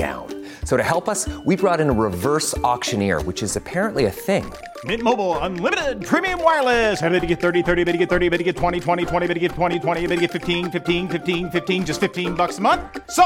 down. 0.00 0.26
So 0.64 0.76
to 0.76 0.82
help 0.82 1.08
us, 1.08 1.28
we 1.44 1.56
brought 1.56 1.80
in 1.80 1.90
a 1.90 1.92
reverse 1.92 2.56
auctioneer, 2.58 3.20
which 3.22 3.42
is 3.42 3.56
apparently 3.56 4.04
a 4.06 4.10
thing. 4.10 4.44
Mint 4.84 5.02
Mobile 5.02 5.36
unlimited 5.38 6.04
premium 6.10 6.42
wireless. 6.42 7.02
Ready 7.02 7.20
to 7.20 7.26
get 7.26 7.40
30, 7.40 7.62
30, 7.62 7.84
bit 7.84 7.92
to 7.92 7.98
get 7.98 8.08
30, 8.08 8.28
bit 8.30 8.38
to 8.38 8.44
get 8.44 8.56
20, 8.56 8.80
20, 8.80 9.04
20, 9.04 9.26
bit 9.26 9.34
to 9.34 9.40
get 9.40 9.50
20, 9.52 9.78
20, 9.78 10.06
bit 10.06 10.16
to 10.16 10.20
get 10.20 10.30
15, 10.30 10.70
15, 10.70 11.08
15, 11.08 11.50
15 11.50 11.84
just 11.86 12.00
15 12.00 12.34
bucks 12.34 12.58
a 12.58 12.60
month. 12.62 12.80
So, 13.10 13.24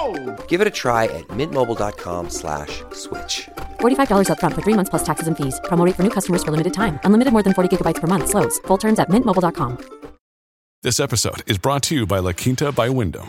Give 0.48 0.60
it 0.60 0.66
a 0.66 0.74
try 0.82 1.04
at 1.04 1.28
mintmobile.com 1.28 2.30
slash 2.30 2.82
switch. 2.92 3.48
$45 3.80 4.28
upfront 4.30 4.54
for 4.54 4.62
three 4.62 4.74
months 4.74 4.90
plus 4.90 5.04
taxes 5.04 5.28
and 5.28 5.36
fees. 5.36 5.60
Promo 5.68 5.84
rate 5.86 5.94
for 5.94 6.02
new 6.02 6.14
customers 6.18 6.42
for 6.42 6.50
limited 6.50 6.74
time. 6.74 6.98
Unlimited 7.04 7.32
more 7.32 7.44
than 7.44 7.54
40 7.54 7.68
gigabytes 7.70 8.00
per 8.00 8.08
month. 8.08 8.30
Slows. 8.30 8.58
Full 8.66 8.78
terms 8.78 8.98
at 8.98 9.08
mintmobile.com. 9.10 9.78
This 10.82 11.00
episode 11.00 11.40
is 11.46 11.56
brought 11.56 11.82
to 11.84 11.94
you 11.94 12.04
by 12.06 12.18
La 12.18 12.32
Quinta 12.32 12.70
by 12.70 12.90
Wyndham. 12.90 13.28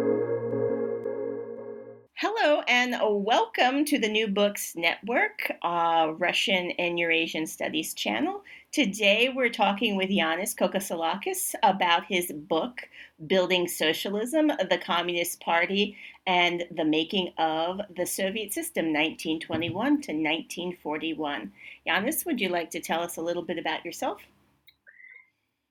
Hello 2.23 2.61
and 2.67 2.95
welcome 3.01 3.83
to 3.85 3.97
the 3.97 4.07
New 4.07 4.27
Books 4.27 4.75
Network, 4.75 5.53
uh, 5.63 6.13
Russian 6.19 6.69
and 6.77 6.99
Eurasian 6.99 7.47
Studies 7.47 7.95
channel. 7.95 8.43
Today 8.71 9.33
we're 9.35 9.49
talking 9.49 9.95
with 9.95 10.11
Yiannis 10.11 10.55
Kokosalakis 10.55 11.55
about 11.63 12.05
his 12.05 12.31
book, 12.31 12.81
Building 13.25 13.67
Socialism, 13.67 14.49
the 14.69 14.77
Communist 14.77 15.41
Party, 15.41 15.97
and 16.27 16.63
the 16.69 16.85
Making 16.85 17.33
of 17.39 17.81
the 17.97 18.05
Soviet 18.05 18.53
System, 18.53 18.93
1921 18.93 19.73
to 19.73 20.11
1941. 20.11 21.51
Yiannis, 21.87 22.23
would 22.27 22.39
you 22.39 22.49
like 22.49 22.69
to 22.69 22.79
tell 22.79 23.01
us 23.01 23.17
a 23.17 23.21
little 23.23 23.43
bit 23.43 23.57
about 23.57 23.83
yourself? 23.83 24.21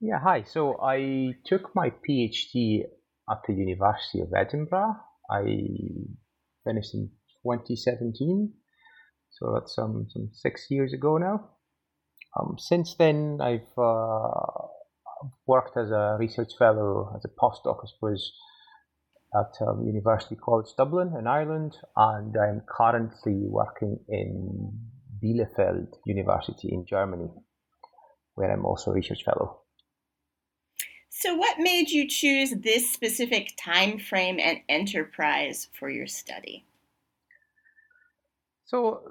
Yeah, 0.01 0.19
hi. 0.19 0.43
So 0.43 0.81
I 0.83 1.35
took 1.47 1.77
my 1.77 1.91
PhD 1.91 2.87
at 3.31 3.39
the 3.47 3.55
University 3.55 4.19
of 4.19 4.35
Edinburgh. 4.37 4.97
I 5.31 5.45
finished 6.65 6.95
in 6.95 7.11
2017, 7.45 8.53
so 9.31 9.53
that's 9.55 9.75
some 9.75 10.07
some 10.11 10.31
six 10.33 10.67
years 10.71 10.93
ago 10.93 11.19
now. 11.19 11.51
Um, 12.39 12.57
since 12.59 12.95
then, 12.95 13.39
I've 13.43 13.77
uh, 13.77 14.67
worked 15.47 15.77
as 15.77 15.91
a 15.91 16.17
research 16.19 16.53
fellow, 16.59 17.13
as 17.17 17.25
a 17.25 17.29
postdoc, 17.29 17.81
I 17.83 17.89
suppose, 17.93 18.33
at 19.35 19.67
um, 19.67 19.85
University 19.85 20.37
College 20.37 20.69
Dublin 20.77 21.15
in 21.19 21.27
Ireland, 21.27 21.77
and 21.97 22.35
I'm 22.37 22.63
currently 22.69 23.47
working 23.49 23.99
in 24.09 24.73
Bielefeld 25.23 25.89
University 26.07 26.69
in 26.73 26.85
Germany, 26.87 27.31
where 28.35 28.51
I'm 28.53 28.65
also 28.65 28.91
a 28.91 28.95
research 28.95 29.25
fellow. 29.25 29.63
So, 31.21 31.35
what 31.35 31.59
made 31.59 31.91
you 31.91 32.09
choose 32.09 32.51
this 32.51 32.91
specific 32.91 33.53
time 33.63 33.99
frame 33.99 34.39
and 34.41 34.61
enterprise 34.71 35.69
for 35.79 35.91
your 35.91 36.07
study? 36.07 36.65
So, 38.65 39.03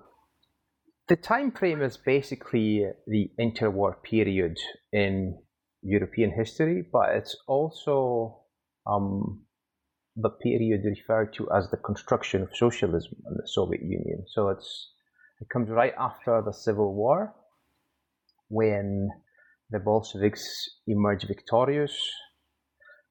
the 1.07 1.15
time 1.15 1.51
frame 1.51 1.83
is 1.83 1.97
basically 1.97 2.87
the 3.05 3.29
interwar 3.39 4.01
period 4.01 4.57
in 4.91 5.37
European 5.83 6.31
history, 6.31 6.83
but 6.91 7.11
it's 7.11 7.37
also 7.47 8.39
um, 8.87 9.43
the 10.15 10.31
period 10.31 10.81
referred 10.85 11.31
to 11.35 11.47
as 11.51 11.69
the 11.69 11.77
construction 11.77 12.41
of 12.41 12.49
socialism 12.55 13.17
in 13.27 13.35
the 13.35 13.47
Soviet 13.47 13.83
Union. 13.83 14.25
So 14.27 14.49
it's 14.49 14.93
it 15.41 15.49
comes 15.49 15.69
right 15.69 15.93
after 15.97 16.41
the 16.43 16.53
Civil 16.53 16.95
War, 16.95 17.35
when 18.47 19.09
the 19.71 19.79
Bolsheviks 19.79 20.69
emerge 20.87 21.27
victorious 21.27 21.95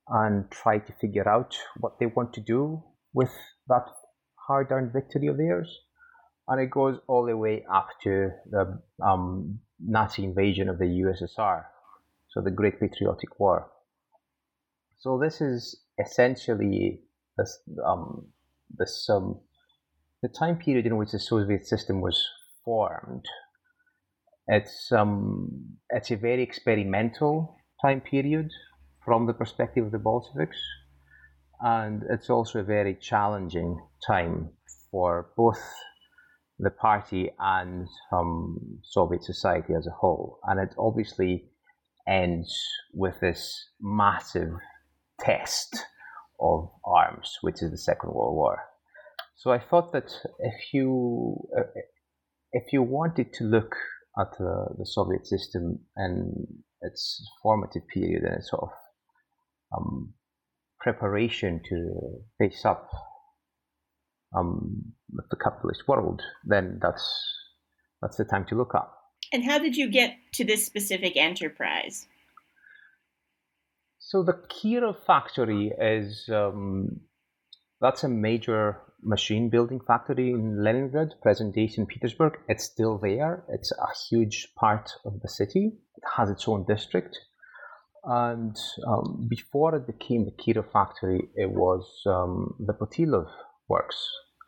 and 0.09 0.51
try 0.51 0.79
to 0.79 0.93
figure 1.01 1.29
out 1.29 1.57
what 1.79 1.99
they 1.99 2.07
want 2.07 2.33
to 2.35 2.41
do 2.41 2.83
with 3.13 3.31
that 3.69 3.87
hard 4.47 4.69
earned 4.71 4.93
victory 4.93 5.29
of 5.29 5.37
theirs. 5.37 5.69
And 6.49 6.61
it 6.61 6.71
goes 6.71 6.99
all 7.07 7.27
the 7.27 7.37
way 7.37 7.65
up 7.73 7.89
to 8.05 8.31
the 8.51 8.81
um, 9.05 9.61
Nazi 9.81 10.25
invasion 10.25 10.69
of 10.69 10.79
the 10.79 10.87
USSR, 10.87 11.65
so 12.31 12.41
the 12.41 12.51
Great 12.51 12.81
Patriotic 12.81 13.39
War. 13.39 13.71
So 14.99 15.19
this 15.19 15.41
is 15.41 15.83
essentially 16.03 17.03
this, 17.37 17.59
um, 17.87 18.27
this 18.77 19.09
um, 19.11 19.41
the 20.23 20.29
time 20.29 20.57
period 20.57 20.87
in 20.87 20.97
which 20.97 21.13
the 21.13 21.19
Soviet 21.19 21.67
system 21.67 22.01
was 22.01 22.27
formed 22.65 23.25
it's 24.49 24.91
um, 24.93 25.77
it's 25.91 26.11
a 26.11 26.17
very 26.17 26.43
experimental 26.43 27.57
time 27.83 28.01
period 28.01 28.51
from 29.05 29.27
the 29.27 29.35
perspective 29.35 29.87
of 29.87 29.93
the 29.93 29.99
Bolsheviks, 29.99 30.59
and 31.61 32.03
it's 32.11 32.31
also 32.31 32.61
a 32.61 32.65
very 32.65 32.95
challenging 32.95 33.79
time 34.07 34.51
for 34.91 35.29
both 35.37 35.63
the 36.59 36.71
party 36.71 37.31
and 37.39 37.87
um, 38.11 38.59
Soviet 38.83 39.23
society 39.23 39.75
as 39.75 39.87
a 39.87 39.91
whole. 39.91 40.41
And 40.45 40.59
it 40.59 40.75
obviously 40.79 41.51
ends 42.09 42.59
with 42.93 43.21
this 43.21 43.69
massive 43.81 44.51
test 45.21 45.77
of 46.41 46.71
arms, 46.85 47.37
which 47.43 47.63
is 47.63 47.71
the 47.71 47.79
Second 47.79 48.11
World 48.13 48.35
War. 48.35 48.59
So 49.37 49.53
I 49.53 49.59
thought 49.59 49.93
that 49.93 50.11
if 50.41 50.73
you 50.73 51.37
uh, 51.57 51.63
if 52.53 52.73
you 52.73 52.83
wanted 52.83 53.33
to 53.35 53.45
look 53.45 53.77
at 54.21 54.31
the, 54.39 54.75
the 54.79 54.87
Soviet 54.87 55.27
system 55.27 55.79
and 55.97 56.47
its 56.83 57.25
formative 57.43 57.87
period 57.89 58.23
and 58.23 58.35
its 58.35 58.51
sort 58.51 58.65
of 58.65 58.71
um, 59.77 60.15
preparation 60.81 61.61
to 61.69 62.21
face 62.39 62.65
up 62.65 62.89
um, 64.37 64.93
with 65.13 65.27
the 65.31 65.37
capitalist 65.37 65.85
world, 65.89 66.23
then 66.45 66.79
that's 66.81 67.35
that's 68.01 68.17
the 68.17 68.25
time 68.25 68.45
to 68.49 68.55
look 68.55 68.75
up. 68.75 68.95
And 69.33 69.45
how 69.45 69.59
did 69.59 69.77
you 69.77 69.91
get 69.91 70.17
to 70.35 70.45
this 70.45 70.65
specific 70.65 71.17
enterprise? 71.17 72.07
So 73.99 74.23
the 74.23 74.33
Kirov 74.33 75.05
factory 75.07 75.73
is 75.79 76.29
um, 76.33 77.01
that's 77.81 78.05
a 78.05 78.09
major 78.09 78.81
machine 79.03 79.49
building 79.49 79.81
factory 79.87 80.31
in 80.31 80.63
Leningrad, 80.63 81.15
present 81.23 81.55
day 81.55 81.69
St. 81.69 81.89
Petersburg. 81.89 82.39
It's 82.49 82.65
still 82.65 82.99
there. 82.99 83.45
It's 83.49 83.73
a 83.73 83.89
huge 84.09 84.49
part 84.57 84.91
of 85.05 85.21
the 85.21 85.29
city. 85.29 85.73
It 85.97 86.05
has 86.17 86.31
its 86.31 86.49
own 86.49 86.65
district. 86.67 87.19
And 88.05 88.57
um, 88.87 89.27
before 89.29 89.75
it 89.75 89.87
became 89.87 90.25
the 90.25 90.33
Kirov 90.33 90.73
factory, 90.73 91.29
it 91.35 91.51
was 91.51 91.85
um, 92.07 92.55
the 92.59 92.73
Putilov 92.73 93.29
works. 93.69 93.97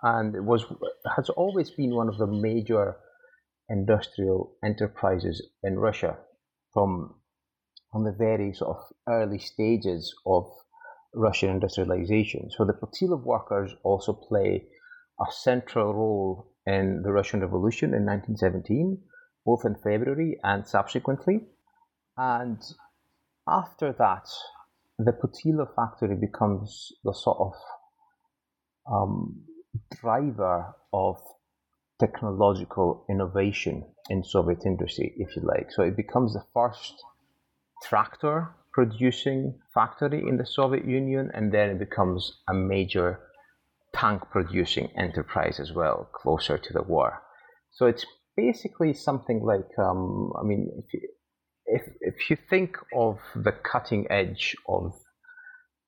And 0.02 0.34
it 0.34 0.44
was 0.44 0.64
has 1.16 1.28
always 1.30 1.70
been 1.70 1.94
one 1.94 2.08
of 2.08 2.16
the 2.16 2.26
major 2.26 2.96
industrial 3.68 4.56
enterprises 4.64 5.46
in 5.62 5.78
Russia 5.78 6.16
from, 6.72 7.14
from 7.92 8.04
the 8.04 8.12
very 8.12 8.52
sort 8.54 8.76
of 8.76 8.82
early 9.08 9.38
stages 9.38 10.14
of 10.26 10.46
Russian 11.14 11.50
industrialization. 11.50 12.50
So 12.50 12.64
the 12.64 12.74
Putilov 12.74 13.24
workers 13.24 13.74
also 13.82 14.12
play 14.12 14.66
a 15.20 15.32
central 15.32 15.92
role 15.94 16.52
in 16.66 17.02
the 17.02 17.12
Russian 17.12 17.40
Revolution 17.40 17.94
in 17.94 18.06
1917, 18.06 18.98
both 19.44 19.64
in 19.64 19.74
February 19.82 20.38
and 20.42 20.66
subsequently. 20.66 21.40
And 22.16 22.62
after 23.48 23.92
that, 23.92 24.28
the 24.98 25.12
Putilov 25.12 25.74
factory 25.74 26.16
becomes 26.16 26.92
the 27.04 27.14
sort 27.14 27.38
of 27.40 27.52
um, 28.90 29.42
driver 30.00 30.74
of 30.92 31.16
technological 31.98 33.04
innovation 33.10 33.84
in 34.08 34.24
Soviet 34.24 34.64
industry, 34.64 35.14
if 35.18 35.36
you 35.36 35.42
like. 35.42 35.70
So 35.70 35.82
it 35.82 35.96
becomes 35.96 36.34
the 36.34 36.44
first 36.54 36.94
tractor 37.82 38.54
producing 38.72 39.58
factory 39.74 40.22
in 40.26 40.36
the 40.36 40.46
Soviet 40.46 40.84
Union, 40.84 41.30
and 41.34 41.52
then 41.52 41.70
it 41.70 41.78
becomes 41.78 42.40
a 42.48 42.54
major 42.54 43.20
tank 43.94 44.22
producing 44.30 44.88
enterprise 44.96 45.58
as 45.58 45.72
well, 45.72 46.08
closer 46.14 46.56
to 46.56 46.72
the 46.72 46.82
war. 46.82 47.22
So 47.72 47.86
it's 47.86 48.06
basically 48.36 48.94
something 48.94 49.42
like, 49.42 49.78
um, 49.78 50.32
I 50.40 50.44
mean, 50.44 50.70
if 50.78 50.94
you, 50.94 51.08
if, 51.66 51.82
if 52.00 52.30
you 52.30 52.36
think 52.48 52.76
of 52.94 53.18
the 53.34 53.52
cutting 53.52 54.06
edge 54.10 54.56
of 54.68 54.92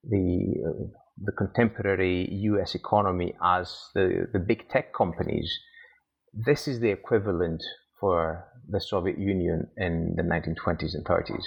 the 0.04 0.54
uh, 0.66 0.98
the 1.18 1.32
contemporary 1.32 2.28
U.S. 2.30 2.74
economy 2.74 3.34
as 3.42 3.90
the, 3.94 4.26
the 4.32 4.38
big 4.38 4.68
tech 4.68 4.92
companies, 4.92 5.58
this 6.32 6.66
is 6.66 6.80
the 6.80 6.90
equivalent 6.90 7.62
for 8.00 8.48
the 8.68 8.80
Soviet 8.80 9.18
Union 9.18 9.68
in 9.76 10.14
the 10.16 10.22
1920s 10.22 10.94
and 10.94 11.04
30s. 11.04 11.44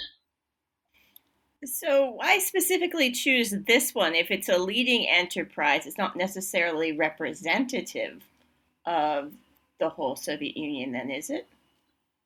So, 1.66 2.10
why 2.10 2.38
specifically 2.38 3.10
choose 3.10 3.50
this 3.66 3.94
one 3.94 4.14
if 4.14 4.30
it's 4.30 4.48
a 4.48 4.58
leading 4.58 5.08
enterprise? 5.08 5.86
It's 5.86 5.98
not 5.98 6.16
necessarily 6.16 6.92
representative 6.92 8.22
of 8.86 9.32
the 9.80 9.88
whole 9.88 10.16
Soviet 10.16 10.56
Union, 10.56 10.92
then, 10.92 11.10
is 11.10 11.28
it? 11.28 11.48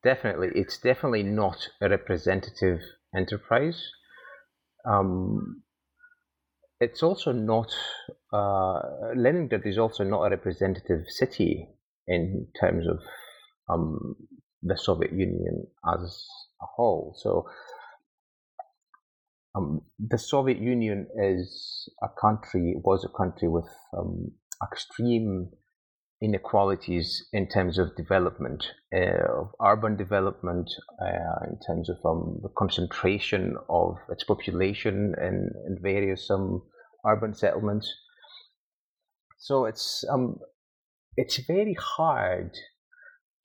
Definitely. 0.05 0.49
It's 0.55 0.79
definitely 0.79 1.23
not 1.23 1.69
a 1.81 1.89
representative 1.89 2.81
enterprise. 3.15 3.91
Um, 4.85 5.63
it's 6.81 7.03
also 7.03 7.33
not, 7.33 7.73
uh, 8.33 8.81
Leningrad 9.15 9.67
is 9.67 9.79
also 9.79 10.05
not 10.05 10.25
a 10.25 10.31
representative 10.31 11.05
city 11.09 11.69
in 12.07 12.47
terms 12.59 12.87
of 12.87 12.99
um, 13.69 14.17
the 14.63 14.77
Soviet 14.77 15.13
Union 15.13 15.67
as 15.87 16.27
a 16.63 16.67
whole. 16.77 17.15
So, 17.19 17.47
um, 19.55 19.81
the 19.99 20.19
Soviet 20.19 20.59
Union 20.59 21.07
is 21.17 21.89
a 22.03 22.09
country, 22.21 22.75
was 22.85 23.05
a 23.05 23.17
country 23.17 23.49
with 23.49 23.69
um, 23.97 24.31
extreme 24.63 25.51
inequalities 26.23 27.27
in 27.33 27.49
terms 27.49 27.79
of 27.79 27.97
development, 27.97 28.65
uh, 28.95 29.41
of 29.41 29.51
urban 29.65 29.97
development, 29.97 30.71
uh, 31.03 31.47
in 31.49 31.59
terms 31.67 31.89
of 31.89 31.97
um, 32.05 32.39
the 32.43 32.51
concentration 32.57 33.57
of 33.69 33.97
its 34.11 34.23
population 34.25 35.15
in, 35.21 35.51
in 35.67 35.79
various 35.81 36.31
um, 36.31 36.63
urban 37.07 37.35
settlements. 37.35 37.93
So 39.39 39.65
it's 39.65 40.05
um, 40.11 40.37
it's 41.17 41.41
very 41.47 41.75
hard 41.75 42.53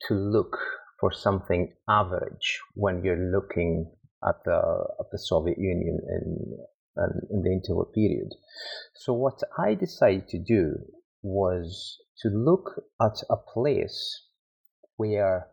to 0.06 0.14
look 0.14 0.58
for 1.00 1.10
something 1.12 1.72
average 1.88 2.60
when 2.74 3.02
you're 3.02 3.32
looking 3.32 3.90
at 4.26 4.36
the 4.44 4.86
at 5.00 5.06
the 5.10 5.18
Soviet 5.18 5.58
Union 5.58 5.98
in 6.08 6.58
in 7.30 7.42
the 7.42 7.50
interwar 7.50 7.92
period. 7.92 8.30
So 8.94 9.12
what 9.12 9.40
I 9.58 9.74
decided 9.74 10.28
to 10.28 10.38
do 10.38 10.76
was 11.22 11.98
to 12.22 12.28
look 12.28 12.82
at 13.00 13.22
a 13.28 13.36
place 13.36 14.22
where 14.96 15.48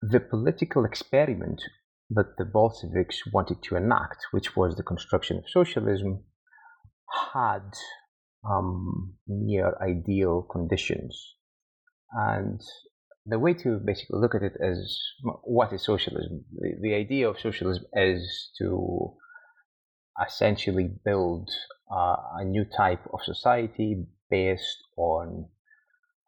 the 0.00 0.20
political 0.20 0.84
experiment 0.84 1.62
that 2.10 2.36
the 2.36 2.44
Bolsheviks 2.44 3.22
wanted 3.32 3.62
to 3.64 3.76
enact, 3.76 4.26
which 4.32 4.56
was 4.56 4.76
the 4.76 4.82
construction 4.82 5.38
of 5.38 5.44
socialism, 5.48 6.24
had 7.32 7.72
um, 8.48 9.14
near 9.26 9.76
ideal 9.80 10.42
conditions. 10.50 11.34
And 12.12 12.60
the 13.26 13.38
way 13.38 13.54
to 13.54 13.78
basically 13.84 14.18
look 14.18 14.34
at 14.34 14.42
it 14.42 14.54
is 14.60 15.00
what 15.44 15.72
is 15.72 15.84
socialism? 15.84 16.44
The, 16.58 16.74
the 16.80 16.94
idea 16.94 17.28
of 17.28 17.38
socialism 17.38 17.84
is 17.94 18.50
to 18.58 19.14
essentially 20.26 20.90
build 21.04 21.48
uh, 21.90 22.16
a 22.38 22.44
new 22.44 22.64
type 22.64 23.02
of 23.12 23.20
society 23.22 24.04
based 24.30 24.78
on 24.96 25.46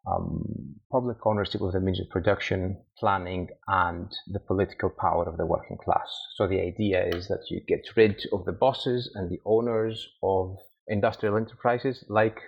um, 0.07 0.75
public 0.91 1.17
ownership 1.25 1.61
of 1.61 1.73
the 1.73 1.79
means 1.79 1.99
of 1.99 2.09
production, 2.09 2.77
planning, 2.99 3.49
and 3.67 4.11
the 4.27 4.39
political 4.39 4.89
power 4.89 5.27
of 5.27 5.37
the 5.37 5.45
working 5.45 5.77
class. 5.83 6.07
So 6.35 6.47
the 6.47 6.61
idea 6.61 7.05
is 7.07 7.27
that 7.27 7.45
you 7.49 7.61
get 7.67 7.85
rid 7.97 8.21
of 8.31 8.45
the 8.45 8.51
bosses 8.51 9.11
and 9.15 9.29
the 9.29 9.39
owners 9.45 10.07
of 10.21 10.57
industrial 10.87 11.37
enterprises 11.37 12.05
like 12.07 12.39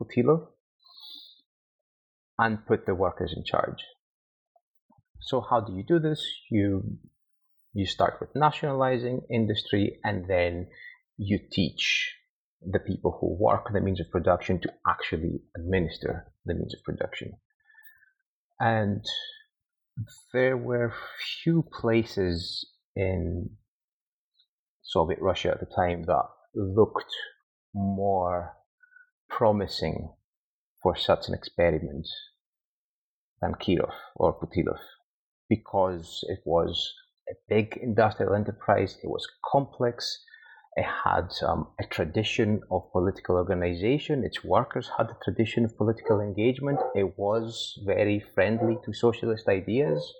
Putilov 0.00 0.46
and 2.38 2.64
put 2.66 2.86
the 2.86 2.94
workers 2.94 3.34
in 3.36 3.44
charge. 3.44 3.82
So 5.20 5.40
how 5.40 5.60
do 5.60 5.74
you 5.74 5.84
do 5.86 5.98
this? 5.98 6.24
You 6.50 6.98
you 7.74 7.86
start 7.86 8.14
with 8.20 8.30
nationalizing 8.34 9.22
industry 9.30 9.98
and 10.04 10.28
then 10.28 10.68
you 11.16 11.38
teach 11.50 12.14
the 12.62 12.78
people 12.78 13.18
who 13.20 13.36
work 13.38 13.66
the 13.72 13.80
means 13.80 14.00
of 14.00 14.10
production 14.10 14.60
to 14.60 14.72
actually 14.86 15.42
administer 15.56 16.32
the 16.44 16.54
means 16.54 16.74
of 16.74 16.82
production. 16.84 17.32
And 18.58 19.04
there 20.32 20.56
were 20.56 20.94
few 21.42 21.64
places 21.80 22.66
in 22.96 23.50
Soviet 24.82 25.20
Russia 25.20 25.50
at 25.50 25.60
the 25.60 25.72
time 25.74 26.04
that 26.04 26.24
looked 26.54 27.14
more 27.74 28.56
promising 29.28 30.10
for 30.82 30.96
such 30.96 31.28
an 31.28 31.34
experiment 31.34 32.06
than 33.40 33.54
Kirov 33.54 33.94
or 34.16 34.38
Putilov 34.38 34.80
because 35.48 36.24
it 36.28 36.40
was 36.44 36.92
a 37.28 37.34
big 37.48 37.78
industrial 37.82 38.34
enterprise, 38.34 38.98
it 39.02 39.08
was 39.08 39.26
complex, 39.44 40.24
it 40.76 40.84
had 41.04 41.30
um, 41.44 41.68
a 41.80 41.84
tradition 41.84 42.60
of 42.70 42.92
political 42.92 43.36
organization. 43.36 44.24
Its 44.24 44.44
workers 44.44 44.90
had 44.96 45.08
a 45.10 45.16
tradition 45.24 45.64
of 45.64 45.76
political 45.76 46.20
engagement. 46.20 46.78
It 46.94 47.18
was 47.18 47.76
very 47.84 48.22
friendly 48.34 48.76
to 48.84 48.92
socialist 48.92 49.48
ideas. 49.48 50.14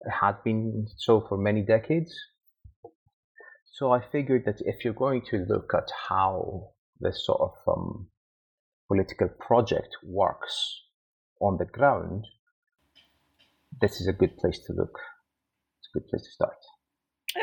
It 0.00 0.10
had 0.10 0.42
been 0.42 0.86
so 0.96 1.20
for 1.28 1.36
many 1.36 1.62
decades. 1.62 2.14
So 3.72 3.92
I 3.92 4.00
figured 4.00 4.44
that 4.46 4.60
if 4.60 4.84
you're 4.84 4.94
going 4.94 5.22
to 5.30 5.44
look 5.48 5.72
at 5.74 5.90
how 6.08 6.70
this 6.98 7.26
sort 7.26 7.40
of 7.40 7.52
um, 7.68 8.08
political 8.90 9.28
project 9.28 9.96
works 10.02 10.82
on 11.40 11.58
the 11.58 11.64
ground, 11.64 12.26
this 13.80 14.00
is 14.00 14.08
a 14.08 14.12
good 14.12 14.36
place 14.36 14.58
to 14.66 14.72
look. 14.72 14.98
It's 15.78 15.88
a 15.94 15.98
good 15.98 16.08
place 16.08 16.24
to 16.24 16.30
start. 16.30 16.56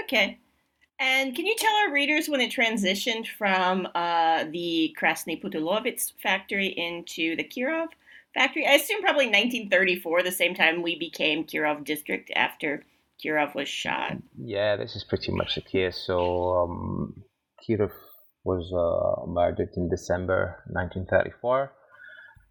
Okay. 0.04 0.40
And 1.00 1.34
can 1.34 1.46
you 1.46 1.56
tell 1.58 1.74
our 1.76 1.94
readers 1.94 2.28
when 2.28 2.42
it 2.42 2.52
transitioned 2.52 3.28
from 3.28 3.88
uh, 3.96 4.46
the 4.52 4.96
Krasny 5.00 5.42
Putilovets 5.42 6.12
factory 6.22 6.68
into 6.68 7.38
the 7.38 7.44
Kirov 7.46 7.88
factory? 8.34 8.68
I 8.68 8.74
assume 8.74 9.02
probably 9.02 9.28
1934, 9.28 10.24
the 10.24 10.32
same 10.32 10.54
time 10.54 10.82
we 10.82 11.00
became 11.00 11.46
Kirov 11.46 11.86
district 11.86 12.30
after 12.36 12.84
Kirov 13.24 13.56
was 13.56 13.70
shot. 13.70 14.18
Yeah, 14.38 14.76
this 14.76 14.98
is 14.98 15.06
pretty 15.06 15.32
much 15.32 15.56
the 15.56 15.62
case. 15.62 15.96
So 15.96 16.58
um, 16.58 17.24
Kirov 17.64 17.92
was 18.48 18.72
uh, 18.72 19.26
murdered 19.30 19.70
in 19.76 19.90
December 19.90 20.64
1934. 20.68 21.72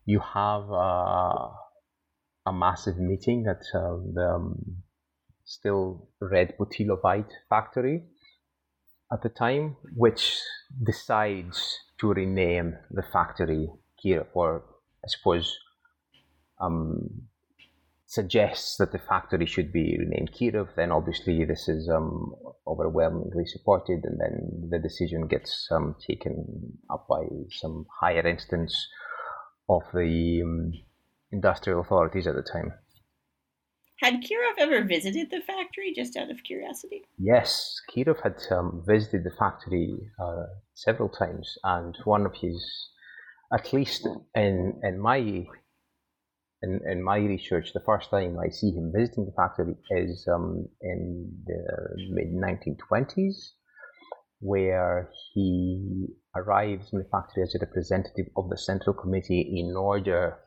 You 0.05 0.21
have 0.21 0.71
uh, 0.71 1.49
a 2.47 2.53
massive 2.53 2.99
meeting 2.99 3.47
at 3.49 3.62
uh, 3.75 3.97
the 4.12 4.29
um, 4.37 4.83
still 5.45 6.09
red 6.21 6.55
Putilovite 6.59 7.33
factory 7.49 8.05
at 9.11 9.23
the 9.23 9.31
time, 9.31 9.76
which 9.97 10.38
decides 10.85 11.79
to 12.00 12.12
rename 12.12 12.76
the 12.91 13.03
factory 13.03 13.71
Kirov, 13.99 14.26
or 14.35 14.65
I 15.03 15.09
suppose 15.09 15.57
um, 16.61 17.29
suggests 18.07 18.77
that 18.77 18.93
the 18.93 18.99
factory 18.99 19.47
should 19.47 19.73
be 19.73 19.97
renamed 19.99 20.31
Kirov. 20.33 20.69
Then 20.77 20.93
obviously 20.93 21.45
this 21.45 21.69
is 21.69 21.89
um, 21.89 22.35
overwhelmingly 22.67 23.47
supported, 23.47 24.05
and 24.05 24.19
then 24.21 24.69
the 24.71 24.79
decision 24.79 25.27
gets 25.27 25.69
um, 25.71 25.97
taken 26.07 26.79
up 26.89 27.07
by 27.09 27.25
some 27.51 27.87
higher 28.01 28.27
instance 28.27 28.89
of 29.69 29.83
the 29.93 30.43
um, 30.45 30.73
industrial 31.33 31.81
authorities 31.81 32.27
at 32.27 32.37
the 32.37 32.43
time. 32.43 32.73
Had 34.01 34.23
Kirov 34.23 34.59
ever 34.59 34.85
visited 34.85 35.31
the 35.31 35.41
factory, 35.41 35.93
just 35.95 36.17
out 36.17 36.31
of 36.31 36.45
curiosity? 36.45 37.03
Yes, 37.19 37.81
Kirov 37.91 38.23
had 38.23 38.37
um, 38.51 38.85
visited 38.87 39.25
the 39.25 39.35
factory 39.37 39.97
uh, 40.23 40.45
several 40.75 41.09
times, 41.09 41.57
and 41.65 41.97
one 42.05 42.27
of 42.27 42.35
his, 42.35 42.91
at 43.53 43.73
least 43.73 44.07
in 44.35 44.79
in 44.83 45.01
my 45.01 45.47
in, 46.63 46.81
in 46.91 47.03
my 47.03 47.19
research, 47.19 47.73
the 47.73 47.83
first 47.85 48.11
time 48.11 48.39
I 48.39 48.49
see 48.49 48.71
him 48.71 48.93
visiting 48.95 49.27
the 49.27 49.33
factory 49.33 49.75
is 49.91 50.27
um, 50.33 50.67
in 50.81 51.31
the 51.45 51.63
mid 52.11 52.33
1920s, 52.33 53.51
where 54.41 55.11
he 55.33 56.07
arrives 56.35 56.93
in 56.93 56.99
the 56.99 57.09
factory 57.11 57.43
as 57.43 57.55
a 57.55 57.65
representative 57.65 58.27
of 58.37 58.49
the 58.49 58.59
Central 58.59 58.95
Committee 58.95 59.41
in 59.59 59.77
order 59.77 60.39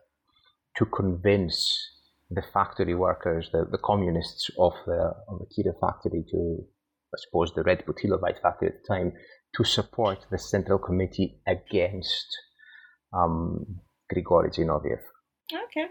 to 0.77 0.85
convince 0.85 1.67
the 2.29 2.43
factory 2.53 2.95
workers, 2.95 3.49
the, 3.51 3.65
the 3.71 3.79
communists 3.83 4.49
of 4.59 4.73
the, 4.85 5.13
of 5.27 5.39
the 5.39 5.47
Kirov 5.47 5.79
factory 5.79 6.23
to, 6.31 6.57
I 7.13 7.17
suppose, 7.17 7.53
the 7.53 7.63
Red 7.63 7.85
Putilovite 7.85 8.41
factory 8.41 8.69
at 8.69 8.75
the 8.81 8.95
time, 8.95 9.13
to 9.55 9.63
support 9.63 10.25
the 10.29 10.37
Central 10.37 10.77
Committee 10.77 11.41
against 11.47 12.27
um, 13.13 13.79
Grigory 14.11 14.51
Zinoviev. 14.51 15.01
Okay. 15.53 15.87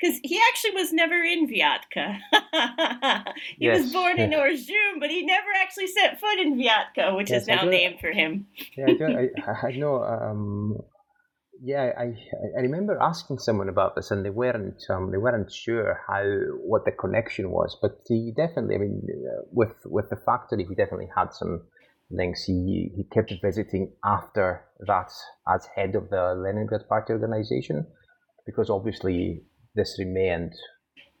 Because 0.00 0.20
he 0.22 0.38
actually 0.48 0.72
was 0.72 0.92
never 0.92 1.22
in 1.22 1.48
Vyatka. 1.48 2.18
he 3.58 3.66
Yes. 3.66 3.82
was 3.82 3.92
born 3.92 4.18
in 4.18 4.30
Urzhum, 4.32 5.00
but 5.00 5.10
he 5.10 5.24
never 5.24 5.48
actually 5.62 5.86
set 5.86 6.20
foot 6.20 6.38
in 6.38 6.56
Vyatka, 6.58 7.16
which 7.16 7.30
Yes, 7.30 7.42
is 7.42 7.48
now 7.48 7.64
named 7.64 7.98
for 8.00 8.12
him. 8.12 8.46
yeah, 8.76 8.88
I, 8.88 8.94
do, 8.94 9.04
I, 9.06 9.52
I 9.68 9.70
know. 9.72 10.02
Um, 10.04 10.76
yeah, 11.62 11.92
I 11.96 12.14
I 12.58 12.60
remember 12.60 12.98
asking 13.00 13.38
someone 13.38 13.70
about 13.70 13.96
this, 13.96 14.10
and 14.10 14.24
they 14.24 14.30
weren't 14.30 14.82
um, 14.90 15.10
they 15.10 15.16
weren't 15.18 15.50
sure 15.50 16.00
how 16.06 16.22
what 16.62 16.84
the 16.84 16.92
connection 16.92 17.50
was. 17.50 17.78
But 17.80 18.00
he 18.08 18.32
definitely, 18.36 18.74
I 18.74 18.78
mean, 18.78 19.02
uh, 19.10 19.42
with 19.50 19.74
with 19.86 20.10
the 20.10 20.16
factory, 20.16 20.64
he 20.68 20.74
definitely 20.74 21.08
had 21.16 21.32
some 21.32 21.62
links. 22.10 22.44
He 22.44 22.92
he 22.94 23.04
kept 23.04 23.32
visiting 23.42 23.92
after 24.04 24.64
that 24.86 25.10
as 25.48 25.66
head 25.74 25.94
of 25.94 26.10
the 26.10 26.34
Leningrad 26.36 26.86
Party 26.88 27.14
organization, 27.14 27.86
because 28.46 28.70
obviously 28.70 29.42
this 29.74 29.96
remained 29.98 30.54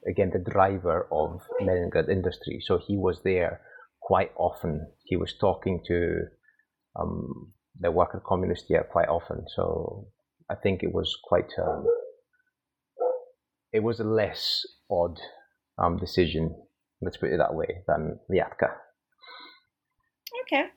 again 0.08 0.30
the 0.32 0.50
driver 0.50 1.06
of 1.10 1.42
Leningrad 1.60 2.08
industry. 2.08 2.60
So 2.64 2.78
he 2.78 2.96
was 2.96 3.20
there 3.24 3.60
quite 4.00 4.30
often. 4.36 4.86
He 5.04 5.16
was 5.16 5.34
talking 5.38 5.82
to 5.88 6.22
um, 6.98 7.52
the 7.78 7.90
worker 7.90 8.22
communist 8.24 8.66
here 8.68 8.86
quite 8.90 9.08
often. 9.08 9.44
So 9.54 10.06
I 10.48 10.54
think 10.54 10.82
it 10.82 10.92
was 10.92 11.14
quite 11.24 11.50
um, 11.58 11.84
it 13.72 13.82
was 13.82 14.00
a 14.00 14.04
less 14.04 14.64
odd 14.90 15.18
um, 15.78 15.98
decision, 15.98 16.54
let's 17.02 17.16
put 17.16 17.30
it 17.30 17.38
that 17.38 17.54
way, 17.54 17.82
than 17.86 18.18
Vyatka. 18.30 18.70
Okay. 20.42 20.68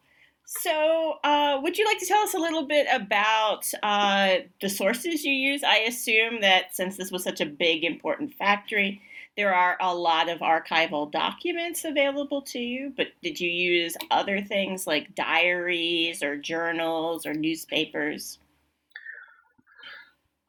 So, 0.51 1.19
uh, 1.23 1.59
would 1.61 1.77
you 1.77 1.85
like 1.85 1.99
to 1.99 2.07
tell 2.07 2.23
us 2.23 2.33
a 2.33 2.39
little 2.39 2.65
bit 2.65 2.87
about 2.91 3.71
uh, 3.83 4.37
the 4.59 4.67
sources 4.67 5.23
you 5.23 5.31
use? 5.31 5.63
I 5.63 5.77
assume 5.81 6.41
that 6.41 6.75
since 6.75 6.97
this 6.97 7.11
was 7.11 7.23
such 7.23 7.39
a 7.39 7.45
big, 7.45 7.83
important 7.83 8.33
factory, 8.33 8.99
there 9.37 9.53
are 9.53 9.77
a 9.79 9.93
lot 9.93 10.27
of 10.27 10.39
archival 10.39 11.11
documents 11.11 11.85
available 11.85 12.41
to 12.41 12.57
you, 12.57 12.91
but 12.97 13.09
did 13.21 13.39
you 13.39 13.47
use 13.47 13.95
other 14.09 14.41
things 14.41 14.87
like 14.87 15.13
diaries 15.13 16.23
or 16.23 16.35
journals 16.35 17.27
or 17.27 17.35
newspapers? 17.35 18.39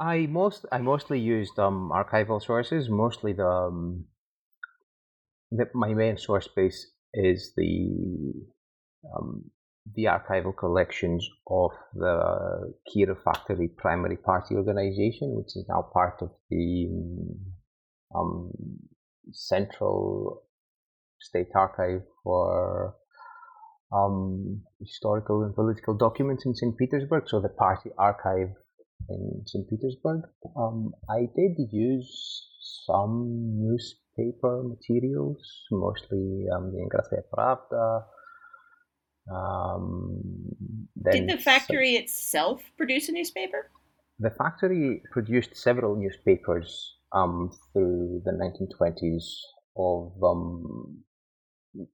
I 0.01 0.21
most 0.29 0.65
I 0.73 0.79
mostly 0.79 1.21
used 1.21 1.59
um, 1.59 1.93
archival 1.95 2.43
sources. 2.43 2.89
Mostly 2.89 3.35
the, 3.35 3.47
um, 3.47 4.07
the 5.51 5.67
my 5.75 5.93
main 5.93 6.17
source 6.17 6.49
base 6.57 6.91
is 7.13 7.53
the 7.55 8.33
um, 9.15 9.51
the 9.95 10.05
archival 10.05 10.57
collections 10.57 11.29
of 11.47 11.71
the 11.95 12.73
Kirov 12.89 13.23
Factory 13.25 13.69
Primary 13.69 14.17
Party 14.17 14.55
Organization, 14.55 15.35
which 15.37 15.57
is 15.57 15.65
now 15.69 15.89
part 15.93 16.17
of 16.21 16.31
the 16.51 16.89
um, 18.15 18.51
Central 19.33 20.43
State 21.21 21.51
Archive 21.55 22.03
for 22.23 22.95
um, 23.93 24.63
historical 24.81 25.43
and 25.43 25.55
political 25.55 25.95
documents 25.97 26.47
in 26.47 26.55
St. 26.55 26.77
Petersburg. 26.77 27.25
So 27.27 27.41
the 27.41 27.49
party 27.49 27.91
archive 27.99 28.51
in 29.09 29.43
St. 29.47 29.69
Petersburg. 29.69 30.23
Um, 30.57 30.93
I 31.09 31.29
did 31.37 31.57
use 31.73 32.49
some 32.87 33.57
newspaper 33.59 34.63
materials, 34.63 35.65
mostly 35.71 36.47
um, 36.55 36.73
the 36.73 36.79
Leningradskaya 36.79 37.23
Pravda. 37.33 38.05
Um, 39.33 40.23
then 40.97 41.27
Did 41.27 41.39
the 41.39 41.43
factory 41.43 41.97
itself 41.97 42.63
produce 42.77 43.09
a 43.09 43.13
newspaper? 43.13 43.71
the 44.21 44.31
factory 44.31 45.03
produced 45.11 45.57
several 45.57 45.97
newspapers 45.97 46.97
um, 47.13 47.51
through 47.73 48.21
the 48.25 48.33
1920s 48.33 49.25
of 49.77 50.13
um, 50.23 50.99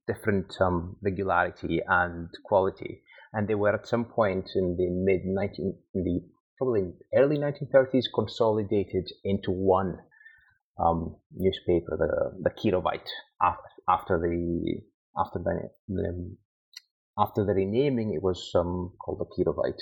different 0.07 0.53
um, 0.59 0.97
regularity 1.01 1.81
and 1.87 2.27
quality, 2.43 3.01
and 3.31 3.47
they 3.47 3.55
were 3.55 3.73
at 3.73 3.87
some 3.87 4.03
point 4.03 4.49
in 4.55 4.75
the 4.75 4.89
mid 4.89 5.21
19 5.25 5.73
in 5.95 6.03
the 6.03 6.19
probably 6.57 6.91
early 7.15 7.37
1930s 7.37 8.05
consolidated 8.13 9.09
into 9.23 9.51
one 9.51 9.97
um, 10.83 11.15
newspaper, 11.33 11.95
the 11.97 12.43
the 12.43 12.49
Kirovite, 12.49 13.09
after, 13.41 13.69
after 13.87 14.19
the 14.19 14.81
after 15.17 15.39
the, 15.39 15.69
the 15.87 16.35
after 17.17 17.45
the 17.45 17.53
renaming, 17.53 18.13
it 18.13 18.21
was 18.21 18.51
um, 18.55 18.93
called 18.99 19.19
the 19.19 19.25
Kirovite 19.25 19.81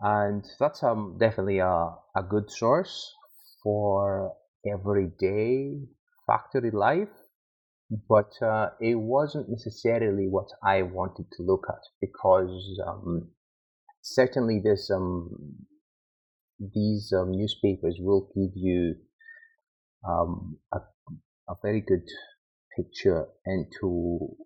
and 0.00 0.44
that's 0.60 0.82
um, 0.82 1.16
definitely 1.18 1.58
a, 1.58 1.90
a 2.16 2.22
good 2.28 2.50
source 2.50 3.12
for 3.62 4.32
everyday 4.72 5.76
factory 6.26 6.70
life 6.70 7.08
but 8.08 8.30
uh, 8.42 8.68
it 8.80 8.94
wasn't 8.94 9.48
necessarily 9.48 10.26
what 10.28 10.48
i 10.62 10.82
wanted 10.82 11.24
to 11.32 11.42
look 11.42 11.64
at 11.68 11.80
because 12.00 12.80
um, 12.86 13.28
certainly 14.02 14.60
this 14.62 14.90
um, 14.90 15.30
these 16.74 17.12
um, 17.16 17.32
newspapers 17.32 17.96
will 18.00 18.28
give 18.34 18.52
you 18.54 18.94
um, 20.08 20.58
a, 20.72 20.78
a 21.48 21.54
very 21.62 21.80
good 21.80 22.06
picture 22.76 23.26
into 23.46 24.36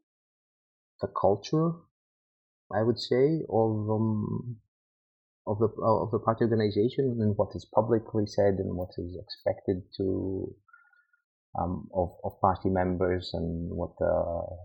the 1.03 1.09
culture 1.21 1.71
i 2.75 2.83
would 2.83 2.99
say 2.99 3.41
of 3.51 3.91
um, 3.91 4.57
of 5.47 5.59
the 5.59 5.69
of 5.83 6.11
the 6.11 6.19
party 6.21 6.45
organization 6.45 7.19
and 7.21 7.37
what 7.37 7.51
is 7.55 7.67
publicly 7.75 8.27
said 8.27 8.55
and 8.59 8.75
what 8.77 8.91
is 8.97 9.17
expected 9.21 9.83
to 9.97 10.55
um, 11.59 11.89
of 11.95 12.11
of 12.25 12.41
party 12.41 12.71
members 12.71 13.31
and 13.35 13.71
what 13.71 13.91
the 13.99 14.13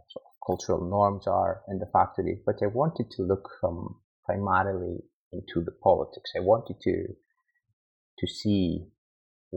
sort 0.09 0.23
of 0.25 0.31
cultural 0.45 0.89
norms 0.89 1.27
are 1.27 1.61
in 1.67 1.79
the 1.79 1.89
factory. 1.91 2.39
But 2.45 2.55
I 2.61 2.67
wanted 2.67 3.11
to 3.11 3.23
look 3.23 3.49
um, 3.63 3.99
primarily 4.25 4.97
into 5.33 5.61
the 5.65 5.73
politics. 5.83 6.31
I 6.35 6.39
wanted 6.39 6.77
to 6.83 7.07
to 8.19 8.27
see 8.27 8.85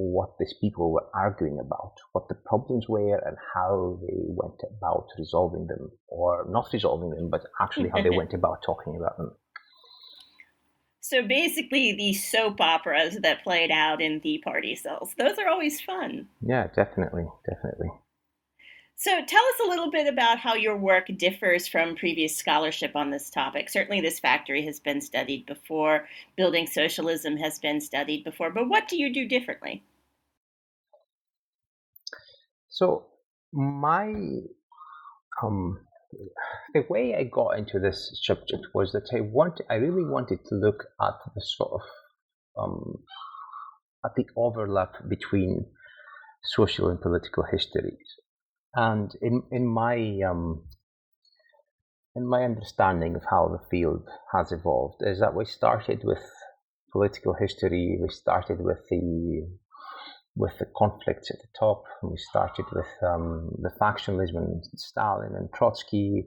what 0.01 0.39
these 0.39 0.55
people 0.61 0.93
were 0.93 1.07
arguing 1.15 1.59
about, 1.59 1.95
what 2.13 2.29
the 2.29 2.35
problems 2.35 2.89
were, 2.89 3.17
and 3.17 3.37
how 3.55 3.99
they 4.03 4.17
went 4.17 4.61
about 4.79 5.09
resolving 5.19 5.67
them, 5.67 5.91
or 6.09 6.47
not 6.49 6.69
resolving 6.73 7.11
them, 7.11 7.29
but 7.31 7.43
actually 7.61 7.91
how 7.91 8.03
they 8.03 8.11
went 8.17 8.33
about 8.33 8.63
talking 8.65 8.97
about 8.97 9.17
them. 9.19 9.33
So 11.01 11.23
basically, 11.23 11.93
the 11.93 12.13
soap 12.15 12.61
operas 12.61 13.19
that 13.23 13.43
played 13.43 13.71
out 13.71 14.01
in 14.01 14.21
the 14.21 14.41
party 14.45 14.77
cells, 14.77 15.15
those 15.19 15.39
are 15.39 15.49
always 15.49 15.81
fun. 15.81 16.29
Yeah, 16.41 16.69
definitely, 16.75 17.27
definitely. 17.49 17.91
So 19.01 19.13
tell 19.25 19.43
us 19.43 19.61
a 19.65 19.69
little 19.69 19.91
bit 19.91 20.07
about 20.07 20.39
how 20.39 20.55
your 20.55 20.77
work 20.77 21.07
differs 21.17 21.67
from 21.67 21.97
previous 21.97 22.37
scholarship 22.37 22.95
on 22.95 23.11
this 23.11 23.31
topic. 23.31 23.71
Certainly, 23.71 24.03
this 24.03 24.21
factory 24.21 24.63
has 24.67 24.79
been 24.79 25.01
studied 25.01 25.47
before, 25.47 26.07
building 26.37 26.67
socialism 26.67 27.39
has 27.39 27.59
been 27.59 27.81
studied 27.81 28.25
before, 28.25 28.51
but 28.51 28.69
what 28.69 28.89
do 28.89 28.99
you 28.99 29.11
do 29.11 29.27
differently? 29.27 29.83
So 32.71 33.07
my 33.53 34.15
um 35.43 35.87
the 36.73 36.85
way 36.89 37.15
I 37.15 37.25
got 37.25 37.59
into 37.59 37.79
this 37.79 38.21
subject 38.25 38.67
was 38.75 38.93
that 38.93 39.11
I 39.13 39.21
want 39.21 39.61
I 39.69 39.75
really 39.75 40.05
wanted 40.05 40.45
to 40.47 40.55
look 40.55 40.85
at 41.01 41.15
the 41.35 41.41
sort 41.41 41.73
of 41.73 42.63
um 42.63 43.05
at 44.05 44.13
the 44.17 44.27
overlap 44.37 44.95
between 45.09 45.67
social 46.43 46.89
and 46.89 47.01
political 47.01 47.45
histories. 47.45 48.17
And 48.75 49.11
in 49.21 49.43
in 49.51 49.67
my 49.67 50.21
um 50.29 50.65
in 52.15 52.27
my 52.27 52.45
understanding 52.45 53.17
of 53.17 53.23
how 53.31 53.49
the 53.49 53.65
field 53.71 54.09
has 54.33 54.53
evolved 54.53 55.01
is 55.01 55.21
that 55.21 55.35
we 55.35 55.45
started 55.45 56.03
with 56.05 56.23
political 56.93 57.35
history, 57.35 57.99
we 58.01 58.09
started 58.09 58.61
with 58.61 58.79
the 58.91 59.47
with 60.37 60.59
the 60.59 60.67
conflicts 60.77 61.31
at 61.31 61.39
the 61.39 61.49
top. 61.59 61.85
We 62.03 62.17
started 62.17 62.67
with 62.73 62.87
um, 63.03 63.51
the 63.59 63.71
factionalism 63.81 64.37
and 64.37 64.65
Stalin 64.77 65.35
and 65.35 65.49
Trotsky, 65.53 66.27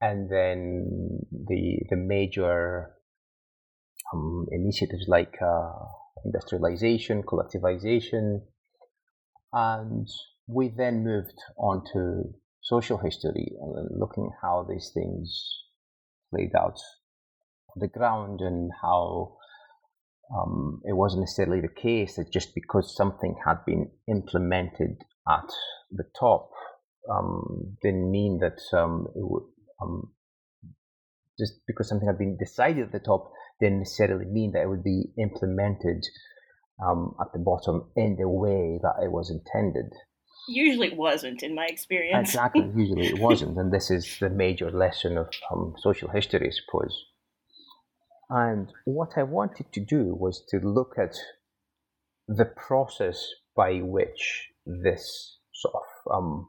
and 0.00 0.30
then 0.30 1.20
the 1.30 1.78
the 1.90 1.96
major 1.96 2.92
um, 4.12 4.46
initiatives 4.50 5.06
like 5.08 5.34
uh, 5.42 5.72
industrialization, 6.24 7.22
collectivization, 7.22 8.40
and 9.52 10.08
we 10.46 10.68
then 10.68 11.04
moved 11.04 11.38
on 11.58 11.84
to 11.92 12.34
social 12.62 12.98
history 12.98 13.52
and 13.60 13.98
looking 13.98 14.30
how 14.42 14.66
these 14.68 14.90
things 14.94 15.64
played 16.32 16.54
out 16.56 16.78
on 17.74 17.80
the 17.80 17.88
ground 17.88 18.40
and 18.40 18.70
how 18.80 19.36
um, 20.34 20.80
it 20.84 20.94
wasn't 20.94 21.22
necessarily 21.22 21.60
the 21.60 21.80
case 21.80 22.16
that 22.16 22.32
just 22.32 22.54
because 22.54 22.94
something 22.96 23.36
had 23.44 23.64
been 23.66 23.90
implemented 24.08 24.98
at 25.28 25.48
the 25.90 26.04
top 26.18 26.50
um, 27.10 27.76
didn't 27.82 28.10
mean 28.10 28.38
that 28.38 28.60
um, 28.78 29.06
it 29.16 29.22
would, 29.22 29.42
um, 29.82 30.12
just 31.38 31.54
because 31.66 31.88
something 31.88 32.06
had 32.06 32.18
been 32.18 32.36
decided 32.38 32.84
at 32.84 32.92
the 32.92 33.00
top 33.00 33.32
didn't 33.60 33.80
necessarily 33.80 34.26
mean 34.26 34.52
that 34.52 34.62
it 34.62 34.68
would 34.68 34.84
be 34.84 35.06
implemented 35.18 36.04
um, 36.86 37.14
at 37.20 37.32
the 37.32 37.38
bottom 37.38 37.90
in 37.96 38.16
the 38.16 38.28
way 38.28 38.78
that 38.82 39.02
it 39.02 39.10
was 39.10 39.30
intended. 39.30 39.90
Usually 40.48 40.88
it 40.88 40.96
wasn't, 40.96 41.42
in 41.42 41.54
my 41.54 41.66
experience. 41.66 42.30
Exactly, 42.30 42.70
usually 42.74 43.08
it 43.08 43.18
wasn't. 43.20 43.58
And 43.58 43.72
this 43.72 43.90
is 43.90 44.16
the 44.20 44.30
major 44.30 44.70
lesson 44.70 45.18
of 45.18 45.28
um, 45.52 45.74
social 45.78 46.08
history, 46.08 46.48
I 46.48 46.50
suppose. 46.50 47.04
And 48.30 48.72
what 48.84 49.10
I 49.16 49.24
wanted 49.24 49.72
to 49.72 49.84
do 49.84 50.14
was 50.14 50.44
to 50.50 50.58
look 50.60 50.94
at 50.96 51.16
the 52.28 52.44
process 52.44 53.28
by 53.56 53.78
which 53.78 54.50
this 54.64 55.38
sort 55.52 55.74
of 55.74 56.14
um, 56.14 56.48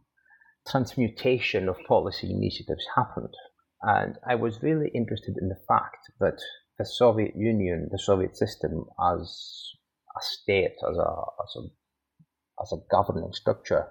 transmutation 0.70 1.68
of 1.68 1.78
policy 1.88 2.32
initiatives 2.32 2.86
happened. 2.96 3.34
And 3.82 4.18
I 4.30 4.36
was 4.36 4.62
really 4.62 4.92
interested 4.94 5.36
in 5.42 5.50
the 5.50 5.60
fact 5.68 6.12
that 6.20 6.38
the 6.78 6.86
Soviet 6.86 7.36
Union, 7.36 7.90
the 7.92 7.98
Soviet 7.98 8.38
system, 8.38 8.86
as 9.04 9.74
a 10.16 10.22
state, 10.22 10.76
as 10.88 10.98
a, 10.98 11.12
as 11.44 11.56
a, 11.58 12.62
as 12.62 12.72
a 12.74 12.84
governing 12.92 13.34
structure, 13.34 13.88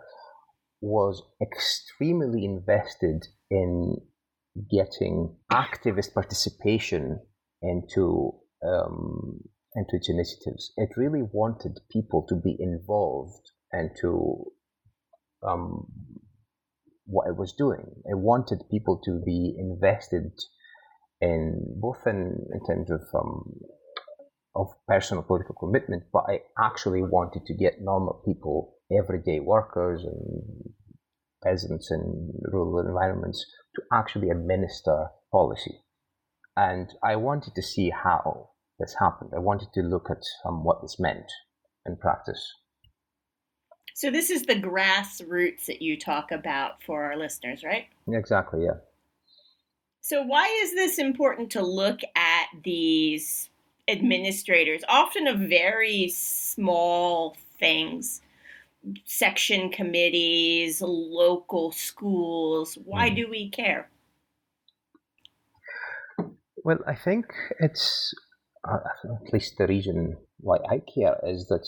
was 0.80 1.22
extremely 1.42 2.44
invested 2.44 3.26
in 3.50 3.96
getting 4.70 5.34
activist 5.52 6.14
participation 6.14 7.18
into 7.62 8.32
um, 8.62 9.40
into 9.74 9.96
its 9.96 10.08
initiatives. 10.08 10.72
It 10.76 10.90
really 10.96 11.22
wanted 11.22 11.78
people 11.90 12.26
to 12.28 12.34
be 12.34 12.56
involved 12.58 13.50
and 13.72 13.90
to 14.00 14.44
um, 15.46 15.86
what 17.06 17.28
it 17.28 17.36
was 17.36 17.52
doing. 17.52 17.86
It 18.04 18.18
wanted 18.18 18.62
people 18.70 19.00
to 19.04 19.22
be 19.24 19.54
invested 19.58 20.32
in 21.20 21.76
both 21.80 21.98
in, 22.06 22.46
in 22.52 22.60
terms 22.66 22.90
of 22.90 23.02
um, 23.14 23.60
of 24.54 24.68
personal 24.88 25.22
political 25.22 25.54
commitment, 25.54 26.04
but 26.12 26.24
I 26.28 26.40
actually 26.58 27.02
wanted 27.02 27.46
to 27.46 27.54
get 27.54 27.80
normal 27.80 28.22
people, 28.26 28.74
everyday 28.90 29.38
workers 29.38 30.02
and 30.02 30.72
peasants 31.42 31.90
in 31.90 32.32
rural 32.52 32.86
environments 32.86 33.46
to 33.76 33.82
actually 33.92 34.30
administer 34.30 35.06
policy. 35.30 35.80
And 36.60 36.92
I 37.02 37.16
wanted 37.16 37.54
to 37.54 37.62
see 37.62 37.88
how 37.88 38.50
this 38.78 38.94
happened. 39.00 39.30
I 39.34 39.38
wanted 39.38 39.72
to 39.72 39.80
look 39.80 40.10
at 40.10 40.22
um, 40.44 40.62
what 40.62 40.82
this 40.82 41.00
meant 41.00 41.32
in 41.86 41.96
practice. 41.96 42.54
So 43.94 44.10
this 44.10 44.28
is 44.28 44.42
the 44.42 44.56
grassroots 44.56 45.64
that 45.66 45.80
you 45.80 45.98
talk 45.98 46.30
about 46.30 46.82
for 46.82 47.04
our 47.04 47.16
listeners, 47.16 47.64
right? 47.64 47.86
Exactly, 48.08 48.64
yeah. 48.64 48.78
So 50.02 50.22
why 50.22 50.48
is 50.62 50.74
this 50.74 50.98
important 50.98 51.50
to 51.52 51.62
look 51.62 52.00
at 52.14 52.46
these 52.62 53.48
administrators, 53.88 54.82
often 54.86 55.28
of 55.28 55.38
very 55.38 56.08
small 56.08 57.36
things, 57.58 58.20
section 59.06 59.70
committees, 59.70 60.82
local 60.82 61.72
schools? 61.72 62.76
Why 62.84 63.08
mm. 63.08 63.16
do 63.16 63.30
we 63.30 63.48
care? 63.48 63.89
Well, 66.64 66.78
I 66.86 66.94
think 66.94 67.26
it's 67.58 68.14
uh, 68.68 68.78
at 69.26 69.32
least 69.32 69.54
the 69.58 69.66
reason 69.66 70.16
why 70.38 70.56
I 70.68 70.80
care 70.94 71.16
is 71.24 71.46
that 71.48 71.66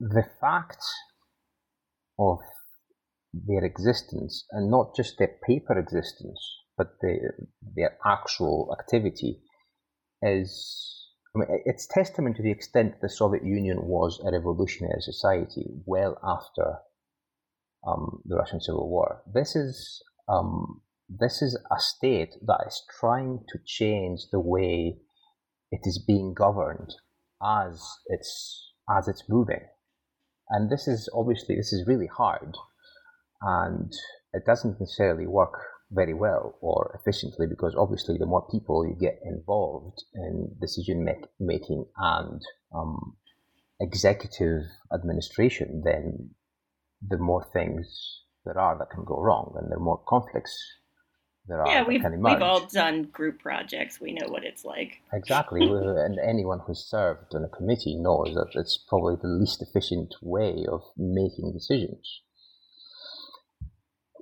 the 0.00 0.24
fact 0.40 0.82
of 2.18 2.38
their 3.32 3.64
existence, 3.64 4.44
and 4.50 4.70
not 4.70 4.96
just 4.96 5.18
their 5.18 5.36
paper 5.46 5.78
existence, 5.78 6.40
but 6.76 6.94
the, 7.00 7.30
their 7.76 7.96
actual 8.04 8.74
activity, 8.78 9.42
is 10.22 11.06
I 11.34 11.38
mean, 11.38 11.48
it's 11.64 11.86
testament 11.86 12.36
to 12.36 12.42
the 12.42 12.50
extent 12.50 13.00
the 13.00 13.08
Soviet 13.08 13.44
Union 13.44 13.84
was 13.84 14.20
a 14.26 14.32
revolutionary 14.32 15.00
society 15.00 15.66
well 15.86 16.18
after 16.24 16.78
um, 17.86 18.20
the 18.24 18.36
Russian 18.36 18.60
Civil 18.60 18.90
War. 18.90 19.22
This 19.32 19.54
is 19.54 20.02
um, 20.28 20.82
this 21.18 21.42
is 21.42 21.58
a 21.70 21.80
state 21.80 22.34
that 22.46 22.60
is 22.66 22.82
trying 23.00 23.40
to 23.48 23.58
change 23.66 24.20
the 24.30 24.40
way 24.40 24.96
it 25.72 25.80
is 25.82 25.98
being 25.98 26.34
governed 26.34 26.94
as 27.42 27.84
it's 28.06 28.72
as 28.88 29.08
it's 29.08 29.24
moving. 29.28 29.66
And 30.50 30.70
this 30.70 30.86
is 30.86 31.08
obviously 31.14 31.56
this 31.56 31.72
is 31.72 31.86
really 31.86 32.06
hard 32.06 32.56
and 33.42 33.92
it 34.32 34.44
doesn't 34.46 34.80
necessarily 34.80 35.26
work 35.26 35.54
very 35.90 36.14
well 36.14 36.56
or 36.60 36.96
efficiently 37.00 37.46
because 37.48 37.74
obviously 37.76 38.16
the 38.16 38.26
more 38.26 38.46
people 38.48 38.86
you 38.86 38.94
get 38.94 39.18
involved 39.24 40.04
in 40.14 40.48
decision 40.60 41.04
making 41.40 41.84
and 41.96 42.40
um, 42.74 43.16
executive 43.80 44.62
administration 44.94 45.82
then 45.84 46.30
the 47.08 47.18
more 47.18 47.44
things 47.52 48.22
there 48.44 48.58
are 48.58 48.78
that 48.78 48.90
can 48.90 49.04
go 49.04 49.20
wrong 49.20 49.52
and 49.60 49.70
the 49.72 49.78
more 49.78 50.00
conflicts 50.06 50.79
there 51.50 51.62
yeah, 51.66 51.82
we've, 51.82 52.04
we've 52.04 52.42
all 52.42 52.66
done 52.66 53.04
group 53.04 53.40
projects. 53.40 54.00
We 54.00 54.12
know 54.12 54.28
what 54.28 54.44
it's 54.44 54.64
like. 54.64 55.00
Exactly. 55.12 55.62
and 55.70 56.18
anyone 56.18 56.60
who's 56.66 56.86
served 56.88 57.34
on 57.34 57.44
a 57.44 57.48
committee 57.48 57.96
knows 57.96 58.34
that 58.34 58.58
it's 58.58 58.78
probably 58.88 59.16
the 59.20 59.28
least 59.28 59.62
efficient 59.62 60.14
way 60.22 60.64
of 60.70 60.82
making 60.96 61.52
decisions. 61.52 62.22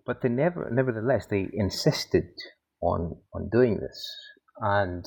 But 0.07 0.23
they 0.23 0.29
never, 0.29 0.71
nevertheless, 0.73 1.27
they 1.27 1.49
insisted 1.53 2.31
on, 2.81 3.17
on 3.35 3.51
doing 3.51 3.79
this. 3.79 4.05
And 4.61 5.05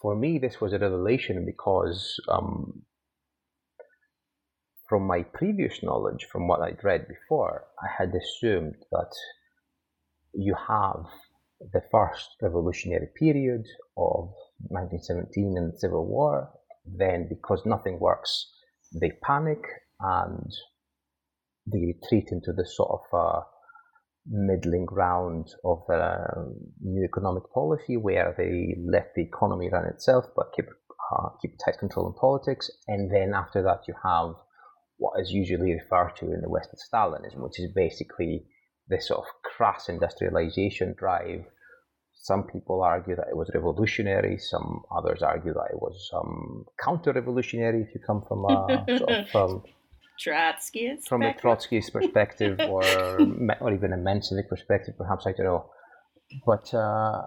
for 0.00 0.14
me, 0.14 0.38
this 0.38 0.60
was 0.60 0.72
a 0.72 0.78
revelation 0.78 1.44
because 1.46 2.20
um, 2.28 2.82
from 4.88 5.06
my 5.06 5.22
previous 5.22 5.82
knowledge, 5.82 6.26
from 6.30 6.48
what 6.48 6.60
I'd 6.60 6.82
read 6.82 7.06
before, 7.08 7.64
I 7.82 7.86
had 7.96 8.12
assumed 8.14 8.74
that 8.90 9.12
you 10.32 10.54
have 10.68 11.04
the 11.72 11.82
first 11.90 12.28
revolutionary 12.40 13.08
period 13.18 13.66
of 13.96 14.32
1917 14.68 15.54
and 15.56 15.72
the 15.72 15.78
Civil 15.78 16.06
War. 16.06 16.50
Then, 16.86 17.28
because 17.28 17.62
nothing 17.66 18.00
works, 18.00 18.50
they 18.98 19.12
panic 19.22 19.62
and 20.00 20.50
they 21.66 21.94
retreat 21.94 22.28
into 22.32 22.52
the 22.52 22.66
sort 22.66 22.90
of 22.90 23.18
uh, 23.18 23.40
middling 24.26 24.86
ground 24.86 25.48
of 25.64 25.82
the 25.88 26.54
new 26.80 27.04
economic 27.04 27.42
policy 27.52 27.96
where 27.96 28.34
they 28.36 28.74
let 28.90 29.12
the 29.14 29.22
economy 29.22 29.68
run 29.70 29.86
itself 29.86 30.24
but 30.36 30.52
keep 30.54 30.66
uh, 31.12 31.28
keep 31.42 31.56
tight 31.64 31.78
control 31.78 32.06
on 32.06 32.14
politics. 32.14 32.70
And 32.86 33.12
then 33.12 33.34
after 33.34 33.62
that, 33.62 33.80
you 33.88 33.94
have 34.04 34.34
what 34.96 35.20
is 35.20 35.30
usually 35.30 35.72
referred 35.72 36.14
to 36.16 36.26
in 36.32 36.40
the 36.40 36.48
West 36.48 36.70
as 36.72 36.82
Stalinism, 36.92 37.42
which 37.42 37.58
is 37.58 37.72
basically 37.74 38.46
this 38.90 39.08
sort 39.08 39.20
of 39.20 39.26
crass 39.42 39.88
industrialization 39.88 40.94
drive. 40.98 41.44
Some 42.12 42.42
people 42.42 42.82
argue 42.82 43.16
that 43.16 43.28
it 43.30 43.36
was 43.36 43.50
revolutionary. 43.54 44.36
Some 44.36 44.82
others 44.94 45.22
argue 45.22 45.54
that 45.54 45.68
it 45.72 45.80
was 45.80 46.10
um, 46.12 46.66
counter-revolutionary. 46.84 47.82
If 47.82 47.94
you 47.94 48.00
come 48.06 48.22
from 48.28 48.44
a 48.44 48.84
sort 48.98 49.10
of 49.10 49.34
um, 49.34 49.62
Trotskyist 50.20 51.08
from 51.08 51.22
a 51.22 51.32
Trotskyist 51.32 51.92
perspective, 51.92 52.60
or 52.68 52.84
or 53.60 53.72
even 53.72 53.94
a 53.94 53.96
Menshevik 53.96 54.48
perspective, 54.48 54.94
perhaps 54.98 55.26
I 55.26 55.32
don't 55.32 55.46
know. 55.46 55.70
But 56.44 56.74
uh, 56.74 57.22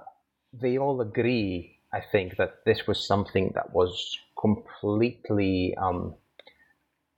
they 0.54 0.78
all 0.78 1.02
agree, 1.02 1.80
I 1.91 2.02
think, 2.12 2.38
that 2.38 2.58
this 2.65 2.86
was 2.86 3.06
something 3.06 3.54
that 3.56 3.73
was 3.73 4.17
completely 4.39 5.76
um, 5.82 6.15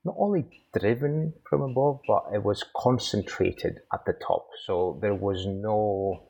not 0.06 0.16
only 0.18 0.46
driven 0.78 1.34
from 1.48 1.62
above, 1.62 2.00
but 2.06 2.24
it 2.32 2.42
was 2.42 2.64
concentrated 2.76 3.80
at 3.92 4.04
the 4.06 4.14
top. 4.26 4.46
So 4.64 4.98
there 5.02 5.14
was 5.14 5.44
no 5.46 6.28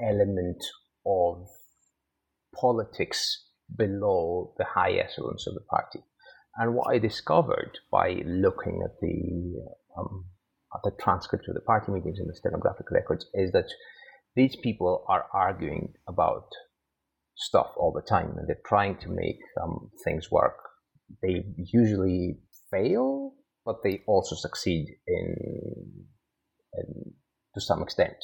element 0.00 0.62
of 1.06 1.48
politics 2.54 3.44
below 3.76 4.54
the 4.58 4.64
high 4.64 4.92
echelons 4.92 5.46
of 5.46 5.54
the 5.54 5.60
party. 5.60 6.00
And 6.56 6.74
what 6.74 6.94
I 6.94 6.98
discovered 6.98 7.78
by 7.90 8.22
looking 8.26 8.82
at 8.84 9.00
the 9.00 9.18
um, 9.98 10.26
at 10.74 10.80
the 10.84 10.92
transcripts 11.02 11.48
of 11.48 11.54
the 11.54 11.60
party 11.60 11.92
meetings 11.92 12.18
and 12.18 12.28
the 12.28 12.34
stenographic 12.34 12.90
records 12.90 13.26
is 13.34 13.52
that 13.52 13.70
these 14.34 14.56
people 14.56 15.04
are 15.08 15.26
arguing 15.34 15.92
about 16.08 16.48
stuff 17.36 17.72
all 17.76 17.92
the 17.92 18.08
time, 18.08 18.34
and 18.36 18.48
they're 18.48 18.66
trying 18.66 18.96
to 18.98 19.08
make 19.08 19.40
um, 19.62 19.90
things 20.04 20.30
work. 20.30 20.56
They 21.22 21.44
usually 21.56 22.38
fail, 22.72 23.34
but 23.64 23.82
they 23.84 24.02
also 24.06 24.34
succeed 24.34 24.86
in, 25.06 25.36
in 26.74 27.12
to 27.54 27.60
some 27.60 27.82
extent. 27.82 28.16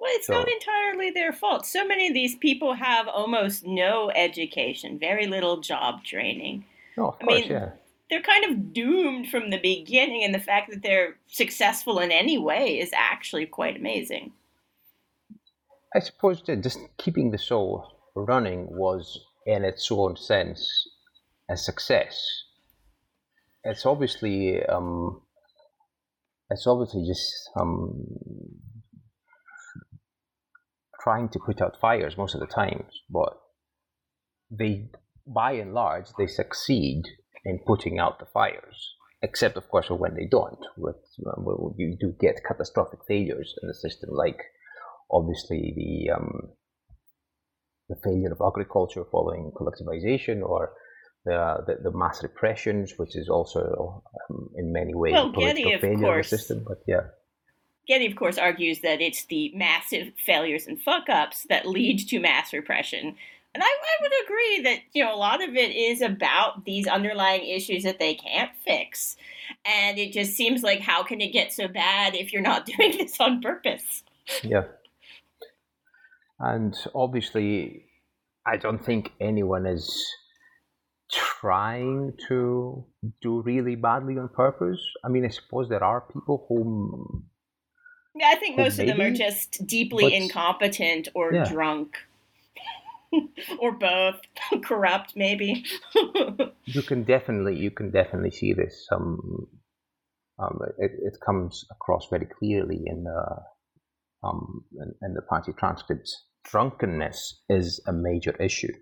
Well, 0.00 0.10
it's 0.14 0.26
so, 0.26 0.32
not 0.32 0.48
entirely 0.50 1.10
their 1.10 1.32
fault. 1.32 1.64
So 1.64 1.86
many 1.86 2.08
of 2.08 2.14
these 2.14 2.34
people 2.34 2.74
have 2.74 3.06
almost 3.06 3.64
no 3.64 4.10
education, 4.10 4.98
very 4.98 5.28
little 5.28 5.60
job 5.60 6.02
training. 6.02 6.64
Oh, 6.98 7.10
of 7.10 7.16
I 7.20 7.24
course, 7.24 7.40
mean, 7.42 7.50
yeah. 7.50 7.70
They're 8.10 8.20
kind 8.20 8.44
of 8.44 8.74
doomed 8.74 9.28
from 9.28 9.50
the 9.50 9.60
beginning, 9.60 10.22
and 10.24 10.34
the 10.34 10.38
fact 10.40 10.70
that 10.70 10.82
they're 10.82 11.16
successful 11.28 11.98
in 11.98 12.10
any 12.10 12.36
way 12.36 12.78
is 12.78 12.90
actually 12.92 13.46
quite 13.46 13.76
amazing. 13.76 14.32
I 15.94 16.00
suppose 16.00 16.42
that 16.46 16.62
just 16.62 16.78
keeping 16.98 17.30
the 17.30 17.38
show 17.38 17.86
running 18.14 18.66
was, 18.76 19.18
in 19.46 19.64
its 19.64 19.90
own 19.90 20.16
sense, 20.16 20.88
a 21.48 21.56
success. 21.56 22.44
It's 23.64 23.86
obviously, 23.86 24.64
um, 24.64 25.22
it's 26.50 26.66
obviously 26.66 27.06
just 27.06 27.32
um, 27.58 28.04
trying 31.02 31.28
to 31.30 31.38
put 31.38 31.60
out 31.60 31.76
fires 31.80 32.16
most 32.16 32.34
of 32.34 32.40
the 32.40 32.46
times, 32.46 32.92
but 33.08 33.38
they, 34.50 34.90
by 35.26 35.52
and 35.52 35.74
large, 35.74 36.06
they 36.18 36.26
succeed 36.26 37.02
in 37.44 37.60
putting 37.66 37.98
out 37.98 38.18
the 38.18 38.26
fires. 38.26 38.94
Except, 39.24 39.56
of 39.56 39.68
course, 39.68 39.88
when 39.88 40.16
they 40.16 40.26
don't. 40.28 40.58
With, 40.76 40.96
well, 41.20 41.72
you 41.78 41.96
do 42.00 42.12
get 42.20 42.42
catastrophic 42.44 42.98
failures 43.06 43.54
in 43.62 43.68
the 43.68 43.74
system, 43.74 44.10
like 44.12 44.42
obviously 45.12 45.72
the 45.76 46.12
um, 46.12 46.48
the 47.88 47.94
failure 48.02 48.32
of 48.32 48.40
agriculture 48.44 49.04
following 49.12 49.52
collectivization, 49.54 50.42
or 50.42 50.72
the, 51.24 51.64
the, 51.66 51.90
the 51.90 51.96
mass 51.96 52.22
repressions, 52.22 52.94
which 52.96 53.16
is 53.16 53.28
also 53.28 54.02
um, 54.30 54.50
in 54.56 54.72
many 54.72 54.94
ways 54.94 55.12
well, 55.12 55.30
Getty, 55.30 55.78
failure 55.78 55.98
course, 55.98 56.26
of 56.26 56.30
the 56.30 56.38
system. 56.38 56.64
But 56.66 56.82
yeah, 56.86 57.02
Getty, 57.86 58.06
of 58.06 58.16
course, 58.16 58.38
argues 58.38 58.80
that 58.80 59.00
it's 59.00 59.26
the 59.26 59.52
massive 59.54 60.12
failures 60.24 60.66
and 60.66 60.80
fuck 60.80 61.08
ups 61.08 61.46
that 61.48 61.66
lead 61.66 61.98
to 62.08 62.20
mass 62.20 62.52
repression. 62.52 63.16
And 63.54 63.62
I, 63.62 63.66
I, 63.66 64.02
would 64.02 64.12
agree 64.24 64.60
that, 64.62 64.78
you 64.94 65.04
know, 65.04 65.14
a 65.14 65.16
lot 65.16 65.42
of 65.42 65.54
it 65.56 65.74
is 65.74 66.00
about 66.00 66.64
these 66.64 66.86
underlying 66.86 67.44
issues 67.44 67.82
that 67.82 67.98
they 67.98 68.14
can't 68.14 68.50
fix. 68.64 69.16
And 69.66 69.98
it 69.98 70.12
just 70.12 70.32
seems 70.32 70.62
like 70.62 70.80
how 70.80 71.02
can 71.02 71.20
it 71.20 71.32
get 71.32 71.52
so 71.52 71.68
bad 71.68 72.14
if 72.14 72.32
you're 72.32 72.40
not 72.40 72.64
doing 72.78 72.96
this 72.96 73.20
on 73.20 73.42
purpose? 73.42 74.04
Yeah. 74.42 74.64
And 76.38 76.74
obviously, 76.94 77.84
I 78.46 78.56
don't 78.56 78.82
think 78.82 79.12
anyone 79.20 79.66
is 79.66 80.02
trying 81.12 82.14
to 82.28 82.84
do 83.20 83.42
really 83.42 83.76
badly 83.76 84.18
on 84.18 84.28
purpose. 84.28 84.80
I 85.04 85.08
mean, 85.08 85.24
I 85.24 85.28
suppose 85.28 85.68
there 85.68 85.84
are 85.84 86.00
people 86.00 86.46
who 86.48 87.24
yeah, 88.14 88.28
I 88.30 88.36
think 88.36 88.56
most 88.58 88.78
maybe, 88.78 88.90
of 88.90 88.96
them 88.96 89.06
are 89.06 89.14
just 89.14 89.66
deeply 89.66 90.04
but, 90.04 90.12
incompetent 90.12 91.08
or 91.14 91.32
yeah. 91.32 91.44
drunk. 91.44 91.96
or 93.60 93.72
both 93.72 94.20
corrupt 94.64 95.12
maybe 95.16 95.66
you 96.64 96.80
can 96.80 97.02
definitely 97.02 97.54
you 97.54 97.70
can 97.70 97.90
definitely 97.90 98.30
see 98.30 98.54
this 98.54 98.86
um, 98.90 99.46
um 100.38 100.58
it, 100.78 100.92
it 101.02 101.18
comes 101.22 101.66
across 101.70 102.06
very 102.08 102.24
clearly 102.24 102.80
in 102.86 103.04
the 103.04 103.36
um 104.24 104.64
in, 104.80 104.94
in 105.02 105.12
the 105.12 105.20
party 105.20 105.52
transcripts 105.58 106.24
drunkenness 106.44 107.42
is 107.50 107.82
a 107.86 107.92
major 107.92 108.34
issue 108.40 108.72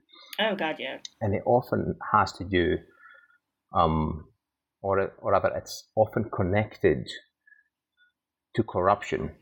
oh 0.41 0.55
god 0.57 0.77
yeah 0.79 0.99
and 1.21 1.35
it 1.35 1.43
often 1.47 1.95
has 2.13 2.33
to 2.33 2.45
do 2.45 2.77
um 3.75 4.25
or 4.83 5.13
or 5.19 5.33
rather 5.33 5.53
it's 5.57 5.89
often 5.97 6.31
connected 6.35 7.09
to 8.55 8.63
corruption. 8.63 9.33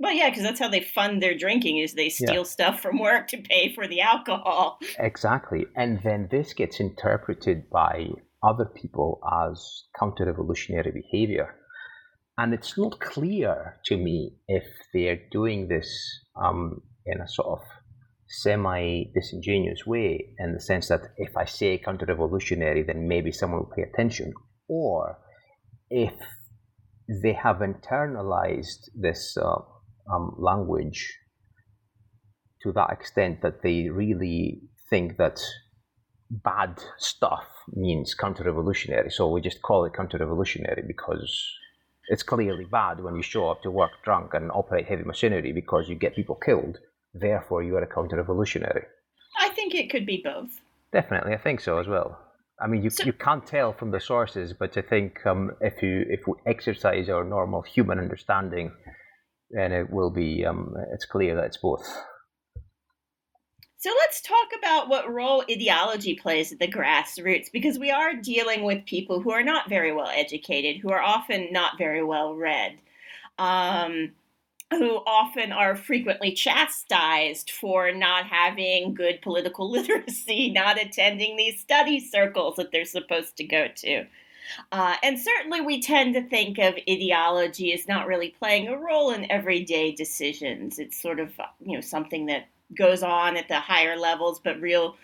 Well, 0.00 0.12
yeah, 0.12 0.28
because 0.28 0.42
that's 0.42 0.58
how 0.58 0.68
they 0.68 0.80
fund 0.80 1.22
their 1.22 1.36
drinking 1.36 1.78
is 1.78 1.94
they 1.94 2.08
steal 2.08 2.34
yeah. 2.34 2.42
stuff 2.42 2.80
from 2.80 2.98
work 2.98 3.28
to 3.28 3.38
pay 3.38 3.72
for 3.72 3.86
the 3.86 4.00
alcohol. 4.00 4.78
Exactly. 4.98 5.66
And 5.76 6.00
then 6.02 6.28
this 6.30 6.52
gets 6.52 6.80
interpreted 6.80 7.70
by 7.70 8.08
other 8.42 8.64
people 8.64 9.20
as 9.48 9.84
counter-revolutionary 9.98 10.90
behavior. 10.90 11.54
And 12.36 12.52
it's 12.52 12.76
not 12.76 12.98
clear 12.98 13.80
to 13.86 13.96
me 13.96 14.32
if 14.48 14.64
they're 14.92 15.20
doing 15.30 15.68
this 15.68 15.88
um, 16.36 16.82
in 17.06 17.20
a 17.20 17.28
sort 17.28 17.60
of 17.60 17.66
semi 18.28 19.04
disingenuous 19.14 19.86
way, 19.86 20.34
in 20.38 20.52
the 20.52 20.60
sense 20.60 20.88
that 20.88 21.02
if 21.16 21.36
I 21.36 21.44
say 21.44 21.78
counter 21.78 22.06
revolutionary, 22.06 22.82
then 22.82 23.08
maybe 23.08 23.32
someone 23.32 23.60
will 23.60 23.72
pay 23.74 23.82
attention, 23.82 24.32
or 24.68 25.18
if 25.90 26.14
they 27.08 27.34
have 27.34 27.56
internalized 27.56 28.88
this 28.94 29.36
uh, 29.36 29.56
um, 30.12 30.34
language 30.38 31.12
to 32.62 32.72
that 32.72 32.90
extent 32.90 33.42
that 33.42 33.62
they 33.62 33.88
really 33.90 34.62
think 34.88 35.18
that 35.18 35.38
bad 36.30 36.82
stuff 36.98 37.46
means 37.72 38.14
counter-revolutionary. 38.14 39.10
So 39.10 39.30
we 39.30 39.40
just 39.40 39.62
call 39.62 39.84
it 39.84 39.92
counter-revolutionary 39.94 40.82
because 40.86 41.46
it's 42.08 42.22
clearly 42.22 42.64
bad 42.64 43.02
when 43.02 43.14
you 43.16 43.22
show 43.22 43.50
up 43.50 43.62
to 43.62 43.70
work 43.70 43.92
drunk 44.02 44.34
and 44.34 44.50
operate 44.50 44.86
heavy 44.86 45.04
machinery 45.04 45.52
because 45.52 45.88
you 45.88 45.94
get 45.94 46.16
people 46.16 46.36
killed. 46.36 46.78
Therefore, 47.14 47.62
you 47.62 47.76
are 47.76 47.82
a 47.82 47.86
counter-revolutionary. 47.86 48.82
I 49.38 49.48
think 49.50 49.74
it 49.74 49.90
could 49.90 50.04
be 50.04 50.20
both. 50.24 50.60
Definitely, 50.92 51.32
I 51.34 51.38
think 51.38 51.60
so 51.60 51.78
as 51.78 51.86
well. 51.86 52.18
I 52.60 52.66
mean, 52.66 52.82
you, 52.82 52.90
so, 52.90 53.04
you 53.04 53.12
can't 53.12 53.46
tell 53.46 53.72
from 53.72 53.90
the 53.90 54.00
sources, 54.00 54.52
but 54.52 54.76
I 54.76 54.82
think 54.82 55.24
um, 55.26 55.52
if 55.60 55.82
you 55.82 56.04
if 56.08 56.20
we 56.26 56.34
exercise 56.46 57.08
our 57.08 57.24
normal 57.24 57.62
human 57.62 57.98
understanding, 57.98 58.72
then 59.50 59.72
it 59.72 59.90
will 59.90 60.10
be 60.10 60.44
um, 60.46 60.74
it's 60.92 61.04
clear 61.04 61.34
that 61.36 61.44
it's 61.44 61.56
both. 61.56 61.84
So 63.76 63.90
let's 63.98 64.22
talk 64.22 64.48
about 64.56 64.88
what 64.88 65.12
role 65.12 65.44
ideology 65.50 66.14
plays 66.14 66.52
at 66.52 66.58
the 66.58 66.68
grassroots, 66.68 67.52
because 67.52 67.78
we 67.78 67.90
are 67.90 68.14
dealing 68.14 68.62
with 68.62 68.86
people 68.86 69.20
who 69.20 69.30
are 69.30 69.42
not 69.42 69.68
very 69.68 69.92
well 69.92 70.08
educated, 70.08 70.80
who 70.80 70.90
are 70.90 71.02
often 71.02 71.52
not 71.52 71.76
very 71.76 72.02
well 72.02 72.34
read. 72.34 72.78
Um, 73.36 74.12
who 74.78 75.02
often 75.06 75.52
are 75.52 75.76
frequently 75.76 76.32
chastised 76.32 77.50
for 77.50 77.92
not 77.92 78.26
having 78.26 78.94
good 78.94 79.20
political 79.22 79.70
literacy, 79.70 80.50
not 80.50 80.80
attending 80.80 81.36
these 81.36 81.60
study 81.60 82.00
circles 82.00 82.56
that 82.56 82.72
they're 82.72 82.84
supposed 82.84 83.36
to 83.36 83.44
go 83.44 83.68
to. 83.76 84.06
Uh, 84.72 84.96
and 85.02 85.18
certainly, 85.18 85.60
we 85.60 85.80
tend 85.80 86.14
to 86.14 86.22
think 86.22 86.58
of 86.58 86.74
ideology 86.88 87.72
as 87.72 87.88
not 87.88 88.06
really 88.06 88.28
playing 88.38 88.68
a 88.68 88.76
role 88.76 89.10
in 89.10 89.30
everyday 89.30 89.92
decisions. 89.92 90.78
It's 90.78 91.00
sort 91.00 91.18
of 91.18 91.32
you 91.64 91.74
know 91.74 91.80
something 91.80 92.26
that 92.26 92.48
goes 92.76 93.02
on 93.02 93.36
at 93.36 93.48
the 93.48 93.60
higher 93.60 93.96
levels, 93.96 94.40
but 94.40 94.60
real, 94.60 94.96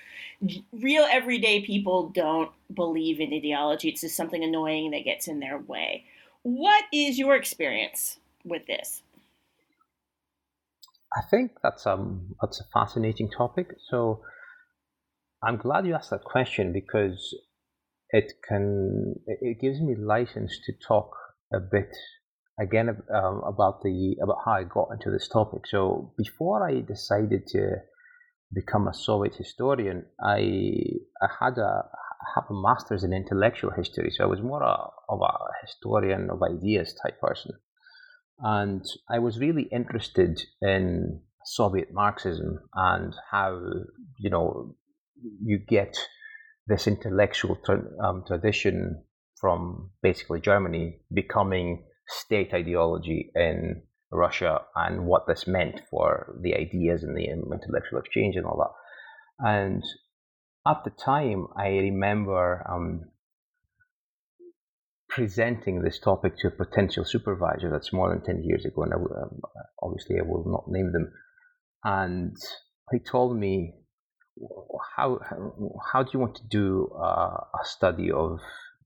real 0.72 1.06
everyday 1.11 1.62
people 1.62 2.09
don't 2.09 2.50
believe 2.74 3.20
in 3.20 3.33
ideology. 3.33 3.88
It's 3.88 4.02
just 4.02 4.16
something 4.16 4.42
annoying 4.42 4.90
that 4.90 5.04
gets 5.04 5.28
in 5.28 5.40
their 5.40 5.59
way. 5.59 6.04
What 6.42 6.85
is 6.92 7.18
your 7.18 7.37
experience 7.37 8.18
with 8.44 8.66
this? 8.66 9.02
I 11.16 11.23
think 11.31 11.53
that's 11.62 11.87
um 11.87 12.35
that's 12.40 12.61
a 12.61 12.64
fascinating 12.73 13.31
topic. 13.31 13.75
So 13.90 14.23
I'm 15.42 15.57
glad 15.57 15.87
you 15.87 15.94
asked 15.94 16.11
that 16.11 16.25
question 16.25 16.73
because 16.73 17.35
it 18.11 18.33
can 18.46 19.14
it 19.27 19.61
gives 19.61 19.81
me 19.81 19.94
license 19.96 20.59
to 20.66 20.73
talk 20.87 21.11
a 21.53 21.59
bit 21.61 21.90
again 22.61 22.88
um, 23.14 23.42
about 23.46 23.83
the 23.83 24.16
about 24.23 24.38
how 24.44 24.53
I 24.53 24.64
got 24.64 24.88
into 24.92 25.11
this 25.11 25.29
topic. 25.29 25.66
So 25.66 26.12
before 26.16 26.68
I 26.68 26.81
decided 26.81 27.46
to 27.49 27.77
become 28.53 28.87
a 28.87 28.94
Soviet 28.94 29.35
historian, 29.35 30.05
I 30.23 30.38
I 31.23 31.29
had 31.40 31.59
a 31.59 31.88
have 32.35 32.44
a 32.51 32.55
master's 32.55 33.03
in 33.03 33.12
intellectual 33.12 33.70
history. 33.70 34.11
So 34.11 34.25
I 34.25 34.27
was 34.27 34.42
more 34.42 34.62
a, 34.62 34.77
of 35.09 35.20
a 35.20 35.66
historian 35.66 36.29
of 36.31 36.42
ideas 36.42 36.94
type 37.03 37.20
person. 37.20 37.53
And 38.42 38.85
I 39.09 39.18
was 39.18 39.38
really 39.38 39.68
interested 39.70 40.40
in 40.62 41.20
Soviet 41.44 41.88
Marxism 41.92 42.61
and 42.74 43.14
how, 43.31 43.61
you 44.18 44.31
know, 44.31 44.76
you 45.42 45.59
get 45.59 45.96
this 46.66 46.87
intellectual 46.87 47.59
um, 48.03 48.24
tradition 48.26 49.03
from 49.40 49.90
basically 50.03 50.40
Germany 50.40 51.00
becoming 51.12 51.85
state 52.09 52.53
ideology 52.55 53.31
in 53.35 53.83
Russia 54.12 54.61
and 54.74 55.07
what 55.07 55.26
this 55.26 55.46
meant 55.46 55.81
for 55.90 56.38
the 56.42 56.55
ideas 56.55 57.03
and 57.03 57.16
the 57.16 57.24
intellectual 57.24 57.98
exchange 57.98 58.37
and 58.37 58.46
all 58.46 58.59
that. 58.59 59.46
And 59.46 59.83
at 60.66 60.85
the 60.85 60.90
time, 60.90 61.46
I 61.57 61.68
remember 61.68 62.66
um, 62.70 63.05
presenting 65.11 65.83
this 65.83 65.99
topic 65.99 66.35
to 66.38 66.49
a 66.49 66.64
potential 66.64 67.05
supervisor 67.05 67.70
that's 67.70 67.92
more 67.92 68.11
than 68.11 68.23
10 68.25 68.44
years 68.44 68.64
ago, 68.64 68.83
and 68.83 68.92
I, 68.94 68.96
um, 68.96 69.40
obviously 69.83 70.16
I 70.18 70.23
will 70.23 70.44
not 70.46 70.64
name 70.68 70.92
them. 70.92 71.12
And 71.85 72.37
he 72.92 72.99
told 72.99 73.37
me, 73.37 73.75
how, 74.96 75.18
how 75.92 76.03
do 76.03 76.11
you 76.14 76.20
want 76.20 76.37
to 76.37 76.46
do 76.49 76.90
uh, 76.96 77.37
a 77.61 77.64
study 77.64 78.11
of 78.11 78.38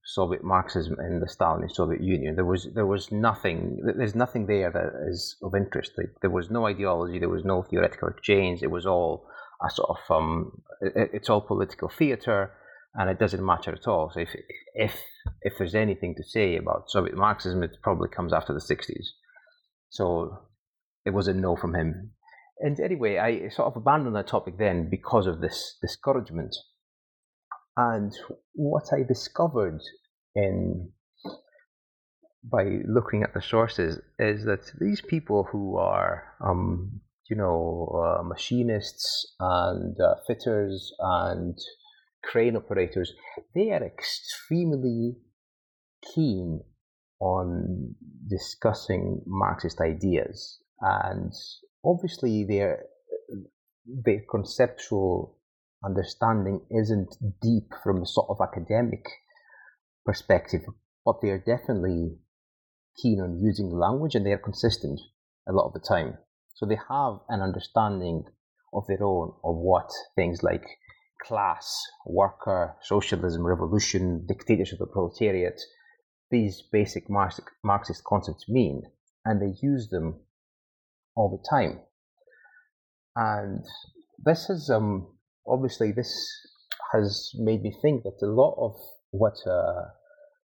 Soviet 0.04 0.44
Marxism 0.44 0.96
in 1.00 1.20
the 1.20 1.26
Stalinist 1.26 1.76
Soviet 1.76 2.02
Union. 2.02 2.34
There 2.34 2.44
was 2.44 2.68
there 2.74 2.86
was 2.86 3.10
nothing. 3.10 3.80
There's 3.96 4.14
nothing 4.14 4.46
there 4.46 4.70
that 4.70 5.08
is 5.08 5.36
of 5.42 5.54
interest. 5.54 5.92
Like, 5.96 6.10
there 6.20 6.30
was 6.30 6.50
no 6.50 6.66
ideology. 6.66 7.18
There 7.18 7.30
was 7.30 7.44
no 7.44 7.62
theoretical 7.62 8.08
exchange. 8.08 8.62
It 8.62 8.70
was 8.70 8.84
all 8.84 9.26
a 9.64 9.70
sort 9.70 9.90
of 9.90 10.14
um, 10.14 10.62
it, 10.82 11.10
it's 11.14 11.30
all 11.30 11.40
political 11.40 11.88
theater, 11.88 12.52
and 12.94 13.10
it 13.10 13.18
doesn't 13.18 13.44
matter 13.44 13.72
at 13.72 13.88
all. 13.88 14.10
So 14.12 14.20
if 14.20 14.30
if 14.74 15.00
if 15.42 15.54
there's 15.58 15.74
anything 15.74 16.14
to 16.16 16.22
say 16.22 16.56
about 16.56 16.90
Soviet 16.90 17.16
Marxism, 17.16 17.62
it 17.62 17.76
probably 17.82 18.08
comes 18.08 18.32
after 18.32 18.52
the 18.52 18.60
'60s. 18.60 19.06
So 19.90 20.38
it 21.04 21.10
was 21.10 21.28
a 21.28 21.34
no 21.34 21.56
from 21.56 21.74
him. 21.74 22.12
And 22.60 22.78
anyway, 22.78 23.18
I 23.18 23.48
sort 23.48 23.68
of 23.68 23.76
abandoned 23.76 24.16
that 24.16 24.28
topic 24.28 24.58
then 24.58 24.88
because 24.90 25.26
of 25.26 25.40
this 25.40 25.76
discouragement. 25.82 26.54
And 27.76 28.12
what 28.54 28.84
I 28.92 29.02
discovered 29.02 29.80
in 30.36 30.92
by 32.44 32.64
looking 32.86 33.22
at 33.22 33.34
the 33.34 33.40
sources 33.40 33.98
is 34.18 34.44
that 34.44 34.70
these 34.78 35.00
people 35.00 35.48
who 35.50 35.78
are, 35.78 36.34
um, 36.46 37.00
you 37.28 37.36
know, 37.36 38.18
uh, 38.20 38.22
machinists 38.22 39.34
and 39.40 39.96
uh, 39.98 40.14
fitters 40.26 40.92
and 40.98 41.56
crane 42.30 42.56
operators, 42.56 43.12
they 43.54 43.70
are 43.70 43.84
extremely 43.84 45.16
keen 46.14 46.60
on 47.20 47.94
discussing 48.28 49.22
Marxist 49.26 49.80
ideas, 49.80 50.58
and 50.80 51.32
obviously 51.84 52.44
their 52.44 52.84
their 53.86 54.20
conceptual 54.30 55.38
understanding 55.84 56.60
isn't 56.70 57.14
deep 57.42 57.68
from 57.82 58.00
the 58.00 58.06
sort 58.06 58.28
of 58.30 58.38
academic 58.40 59.04
perspective, 60.04 60.62
but 61.04 61.20
they 61.20 61.28
are 61.28 61.38
definitely 61.38 62.16
keen 63.02 63.20
on 63.20 63.40
using 63.42 63.70
language 63.70 64.14
and 64.14 64.24
they 64.24 64.32
are 64.32 64.38
consistent 64.38 65.00
a 65.48 65.52
lot 65.52 65.66
of 65.66 65.74
the 65.74 65.80
time. 65.86 66.16
So 66.54 66.66
they 66.66 66.78
have 66.88 67.18
an 67.28 67.42
understanding 67.42 68.24
of 68.72 68.84
their 68.86 69.02
own 69.02 69.34
of 69.44 69.56
what 69.56 69.90
things 70.16 70.42
like 70.42 70.64
class, 71.26 71.80
worker, 72.06 72.76
socialism, 72.82 73.46
revolution, 73.46 74.24
dictatorship 74.26 74.80
of 74.80 74.88
the 74.88 74.92
proletariat, 74.92 75.60
these 76.30 76.62
basic 76.72 77.04
Marxist 77.08 78.04
concepts 78.04 78.48
mean, 78.48 78.82
and 79.24 79.40
they 79.40 79.56
use 79.62 79.88
them 79.90 80.20
all 81.16 81.30
the 81.30 81.48
time. 81.48 81.80
And 83.16 83.64
this 84.24 84.46
has 84.48 84.70
um, 84.70 85.06
obviously 85.46 85.92
this 85.92 86.12
has 86.92 87.30
made 87.36 87.62
me 87.62 87.74
think 87.82 88.02
that 88.04 88.18
a 88.22 88.30
lot 88.30 88.56
of 88.58 88.74
what 89.10 89.34
uh, 89.46 89.90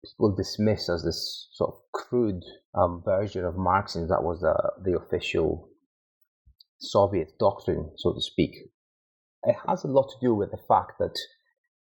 people 0.04 0.34
dismiss 0.34 0.88
as 0.88 1.04
this 1.04 1.48
sort 1.52 1.74
of 1.74 1.80
crude 1.92 2.42
um, 2.74 3.02
version 3.04 3.44
of 3.44 3.56
Marxism 3.56 4.08
that 4.08 4.22
was 4.22 4.40
the, 4.40 4.90
the 4.90 4.98
official 4.98 5.68
Soviet 6.78 7.32
doctrine, 7.38 7.90
so 7.96 8.12
to 8.12 8.20
speak, 8.20 8.54
it 9.46 9.56
has 9.66 9.84
a 9.84 9.88
lot 9.88 10.08
to 10.10 10.26
do 10.26 10.34
with 10.34 10.50
the 10.50 10.60
fact 10.68 10.98
that 10.98 11.16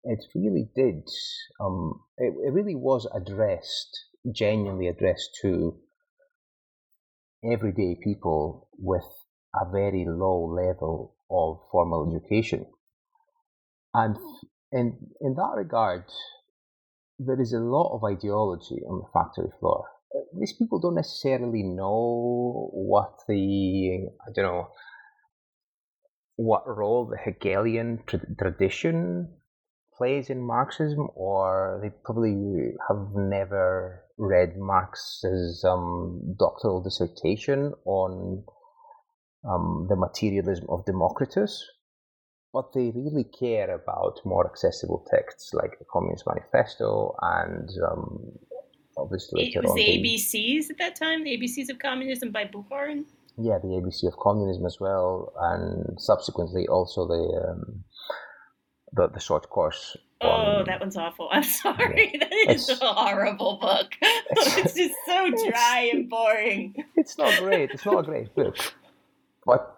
it 0.05 0.25
really 0.35 0.69
did, 0.77 1.03
um, 1.59 2.01
it, 2.19 2.33
it 2.47 2.53
really 2.53 2.75
was 2.77 3.09
addressed, 3.15 4.05
genuinely 4.33 4.87
addressed 4.87 5.31
to 5.43 5.77
everyday 7.51 7.97
people 8.03 8.69
with 8.79 9.07
a 9.55 9.71
very 9.71 10.05
low 10.07 10.45
level 10.45 11.17
of 11.31 11.59
formal 11.73 12.15
education. 12.15 12.67
And 13.95 14.17
in, 14.71 14.99
in 15.21 15.35
that 15.35 15.55
regard, 15.57 16.05
there 17.19 17.41
is 17.41 17.55
a 17.55 17.59
lot 17.59 17.95
of 17.95 18.05
ideology 18.05 18.83
on 18.87 19.01
the 19.01 19.09
factory 19.13 19.51
floor. 19.59 19.87
These 20.39 20.53
people 20.53 20.79
don't 20.79 20.95
necessarily 20.95 21.63
know 21.63 22.71
what 22.73 23.15
the, 23.27 24.09
I 24.27 24.33
don't 24.35 24.45
know, 24.45 24.69
what 26.37 26.63
role 26.67 27.07
the 27.07 27.17
Hegelian 27.17 28.03
tra- 28.07 28.21
tradition 28.39 29.29
plays 29.97 30.29
in 30.29 30.41
Marxism, 30.41 31.09
or 31.15 31.81
they 31.83 31.91
probably 32.05 32.75
have 32.89 33.09
never 33.15 34.03
read 34.19 34.57
Marx's 34.57 35.65
um, 35.65 36.35
doctoral 36.39 36.83
dissertation 36.83 37.73
on 37.85 38.45
um, 39.49 39.87
the 39.89 39.97
materialism 39.97 40.67
of 40.69 40.85
Democritus, 40.85 41.65
but 42.53 42.73
they 42.75 42.93
really 42.95 43.25
care 43.25 43.75
about 43.75 44.21
more 44.25 44.47
accessible 44.47 45.07
texts 45.11 45.53
like 45.53 45.79
the 45.79 45.85
Communist 45.91 46.25
Manifesto 46.27 47.15
and 47.21 47.69
um, 47.91 48.33
obviously 48.97 49.47
it 49.47 49.63
was 49.63 49.75
the 49.75 49.83
ABCs 49.83 50.71
at 50.71 50.79
that 50.79 50.97
time, 50.97 51.25
the 51.25 51.37
ABCs 51.37 51.71
of 51.71 51.79
Communism 51.79 52.31
by 52.31 52.45
Bukharin. 52.45 53.05
Yeah, 53.39 53.59
the 53.59 53.69
ABC 53.69 54.07
of 54.07 54.17
Communism 54.17 54.65
as 54.65 54.79
well, 54.81 55.33
and 55.39 56.01
subsequently 56.01 56.67
also 56.69 57.07
the 57.07 57.51
um, 57.51 57.85
the, 58.93 59.09
the 59.09 59.21
short 59.21 59.49
course. 59.51 59.97
Oh, 60.23 60.65
that 60.65 60.81
one's 60.81 60.97
awful. 60.97 61.29
I'm 61.31 61.43
sorry. 61.63 62.13
Yeah. 62.15 62.27
That 62.47 62.55
is 62.55 62.69
it's, 62.69 62.81
a 62.81 62.93
horrible 62.93 63.59
book. 63.61 63.93
It's, 64.03 64.57
it's 64.57 64.75
just 64.75 64.95
so 65.07 65.31
dry 65.49 65.91
and 65.93 66.09
boring. 66.09 66.75
It's 66.97 67.19
not 67.19 67.39
great. 67.39 67.71
It's 67.71 67.85
not 67.85 68.01
a 68.01 68.03
great 68.03 68.35
book. 68.35 68.57
But 69.45 69.77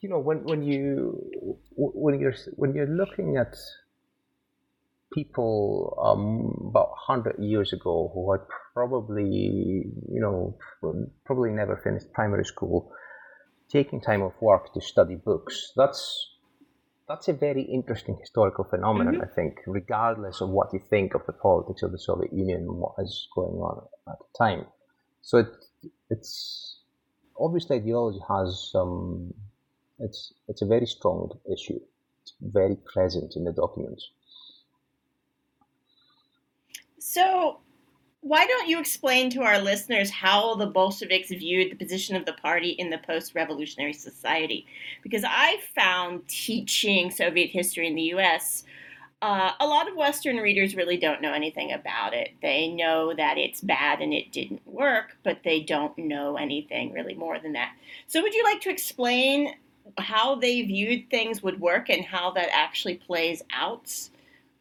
you 0.00 0.08
know, 0.08 0.18
when 0.18 0.44
when 0.44 0.62
you 0.62 1.58
when 1.76 2.20
you're 2.20 2.34
when 2.56 2.74
you're 2.74 2.86
looking 2.86 3.36
at 3.36 3.56
people 5.14 5.96
um, 6.02 6.68
about 6.68 6.90
100 7.06 7.36
years 7.38 7.72
ago 7.72 8.10
who 8.12 8.32
had 8.32 8.40
probably, 8.74 9.24
you 9.24 10.20
know, 10.20 10.58
probably 11.24 11.50
never 11.50 11.76
finished 11.76 12.12
primary 12.12 12.44
school, 12.44 12.92
taking 13.70 14.00
time 14.00 14.22
off 14.22 14.34
work 14.40 14.74
to 14.74 14.80
study 14.80 15.14
books. 15.14 15.72
That's 15.76 16.30
that's 17.08 17.28
a 17.28 17.34
very 17.34 17.62
interesting 17.62 18.16
historical 18.18 18.64
phenomenon, 18.64 19.14
mm-hmm. 19.14 19.24
I 19.24 19.34
think, 19.34 19.58
regardless 19.66 20.40
of 20.40 20.48
what 20.48 20.72
you 20.72 20.80
think 20.88 21.14
of 21.14 21.20
the 21.26 21.34
politics 21.34 21.82
of 21.82 21.92
the 21.92 21.98
Soviet 21.98 22.32
Union 22.32 22.60
and 22.62 22.76
what 22.76 22.94
is 22.98 23.28
going 23.34 23.56
on 23.56 23.86
at 24.08 24.18
the 24.18 24.38
time. 24.38 24.64
So 25.20 25.38
it, 25.38 25.48
it's 26.08 26.80
obviously 27.38 27.76
ideology 27.76 28.20
has 28.28 28.70
some. 28.72 29.34
It's 29.98 30.32
it's 30.48 30.62
a 30.62 30.66
very 30.66 30.86
strong 30.86 31.30
issue. 31.52 31.78
It's 32.22 32.32
very 32.40 32.76
present 32.76 33.34
in 33.36 33.44
the 33.44 33.52
documents. 33.52 34.10
So, 37.14 37.60
why 38.22 38.44
don't 38.44 38.68
you 38.68 38.80
explain 38.80 39.30
to 39.30 39.42
our 39.42 39.60
listeners 39.60 40.10
how 40.10 40.56
the 40.56 40.66
Bolsheviks 40.66 41.28
viewed 41.28 41.70
the 41.70 41.76
position 41.76 42.16
of 42.16 42.26
the 42.26 42.32
party 42.32 42.70
in 42.70 42.90
the 42.90 42.98
post 42.98 43.36
revolutionary 43.36 43.92
society? 43.92 44.66
Because 45.00 45.22
I 45.24 45.60
found 45.76 46.26
teaching 46.26 47.12
Soviet 47.12 47.50
history 47.50 47.86
in 47.86 47.94
the 47.94 48.14
US, 48.14 48.64
uh, 49.22 49.52
a 49.60 49.64
lot 49.64 49.88
of 49.88 49.94
Western 49.94 50.38
readers 50.38 50.74
really 50.74 50.96
don't 50.96 51.22
know 51.22 51.32
anything 51.32 51.70
about 51.70 52.14
it. 52.14 52.30
They 52.42 52.66
know 52.66 53.14
that 53.14 53.38
it's 53.38 53.60
bad 53.60 54.00
and 54.00 54.12
it 54.12 54.32
didn't 54.32 54.66
work, 54.66 55.16
but 55.22 55.38
they 55.44 55.60
don't 55.60 55.96
know 55.96 56.36
anything 56.36 56.92
really 56.92 57.14
more 57.14 57.38
than 57.38 57.52
that. 57.52 57.76
So, 58.08 58.22
would 58.22 58.34
you 58.34 58.42
like 58.42 58.60
to 58.62 58.70
explain 58.70 59.54
how 59.98 60.34
they 60.34 60.62
viewed 60.62 61.10
things 61.10 61.44
would 61.44 61.60
work 61.60 61.90
and 61.90 62.04
how 62.04 62.32
that 62.32 62.48
actually 62.52 62.96
plays 62.96 63.40
out? 63.52 63.88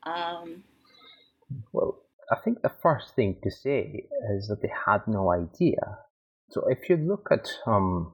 Um, 0.03 0.63
well, 1.71 2.02
I 2.31 2.36
think 2.43 2.62
the 2.62 2.71
first 2.81 3.15
thing 3.15 3.39
to 3.43 3.51
say 3.51 4.07
is 4.36 4.47
that 4.47 4.62
they 4.62 4.71
had 4.86 5.01
no 5.07 5.31
idea. 5.31 5.99
So 6.51 6.63
if 6.69 6.89
you 6.89 6.97
look 6.97 7.27
at, 7.31 7.47
um, 7.65 8.13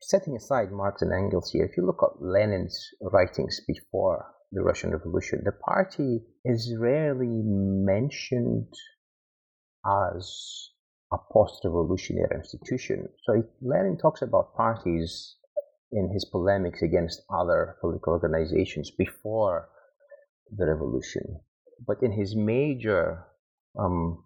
setting 0.00 0.36
aside 0.36 0.70
Marx 0.70 1.02
and 1.02 1.12
Engels 1.12 1.50
here, 1.50 1.64
if 1.64 1.76
you 1.76 1.84
look 1.84 2.02
at 2.02 2.22
Lenin's 2.22 2.90
writings 3.00 3.60
before 3.66 4.26
the 4.52 4.62
Russian 4.62 4.92
Revolution, 4.92 5.42
the 5.44 5.52
party 5.52 6.20
is 6.44 6.74
rarely 6.78 7.42
mentioned 7.42 8.72
as 9.84 10.70
a 11.12 11.16
post-revolutionary 11.32 12.36
institution. 12.36 13.08
So 13.24 13.42
Lenin 13.62 13.98
talks 13.98 14.22
about 14.22 14.54
parties 14.54 15.36
in 15.90 16.10
his 16.12 16.26
polemics 16.26 16.82
against 16.82 17.22
other 17.30 17.76
political 17.80 18.12
organizations 18.12 18.90
before 18.90 19.68
the 20.50 20.66
revolution 20.66 21.40
but 21.86 22.02
in 22.02 22.12
his 22.12 22.34
major 22.36 23.24
um, 23.78 24.24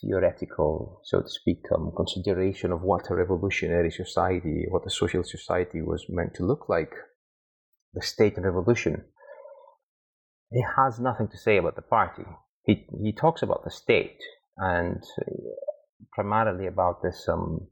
theoretical, 0.00 1.00
so 1.04 1.20
to 1.20 1.28
speak, 1.28 1.60
um, 1.74 1.92
consideration 1.96 2.72
of 2.72 2.82
what 2.82 3.10
a 3.10 3.14
revolutionary 3.14 3.90
society, 3.90 4.66
what 4.68 4.86
a 4.86 4.90
social 4.90 5.22
society 5.24 5.82
was 5.82 6.06
meant 6.08 6.34
to 6.34 6.44
look 6.44 6.68
like, 6.68 6.92
the 7.94 8.02
state 8.02 8.36
and 8.36 8.44
revolution, 8.44 9.04
he 10.50 10.62
has 10.76 11.00
nothing 11.00 11.28
to 11.28 11.38
say 11.38 11.56
about 11.56 11.76
the 11.76 11.82
party. 11.82 12.24
He, 12.64 12.86
he 13.02 13.12
talks 13.12 13.42
about 13.42 13.64
the 13.64 13.70
state 13.70 14.18
and 14.58 15.02
uh, 15.20 15.32
primarily 16.12 16.66
about 16.66 17.02
this 17.02 17.26
um, 17.28 17.68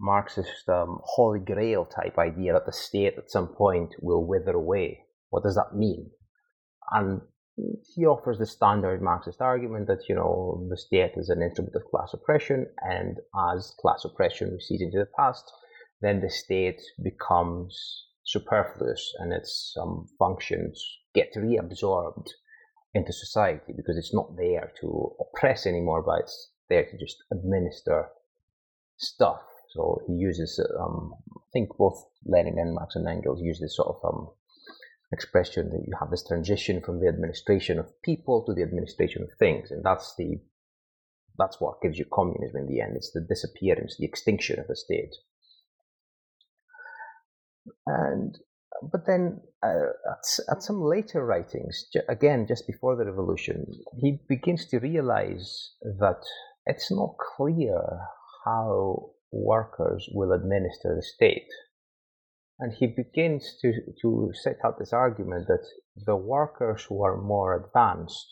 Marxist 0.00 0.68
um, 0.68 0.98
holy 1.02 1.40
grail 1.40 1.84
type 1.84 2.16
idea 2.18 2.54
that 2.54 2.66
the 2.66 2.72
state 2.72 3.14
at 3.18 3.30
some 3.30 3.48
point 3.48 3.94
will 4.00 4.26
wither 4.26 4.52
away. 4.52 5.00
What 5.28 5.42
does 5.42 5.56
that 5.56 5.76
mean? 5.76 6.10
And 6.90 7.20
he 7.94 8.06
offers 8.06 8.38
the 8.38 8.46
standard 8.46 9.02
Marxist 9.02 9.40
argument 9.40 9.86
that 9.86 10.08
you 10.08 10.14
know 10.14 10.66
the 10.70 10.76
state 10.76 11.12
is 11.16 11.28
an 11.28 11.42
instrument 11.42 11.74
of 11.74 11.84
class 11.90 12.14
oppression, 12.14 12.66
and 12.82 13.18
as 13.52 13.74
class 13.80 14.04
oppression 14.04 14.52
recedes 14.52 14.82
into 14.82 14.98
the 14.98 15.08
past, 15.16 15.50
then 16.00 16.20
the 16.20 16.30
state 16.30 16.80
becomes 17.02 18.06
superfluous 18.24 19.12
and 19.18 19.32
its 19.32 19.74
um, 19.80 20.06
functions 20.18 20.82
get 21.14 21.34
reabsorbed 21.34 22.28
into 22.94 23.12
society 23.12 23.72
because 23.76 23.96
it's 23.96 24.14
not 24.14 24.36
there 24.36 24.72
to 24.80 25.14
oppress 25.20 25.66
anymore, 25.66 26.02
but 26.02 26.20
it's 26.20 26.50
there 26.68 26.84
to 26.84 26.98
just 26.98 27.16
administer 27.32 28.08
stuff. 28.96 29.40
So 29.74 30.00
he 30.06 30.14
uses, 30.14 30.60
um, 30.78 31.12
I 31.36 31.40
think 31.52 31.76
both 31.76 32.04
Lenin 32.24 32.58
and 32.58 32.74
Marx 32.74 32.96
and 32.96 33.08
Engels 33.08 33.40
use 33.40 33.60
this 33.60 33.76
sort 33.76 33.88
of 33.88 34.04
um, 34.04 34.28
expression 35.12 35.70
that 35.70 35.84
you 35.86 35.94
have 35.98 36.10
this 36.10 36.26
transition 36.26 36.80
from 36.80 37.00
the 37.00 37.08
administration 37.08 37.78
of 37.78 38.02
people 38.02 38.44
to 38.44 38.54
the 38.54 38.62
administration 38.62 39.22
of 39.22 39.30
things, 39.38 39.70
and 39.70 39.84
that's 39.84 40.14
the 40.16 40.40
that's 41.38 41.60
what 41.60 41.80
gives 41.80 41.98
you 41.98 42.04
communism 42.12 42.62
in 42.62 42.66
the 42.66 42.80
end. 42.80 42.96
It's 42.96 43.12
the 43.12 43.20
disappearance, 43.20 43.96
the 43.98 44.04
extinction 44.04 44.60
of 44.60 44.66
the 44.66 44.76
state. 44.76 45.14
And 47.86 48.38
but 48.82 49.06
then 49.06 49.40
uh, 49.62 49.92
at, 50.10 50.56
at 50.56 50.62
some 50.62 50.82
later 50.82 51.24
writings, 51.24 51.86
again 52.08 52.46
just 52.46 52.66
before 52.66 52.96
the 52.96 53.04
revolution, 53.04 53.66
he 53.98 54.20
begins 54.28 54.66
to 54.66 54.78
realize 54.78 55.72
that 55.82 56.20
it's 56.66 56.90
not 56.90 57.16
clear 57.36 57.80
how 58.44 59.10
workers 59.32 60.08
will 60.12 60.32
administer 60.32 60.94
the 60.94 61.02
state. 61.02 61.48
And 62.60 62.74
he 62.74 62.86
begins 62.86 63.56
to, 63.62 63.72
to 64.02 64.32
set 64.34 64.58
out 64.64 64.78
this 64.78 64.92
argument 64.92 65.46
that 65.48 65.66
the 65.96 66.14
workers 66.16 66.84
who 66.84 67.02
are 67.02 67.16
more 67.16 67.56
advanced, 67.56 68.28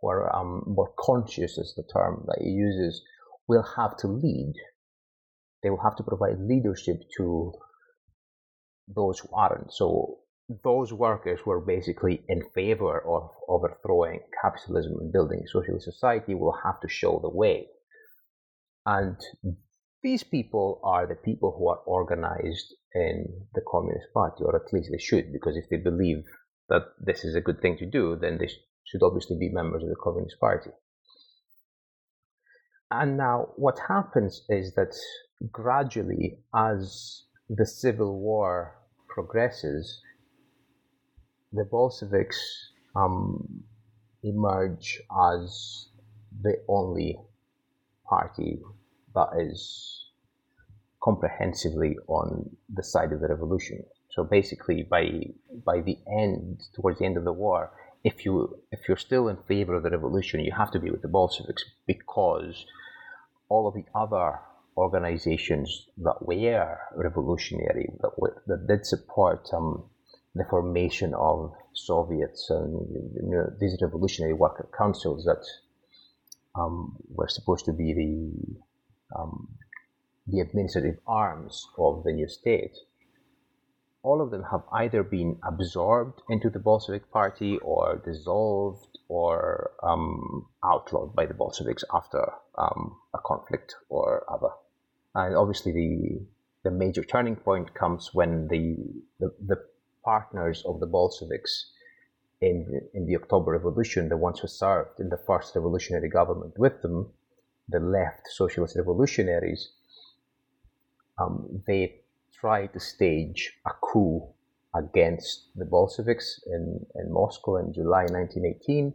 who 0.00 0.08
are 0.08 0.34
um, 0.34 0.64
more 0.66 0.92
conscious, 0.98 1.56
is 1.56 1.72
the 1.76 1.84
term 1.92 2.24
that 2.26 2.42
he 2.42 2.50
uses, 2.50 3.00
will 3.46 3.64
have 3.76 3.96
to 3.98 4.08
lead. 4.08 4.54
They 5.62 5.70
will 5.70 5.82
have 5.84 5.96
to 5.96 6.02
provide 6.02 6.40
leadership 6.40 6.96
to 7.18 7.52
those 8.88 9.20
who 9.20 9.28
aren't. 9.32 9.72
So 9.72 10.18
those 10.64 10.92
workers 10.92 11.38
who 11.44 11.52
are 11.52 11.60
basically 11.60 12.24
in 12.28 12.42
favor 12.52 12.98
of 13.06 13.30
overthrowing 13.48 14.20
capitalism 14.42 14.94
and 15.00 15.12
building 15.12 15.42
a 15.44 15.48
socialist 15.48 15.84
society 15.84 16.34
will 16.34 16.56
have 16.64 16.80
to 16.80 16.88
show 16.88 17.20
the 17.22 17.30
way. 17.30 17.68
And 18.84 19.16
these 20.02 20.24
people 20.24 20.80
are 20.82 21.06
the 21.06 21.14
people 21.14 21.54
who 21.56 21.68
are 21.68 21.80
organized 21.86 22.74
in 22.94 23.26
the 23.54 23.60
Communist 23.70 24.12
Party, 24.14 24.44
or 24.44 24.56
at 24.56 24.72
least 24.72 24.90
they 24.90 24.98
should, 24.98 25.32
because 25.32 25.56
if 25.56 25.68
they 25.68 25.76
believe 25.76 26.24
that 26.68 26.82
this 26.98 27.24
is 27.24 27.34
a 27.34 27.40
good 27.40 27.60
thing 27.60 27.76
to 27.78 27.86
do, 27.86 28.16
then 28.20 28.38
they 28.38 28.48
should 28.84 29.02
obviously 29.02 29.36
be 29.38 29.50
members 29.50 29.82
of 29.82 29.88
the 29.88 29.96
Communist 30.02 30.38
Party. 30.40 30.70
And 32.90 33.16
now, 33.16 33.50
what 33.56 33.78
happens 33.88 34.44
is 34.48 34.74
that 34.74 34.94
gradually, 35.52 36.38
as 36.54 37.24
the 37.48 37.66
civil 37.66 38.18
war 38.18 38.76
progresses, 39.08 40.00
the 41.52 41.64
Bolsheviks 41.64 42.40
um, 42.96 43.64
emerge 44.22 45.00
as 45.34 45.88
the 46.42 46.56
only 46.68 47.18
party 48.08 48.60
that 49.14 49.28
is 49.38 50.06
comprehensively 51.02 51.96
on 52.06 52.50
the 52.72 52.82
side 52.82 53.12
of 53.12 53.20
the 53.20 53.28
revolution. 53.28 53.84
So 54.10 54.24
basically, 54.24 54.82
by 54.82 55.04
by 55.64 55.80
the 55.80 55.98
end, 56.10 56.62
towards 56.74 56.98
the 56.98 57.06
end 57.06 57.16
of 57.16 57.24
the 57.24 57.32
war, 57.32 57.70
if 58.04 58.24
you 58.24 58.58
if 58.72 58.80
you're 58.88 58.96
still 58.96 59.28
in 59.28 59.38
favor 59.48 59.74
of 59.74 59.82
the 59.82 59.90
revolution, 59.90 60.40
you 60.40 60.52
have 60.56 60.70
to 60.72 60.80
be 60.80 60.90
with 60.90 61.02
the 61.02 61.08
Bolsheviks 61.08 61.64
because 61.86 62.66
all 63.48 63.66
of 63.66 63.74
the 63.74 63.84
other 63.94 64.40
organizations 64.76 65.88
that 65.98 66.16
were 66.20 66.78
revolutionary, 66.94 67.90
that, 68.00 68.12
were, 68.16 68.42
that 68.46 68.66
did 68.66 68.86
support 68.86 69.46
um, 69.52 69.84
the 70.34 70.44
formation 70.48 71.12
of 71.14 71.52
Soviets 71.74 72.48
and 72.50 72.72
you 73.14 73.36
know, 73.36 73.50
these 73.60 73.76
revolutionary 73.82 74.32
worker 74.32 74.68
councils 74.76 75.24
that 75.24 75.44
um, 76.58 76.96
were 77.08 77.28
supposed 77.28 77.64
to 77.64 77.72
be 77.72 77.92
the 77.92 78.60
um, 79.16 79.48
the 80.26 80.40
administrative 80.40 80.98
arms 81.06 81.66
of 81.78 82.04
the 82.04 82.12
new 82.12 82.28
state, 82.28 82.76
all 84.02 84.20
of 84.20 84.30
them 84.30 84.44
have 84.50 84.62
either 84.72 85.02
been 85.02 85.38
absorbed 85.42 86.22
into 86.28 86.48
the 86.48 86.58
Bolshevik 86.58 87.10
Party 87.10 87.58
or 87.58 88.00
dissolved 88.04 88.98
or 89.08 89.72
um, 89.82 90.46
outlawed 90.64 91.14
by 91.14 91.26
the 91.26 91.34
Bolsheviks 91.34 91.84
after 91.92 92.32
um, 92.56 92.96
a 93.12 93.18
conflict 93.18 93.74
or 93.88 94.24
other. 94.30 94.50
And 95.14 95.36
obviously, 95.36 95.72
the 95.72 96.26
the 96.62 96.70
major 96.70 97.02
turning 97.02 97.36
point 97.36 97.74
comes 97.74 98.10
when 98.14 98.48
the 98.48 98.76
the, 99.18 99.34
the 99.46 99.56
partners 100.04 100.62
of 100.66 100.80
the 100.80 100.86
Bolsheviks 100.86 101.72
in 102.40 102.80
in 102.94 103.06
the 103.06 103.16
October 103.16 103.52
Revolution, 103.52 104.08
the 104.08 104.16
ones 104.16 104.38
who 104.38 104.48
served 104.48 105.00
in 105.00 105.08
the 105.08 105.18
first 105.26 105.54
revolutionary 105.54 106.08
government 106.08 106.58
with 106.58 106.80
them, 106.80 107.12
the 107.70 107.80
left 107.80 108.28
socialist 108.28 108.76
revolutionaries, 108.76 109.72
um, 111.18 111.62
they 111.66 112.00
tried 112.32 112.72
to 112.72 112.80
stage 112.80 113.52
a 113.66 113.70
coup 113.82 114.26
against 114.74 115.48
the 115.56 115.64
Bolsheviks 115.64 116.40
in, 116.46 116.84
in 116.94 117.12
Moscow 117.12 117.56
in 117.56 117.72
July 117.72 118.04
1918 118.04 118.92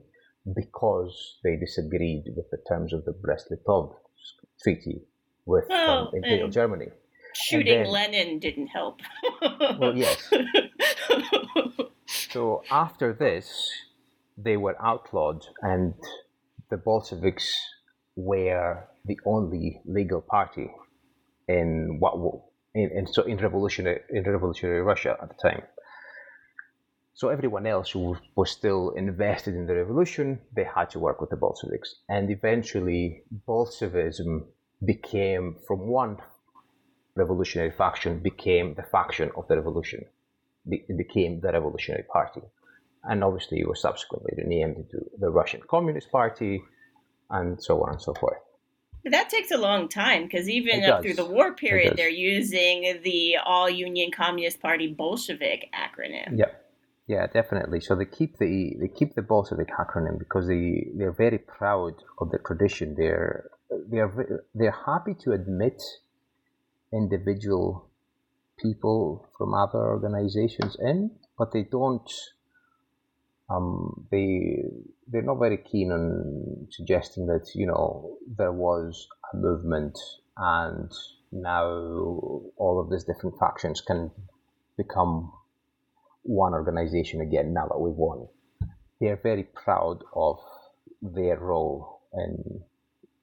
because 0.55 1.37
they 1.43 1.55
disagreed 1.55 2.23
with 2.35 2.49
the 2.51 2.57
terms 2.67 2.93
of 2.93 3.03
the 3.05 3.11
Brest-Litovsk 3.11 3.93
Treaty 4.61 5.01
with 5.45 5.65
oh, 5.69 5.89
um, 5.89 6.09
Imperial 6.13 6.49
Germany. 6.49 6.87
Shooting 7.33 7.83
then, 7.83 7.91
Lenin 7.91 8.39
didn't 8.39 8.67
help. 8.67 9.01
well, 9.79 9.95
yes. 9.95 10.31
so 12.07 12.63
after 12.71 13.11
this, 13.13 13.69
they 14.37 14.55
were 14.57 14.77
outlawed, 14.81 15.45
and 15.61 15.93
the 16.69 16.77
Bolsheviks 16.77 17.53
were 18.15 18.87
the 19.05 19.19
only 19.25 19.81
legal 19.85 20.21
party 20.21 20.71
in 21.47 21.97
what 21.99 22.15
in, 22.73 22.91
in, 22.91 23.07
so 23.07 23.23
in 23.23 23.37
revolutionary 23.37 24.01
in 24.09 24.23
revolutionary 24.23 24.81
Russia 24.81 25.17
at 25.21 25.29
the 25.29 25.49
time. 25.49 25.63
So 27.13 27.29
everyone 27.29 27.65
else 27.65 27.91
who 27.91 28.17
was 28.35 28.51
still 28.51 28.89
invested 28.89 29.55
in 29.55 29.67
the 29.67 29.75
revolution, 29.75 30.41
they 30.53 30.65
had 30.65 30.89
to 30.89 30.99
work 30.99 31.21
with 31.21 31.29
the 31.29 31.37
Bolsheviks, 31.37 31.95
and 32.09 32.29
eventually 32.29 33.23
Bolshevism 33.45 34.47
became 34.83 35.55
from 35.65 35.87
one 35.87 36.17
revolutionary 37.15 37.71
faction 37.71 38.19
became 38.19 38.73
the 38.75 38.83
faction 38.83 39.31
of 39.37 39.47
the 39.47 39.55
revolution. 39.55 40.03
It 40.67 40.97
became 40.97 41.39
the 41.41 41.51
Revolutionary 41.51 42.03
Party, 42.11 42.41
and 43.03 43.23
obviously 43.23 43.59
it 43.59 43.67
was 43.67 43.81
subsequently 43.81 44.33
renamed 44.37 44.77
into 44.77 44.97
the 45.19 45.29
Russian 45.29 45.61
Communist 45.69 46.11
Party, 46.11 46.61
and 47.29 47.61
so 47.61 47.81
on 47.83 47.93
and 47.93 48.01
so 48.01 48.13
forth. 48.13 48.37
But 49.03 49.11
that 49.11 49.29
takes 49.29 49.51
a 49.51 49.57
long 49.57 49.87
time 49.87 50.23
because 50.23 50.49
even 50.49 50.81
it 50.81 50.89
up 50.89 50.97
does. 50.97 51.05
through 51.05 51.23
the 51.23 51.31
war 51.31 51.53
period, 51.53 51.93
they're 51.95 52.09
using 52.09 53.01
the 53.03 53.37
All 53.45 53.69
Union 53.69 54.09
Communist 54.11 54.59
Party 54.59 54.87
Bolshevik 54.87 55.69
acronym. 55.75 56.39
Yeah, 56.39 56.45
yeah, 57.07 57.27
definitely. 57.27 57.81
So 57.81 57.95
they 57.95 58.05
keep 58.05 58.39
the 58.39 58.75
they 58.79 58.87
keep 58.87 59.13
the 59.13 59.21
Bolshevik 59.21 59.69
acronym 59.69 60.17
because 60.17 60.47
they 60.47 60.87
they're 60.95 61.11
very 61.11 61.37
proud 61.37 61.93
of 62.19 62.31
the 62.31 62.39
tradition. 62.39 62.95
They're 62.97 63.47
they're 63.91 64.43
they're 64.55 64.79
happy 64.87 65.13
to 65.23 65.33
admit 65.33 65.83
individual 66.91 67.89
people 68.57 69.29
from 69.37 69.53
other 69.53 69.77
organizations 69.79 70.77
in, 70.79 71.11
but 71.37 71.51
they 71.53 71.63
don't. 71.63 72.11
Um, 73.49 74.07
they 74.11 74.63
they're 75.07 75.21
not 75.21 75.39
very 75.39 75.57
keen 75.57 75.91
on 75.91 76.67
suggesting 76.71 77.27
that 77.27 77.51
you 77.53 77.67
know 77.67 78.17
there 78.37 78.51
was 78.51 79.07
a 79.33 79.37
movement 79.37 79.97
and 80.37 80.91
now 81.31 81.65
all 82.57 82.81
of 82.83 82.89
these 82.89 83.03
different 83.03 83.37
factions 83.39 83.81
can 83.81 84.11
become 84.77 85.31
one 86.23 86.53
organization 86.53 87.21
again 87.21 87.53
now 87.53 87.67
that 87.67 87.79
we've 87.79 87.95
won. 87.95 88.27
They 88.99 89.07
are 89.07 89.19
very 89.21 89.43
proud 89.43 89.99
of 90.15 90.39
their 91.01 91.37
role 91.37 92.01
in 92.13 92.61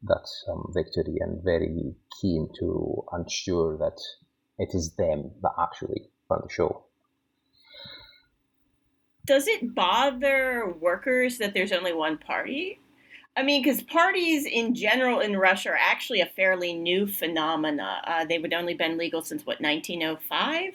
that 0.04 0.28
um, 0.48 0.72
victory 0.74 1.16
and 1.20 1.42
very 1.42 1.94
keen 2.20 2.48
to 2.60 3.04
ensure 3.12 3.76
that 3.78 3.98
it 4.58 4.70
is 4.74 4.94
them 4.96 5.32
that 5.42 5.52
actually 5.58 6.10
run 6.30 6.40
the 6.44 6.52
show. 6.52 6.84
Does 9.26 9.46
it 9.46 9.74
bother 9.74 10.74
workers 10.80 11.38
that 11.38 11.54
there's 11.54 11.72
only 11.72 11.92
one 11.92 12.18
party? 12.18 12.80
I 13.34 13.42
mean, 13.42 13.62
because 13.62 13.82
parties 13.82 14.44
in 14.44 14.74
general 14.74 15.20
in 15.20 15.38
Russia 15.38 15.70
are 15.70 15.78
actually 15.80 16.20
a 16.20 16.26
fairly 16.26 16.74
new 16.74 17.06
phenomena. 17.06 18.02
Uh, 18.06 18.24
they 18.26 18.38
would 18.38 18.52
only 18.52 18.74
been 18.74 18.98
legal 18.98 19.22
since 19.22 19.46
what 19.46 19.58
1905, 19.58 20.74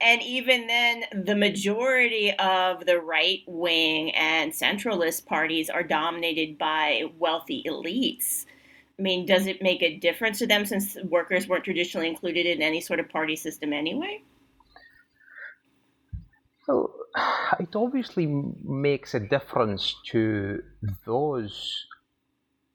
and 0.00 0.20
even 0.20 0.66
then, 0.66 1.04
the 1.24 1.36
majority 1.36 2.32
of 2.38 2.86
the 2.86 3.00
right 3.00 3.42
wing 3.46 4.10
and 4.16 4.52
centralist 4.52 5.26
parties 5.26 5.70
are 5.70 5.84
dominated 5.84 6.58
by 6.58 7.04
wealthy 7.18 7.62
elites. 7.68 8.46
I 8.98 9.02
mean, 9.02 9.24
does 9.24 9.46
it 9.46 9.62
make 9.62 9.82
a 9.82 9.96
difference 9.96 10.40
to 10.40 10.46
them 10.48 10.66
since 10.66 10.96
workers 11.04 11.46
weren't 11.46 11.64
traditionally 11.64 12.08
included 12.08 12.46
in 12.46 12.62
any 12.62 12.80
sort 12.80 12.98
of 12.98 13.08
party 13.10 13.36
system 13.36 13.72
anyway? 13.72 14.22
Well, 16.66 16.92
it 17.60 17.74
obviously 17.74 18.26
makes 18.64 19.14
a 19.14 19.20
difference 19.20 19.94
to 20.06 20.62
those 21.06 21.86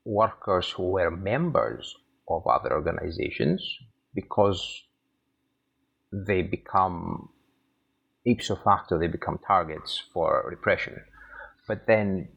workers 0.06 0.70
who 0.70 0.92
were 0.92 1.12
members 1.12 1.96
of 2.30 2.46
other 2.48 2.74
organizations 2.74 3.62
because 4.14 4.84
they 6.12 6.42
become 6.42 7.30
ipso 8.26 8.56
facto 8.56 8.98
they 8.98 9.08
become 9.08 9.40
targets 9.46 10.02
for 10.14 10.46
repression. 10.50 10.96
But 11.68 11.88
then 11.88 12.30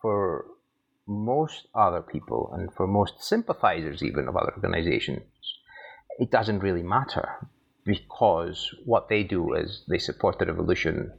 for 0.00 0.46
most 1.06 1.68
other 1.74 2.02
people 2.02 2.50
and 2.54 2.72
for 2.74 2.86
most 2.86 3.22
sympathizers 3.22 4.02
even 4.02 4.26
of 4.28 4.36
other 4.36 4.52
organizations 4.56 5.22
it 6.18 6.30
doesn't 6.30 6.60
really 6.60 6.82
matter 6.82 7.28
because 7.84 8.74
what 8.84 9.08
they 9.08 9.22
do 9.22 9.54
is 9.54 9.84
they 9.88 9.98
support 9.98 10.38
the 10.38 10.46
revolution 10.46 11.12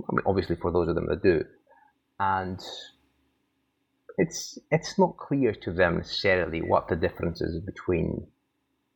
I 0.00 0.12
mean, 0.12 0.22
obviously 0.26 0.56
for 0.56 0.72
those 0.72 0.88
of 0.88 0.94
them 0.94 1.06
that 1.08 1.22
do 1.22 1.44
and 2.20 2.60
it's 4.16 4.58
it's 4.70 4.98
not 4.98 5.16
clear 5.16 5.52
to 5.52 5.72
them 5.72 5.98
necessarily 5.98 6.60
what 6.60 6.88
the 6.88 6.96
differences 6.96 7.60
between 7.64 8.26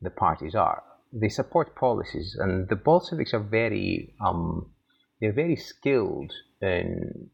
the 0.01 0.11
parties 0.11 0.55
are. 0.55 0.83
They 1.13 1.29
support 1.29 1.77
policies, 1.77 2.37
and 2.39 2.69
the 2.69 2.77
Bolsheviks 2.77 3.33
are 3.33 3.43
very 3.43 4.15
um, 4.21 4.73
they're 5.21 5.33
very 5.33 5.57
skilled 5.57 6.33
in 6.61 7.31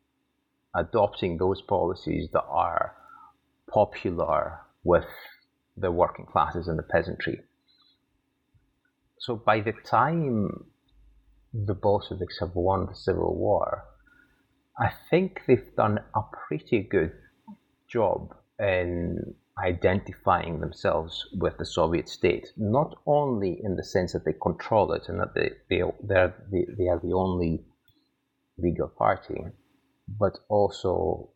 adopting 0.74 1.38
those 1.38 1.62
policies 1.62 2.28
that 2.32 2.44
are 2.44 2.94
popular 3.72 4.60
with 4.84 5.06
the 5.76 5.90
working 5.90 6.26
classes 6.26 6.68
and 6.68 6.78
the 6.78 6.82
peasantry. 6.82 7.40
So 9.18 9.36
by 9.36 9.60
the 9.60 9.72
time 9.72 10.64
the 11.53 11.74
Bolsheviks 11.74 12.38
have 12.40 12.55
won 12.55 12.86
the 12.86 12.94
civil 12.94 13.34
war, 13.34 13.84
I 14.78 14.92
think 15.11 15.42
they've 15.46 15.74
done 15.76 15.99
a 16.14 16.20
pretty 16.46 16.82
good 16.82 17.12
job 17.88 18.34
in 18.59 19.34
identifying 19.59 20.61
themselves 20.61 21.26
with 21.34 21.59
the 21.59 21.64
Soviet 21.64 22.09
state, 22.09 22.49
not 22.57 22.94
only 23.07 23.61
in 23.62 23.76
the 23.76 23.82
sense 23.82 24.12
that 24.12 24.24
they 24.24 24.34
control 24.34 24.92
it 24.92 25.09
and 25.09 25.18
that 25.20 25.34
they, 25.34 25.51
they, 25.68 25.82
they're, 26.03 26.34
they, 26.51 26.66
they 26.76 26.88
are 26.88 27.01
the 27.01 27.12
only 27.12 27.64
legal 28.57 28.88
party, 28.88 29.40
but 30.18 30.38
also 30.49 31.30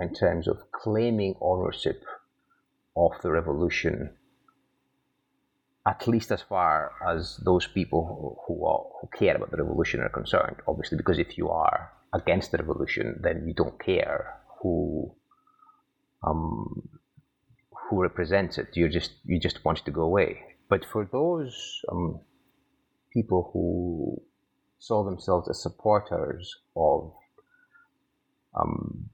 in 0.00 0.12
terms 0.14 0.48
of 0.48 0.58
claiming 0.72 1.34
ownership 1.40 2.04
of 2.96 3.12
the 3.22 3.30
revolution, 3.30 4.10
at 5.86 6.06
least 6.06 6.30
as 6.30 6.42
far 6.42 6.92
as 7.06 7.38
those 7.44 7.66
people 7.66 8.06
who, 8.06 8.36
who, 8.46 8.64
are, 8.66 8.84
who 9.00 9.08
care 9.18 9.36
about 9.36 9.50
the 9.50 9.56
revolution 9.56 10.00
are 10.00 10.08
concerned. 10.08 10.56
Obviously, 10.68 10.96
because 10.96 11.18
if 11.18 11.36
you 11.36 11.48
are 11.48 11.90
against 12.14 12.52
the 12.52 12.58
revolution, 12.58 13.18
then 13.22 13.44
you 13.46 13.54
don't 13.54 13.82
care 13.82 14.36
who 14.60 15.12
um, 16.24 16.88
who 17.70 18.00
represents 18.00 18.58
it. 18.58 18.68
You 18.74 18.88
just 18.88 19.12
you 19.24 19.40
just 19.40 19.64
want 19.64 19.80
it 19.80 19.84
to 19.86 19.90
go 19.90 20.02
away. 20.02 20.40
But 20.68 20.84
for 20.84 21.08
those 21.10 21.80
um, 21.90 22.20
people 23.12 23.50
who 23.52 24.22
saw 24.78 25.04
themselves 25.04 25.48
as 25.48 25.62
supporters 25.62 26.56
of 26.76 27.12
um, 28.54 29.10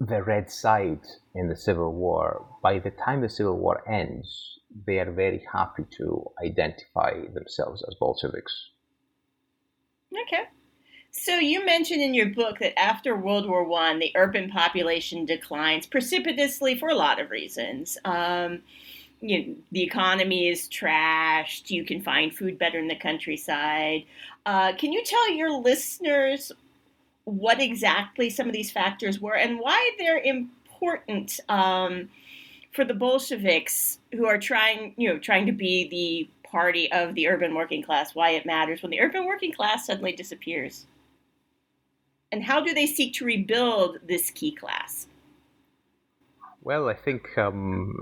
the 0.00 0.22
red 0.22 0.50
side 0.50 1.04
in 1.34 1.48
the 1.48 1.56
civil 1.56 1.92
war, 1.92 2.46
by 2.62 2.78
the 2.78 2.90
time 2.90 3.20
the 3.20 3.28
civil 3.28 3.58
war 3.58 3.82
ends, 3.88 4.58
they 4.86 4.98
are 4.98 5.12
very 5.12 5.44
happy 5.52 5.84
to 5.98 6.24
identify 6.42 7.12
themselves 7.34 7.84
as 7.86 7.94
Bolsheviks. 8.00 8.70
Okay. 10.26 10.44
So 11.12 11.34
you 11.34 11.66
mentioned 11.66 12.00
in 12.00 12.14
your 12.14 12.30
book 12.30 12.60
that 12.60 12.78
after 12.78 13.14
World 13.14 13.48
War 13.48 13.64
One, 13.64 13.98
the 13.98 14.12
urban 14.16 14.50
population 14.50 15.26
declines 15.26 15.86
precipitously 15.86 16.78
for 16.78 16.88
a 16.88 16.94
lot 16.94 17.20
of 17.20 17.30
reasons. 17.30 17.98
Um, 18.04 18.62
you 19.20 19.38
know, 19.38 19.54
the 19.72 19.82
economy 19.82 20.48
is 20.48 20.68
trashed. 20.68 21.68
You 21.68 21.84
can 21.84 22.00
find 22.00 22.34
food 22.34 22.58
better 22.58 22.78
in 22.78 22.88
the 22.88 22.96
countryside. 22.96 24.04
Uh, 24.46 24.72
can 24.76 24.92
you 24.92 25.04
tell 25.04 25.30
your 25.32 25.52
listeners 25.52 26.52
what 27.24 27.60
exactly 27.60 28.30
some 28.30 28.46
of 28.46 28.52
these 28.52 28.70
factors 28.70 29.20
were 29.20 29.36
and 29.36 29.58
why 29.58 29.90
they're 29.98 30.18
important 30.18 31.38
um, 31.48 32.08
for 32.72 32.84
the 32.84 32.94
Bolsheviks 32.94 33.98
who 34.12 34.26
are 34.26 34.38
trying, 34.38 34.94
you 34.96 35.08
know, 35.08 35.18
trying 35.18 35.46
to 35.46 35.52
be 35.52 35.88
the 35.88 36.48
party 36.48 36.90
of 36.92 37.14
the 37.14 37.28
urban 37.28 37.54
working 37.54 37.82
class? 37.82 38.14
Why 38.14 38.30
it 38.30 38.46
matters 38.46 38.82
when 38.82 38.90
the 38.90 39.00
urban 39.00 39.26
working 39.26 39.52
class 39.52 39.86
suddenly 39.86 40.12
disappears? 40.12 40.86
and 42.32 42.44
how 42.44 42.60
do 42.60 42.72
they 42.72 42.86
seek 42.86 43.14
to 43.14 43.24
rebuild 43.24 43.98
this 44.06 44.30
key 44.30 44.52
class? 44.52 45.08
Well, 46.62 46.88
I 46.88 46.94
think 46.94 47.36
um, 47.38 47.96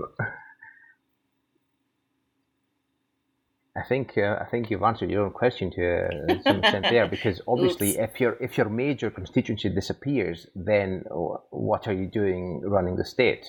I 3.79 3.83
think 3.87 4.17
uh, 4.17 4.37
I 4.41 4.45
think 4.45 4.69
you've 4.69 4.83
answered 4.83 5.09
your 5.09 5.25
own 5.25 5.31
question 5.31 5.71
to 5.71 5.83
uh, 5.83 6.41
some 6.43 6.59
extent 6.59 6.85
there, 6.89 7.07
because 7.15 7.41
obviously, 7.47 7.97
if 7.97 8.19
your 8.19 8.33
if 8.39 8.57
your 8.57 8.69
major 8.69 9.09
constituency 9.09 9.69
disappears, 9.69 10.47
then 10.55 11.03
what 11.49 11.87
are 11.87 11.93
you 11.93 12.07
doing 12.07 12.61
running 12.65 12.95
the 12.95 13.05
state? 13.05 13.45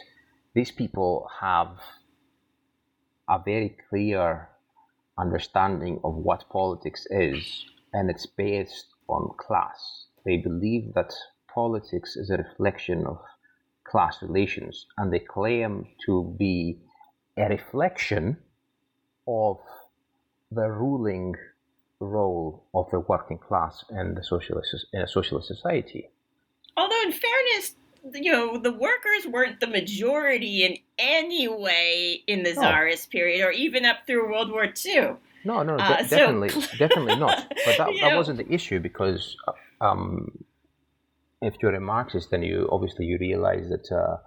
These 0.55 0.73
people 0.73 1.29
have 1.41 1.71
a 3.29 3.39
very 3.45 3.77
clear 3.89 4.49
understanding 5.19 6.01
of 6.05 6.15
what 6.15 6.49
politics 6.51 7.07
is, 7.11 7.65
and 7.93 8.11
it's 8.11 8.27
based 8.27 8.87
on 9.09 9.31
class 9.39 10.07
they 10.25 10.37
believe 10.37 10.95
that 10.95 11.13
politics 11.53 12.17
is 12.17 12.31
a 12.31 12.37
reflection 12.37 13.07
of 13.07 13.19
class 13.85 14.23
relations, 14.23 14.87
and 14.99 15.13
they 15.13 15.19
claim 15.19 15.87
to 16.07 16.35
be 16.39 16.79
a 17.37 17.49
reflection 17.49 18.37
of 19.27 19.59
the 20.51 20.69
ruling 20.69 21.35
role 22.01 22.65
of 22.75 22.91
the 22.91 23.01
working 23.01 23.39
class 23.39 23.85
in 23.91 24.15
the 24.15 24.25
socialist 24.25 24.87
in 24.93 25.03
a 25.03 25.09
socialist 25.09 25.49
society. 25.49 26.09
Although, 26.77 27.03
in 27.03 27.13
fairness, 27.13 27.77
you 28.15 28.33
know, 28.33 28.59
the 28.59 28.73
workers 28.73 29.27
weren't 29.29 29.61
the 29.61 29.67
majority 29.67 30.65
in 30.65 30.79
any 30.99 31.47
way 31.49 32.23
in 32.27 32.43
the 32.43 32.55
czarist 32.55 33.11
period, 33.11 33.45
or 33.45 33.51
even 33.51 33.85
up 33.85 34.07
through 34.07 34.31
World 34.31 34.51
War 34.51 34.65
II. 34.65 35.17
No, 35.45 35.63
no, 35.63 35.77
uh, 35.77 35.99
de- 35.99 36.09
so... 36.09 36.17
definitely, 36.17 36.49
definitely 36.79 37.17
not. 37.17 37.49
But 37.65 37.79
that, 37.79 37.91
that 38.01 38.17
wasn't 38.17 38.39
the 38.39 38.53
issue 38.53 38.81
because 38.81 39.37
uh, 39.47 39.85
um, 39.85 40.45
if 41.43 41.55
you're 41.61 41.75
a 41.75 41.81
Marxist, 41.81 42.31
then 42.31 42.43
you 42.43 42.69
obviously 42.71 43.07
you 43.07 43.19
realize 43.19 43.69
that 43.69 43.91
uh, 43.93 44.19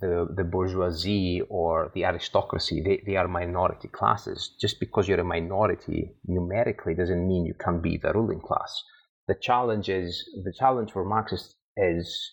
the 0.00 0.28
the 0.36 0.44
bourgeoisie 0.44 1.42
or 1.48 1.90
the 1.94 2.04
aristocracy 2.04 2.82
they, 2.82 3.02
they 3.06 3.16
are 3.16 3.28
minority 3.28 3.88
classes. 3.88 4.54
Just 4.60 4.80
because 4.80 5.08
you're 5.08 5.20
a 5.20 5.24
minority 5.24 6.12
numerically 6.26 6.94
doesn't 6.94 7.26
mean 7.26 7.46
you 7.46 7.54
can 7.54 7.80
be 7.80 7.96
the 7.96 8.12
ruling 8.12 8.40
class. 8.40 8.82
The 9.28 9.34
challenge 9.34 9.88
is 9.88 10.24
the 10.44 10.52
challenge 10.52 10.92
for 10.92 11.04
Marxists 11.04 11.54
is 11.76 12.32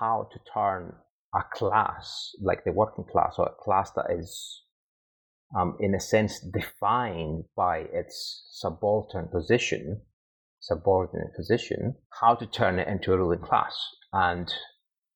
how 0.00 0.28
to 0.32 0.38
turn 0.52 0.94
a 1.34 1.42
class 1.54 2.32
like 2.40 2.64
the 2.64 2.72
working 2.72 3.04
class 3.10 3.36
or 3.38 3.46
a 3.46 3.64
class 3.64 3.90
that 3.92 4.06
is 4.10 4.62
um, 5.56 5.76
in 5.80 5.94
a 5.94 6.00
sense 6.00 6.40
defined 6.40 7.44
by 7.56 7.78
its 7.92 8.48
subaltern 8.50 9.28
position 9.28 10.02
subordinate 10.62 11.34
position, 11.34 11.94
how 12.20 12.34
to 12.36 12.46
turn 12.46 12.78
it 12.78 12.88
into 12.88 13.12
a 13.12 13.18
ruling 13.18 13.40
class. 13.40 13.76
And 14.12 14.52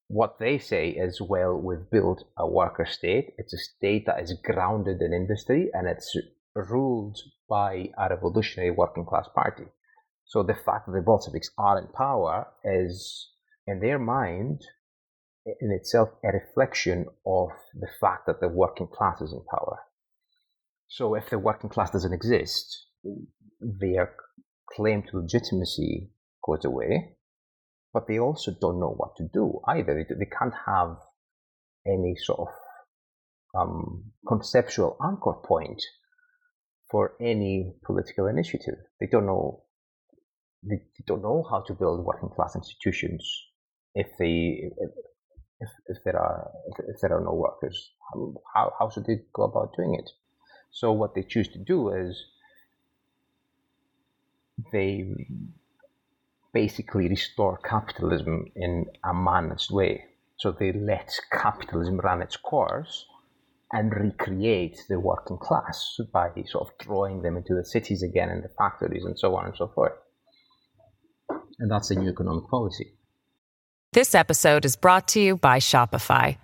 what 0.08 0.38
they 0.38 0.58
say 0.58 0.90
is, 0.90 1.20
well, 1.20 1.56
we've 1.56 1.90
built 1.90 2.24
a 2.38 2.48
worker 2.48 2.86
state. 2.86 3.34
It's 3.38 3.52
a 3.52 3.58
state 3.58 4.06
that 4.06 4.20
is 4.20 4.38
grounded 4.44 5.00
in 5.00 5.12
industry 5.12 5.68
and 5.72 5.88
it's 5.88 6.16
ruled 6.54 7.18
by 7.48 7.90
a 7.98 8.08
revolutionary 8.10 8.70
working 8.70 9.04
class 9.04 9.28
party. 9.34 9.64
So 10.24 10.42
the 10.42 10.54
fact 10.54 10.86
that 10.86 10.92
the 10.92 11.02
Bolsheviks 11.02 11.50
are 11.58 11.78
in 11.78 11.88
power 11.88 12.48
is, 12.64 13.30
in 13.66 13.80
their 13.80 13.98
mind, 13.98 14.62
in 15.60 15.70
itself 15.70 16.08
a 16.24 16.28
reflection 16.28 17.06
of 17.24 17.50
the 17.74 17.88
fact 18.00 18.26
that 18.26 18.40
the 18.40 18.48
working 18.48 18.88
class 18.88 19.20
is 19.20 19.32
in 19.32 19.42
power. 19.50 19.78
So 20.88 21.14
if 21.14 21.30
the 21.30 21.38
working 21.38 21.70
class 21.70 21.90
doesn't 21.90 22.12
exist, 22.12 22.86
their 23.60 24.14
claim 24.70 25.02
to 25.10 25.18
legitimacy 25.18 26.10
goes 26.44 26.64
away. 26.64 27.15
But 27.96 28.06
they 28.08 28.18
also 28.18 28.50
don't 28.60 28.78
know 28.78 28.92
what 28.94 29.16
to 29.16 29.26
do 29.32 29.58
either. 29.68 29.94
They, 29.94 30.14
they 30.16 30.30
can't 30.38 30.52
have 30.66 30.98
any 31.86 32.14
sort 32.14 32.40
of 32.40 32.48
um, 33.58 34.12
conceptual 34.28 34.98
anchor 35.02 35.32
point 35.32 35.82
for 36.90 37.14
any 37.22 37.72
political 37.86 38.26
initiative. 38.26 38.74
They 39.00 39.06
don't 39.10 39.24
know. 39.24 39.62
They, 40.62 40.82
don't 41.06 41.22
know 41.22 41.42
how 41.50 41.60
to 41.68 41.72
build 41.72 42.04
working 42.04 42.28
class 42.28 42.54
institutions 42.54 43.26
if 43.94 44.08
they 44.18 44.70
if, 45.60 45.70
if, 45.86 45.96
there 46.04 46.18
are 46.18 46.50
if, 46.86 47.00
there 47.00 47.16
are 47.16 47.24
no 47.24 47.32
workers. 47.32 47.92
How 48.52 48.74
how 48.78 48.90
should 48.90 49.06
they 49.06 49.22
go 49.32 49.44
about 49.44 49.74
doing 49.74 49.94
it? 49.98 50.10
So 50.70 50.92
what 50.92 51.14
they 51.14 51.22
choose 51.22 51.48
to 51.48 51.58
do 51.58 51.94
is 51.94 52.22
they 54.70 55.14
basically 56.56 57.06
restore 57.06 57.58
capitalism 57.58 58.46
in 58.56 58.86
a 59.04 59.12
managed 59.12 59.70
way. 59.70 60.02
So 60.38 60.52
they 60.52 60.72
let 60.72 61.12
capitalism 61.30 61.98
run 61.98 62.22
its 62.22 62.38
course 62.38 63.04
and 63.72 63.92
recreate 63.92 64.78
the 64.88 64.98
working 64.98 65.36
class 65.36 65.98
by 66.14 66.30
sort 66.46 66.66
of 66.66 66.78
drawing 66.78 67.20
them 67.20 67.36
into 67.36 67.54
the 67.54 67.62
cities 67.62 68.02
again 68.02 68.30
and 68.30 68.42
the 68.42 68.48
factories 68.56 69.04
and 69.04 69.18
so 69.18 69.36
on 69.36 69.44
and 69.44 69.54
so 69.54 69.70
forth. 69.74 69.92
And 71.58 71.70
that's 71.70 71.90
the 71.90 71.96
new 71.96 72.08
economic 72.08 72.48
policy. 72.48 72.86
This 73.92 74.14
episode 74.14 74.64
is 74.64 74.76
brought 74.76 75.08
to 75.08 75.20
you 75.20 75.36
by 75.36 75.58
Shopify. 75.58 76.38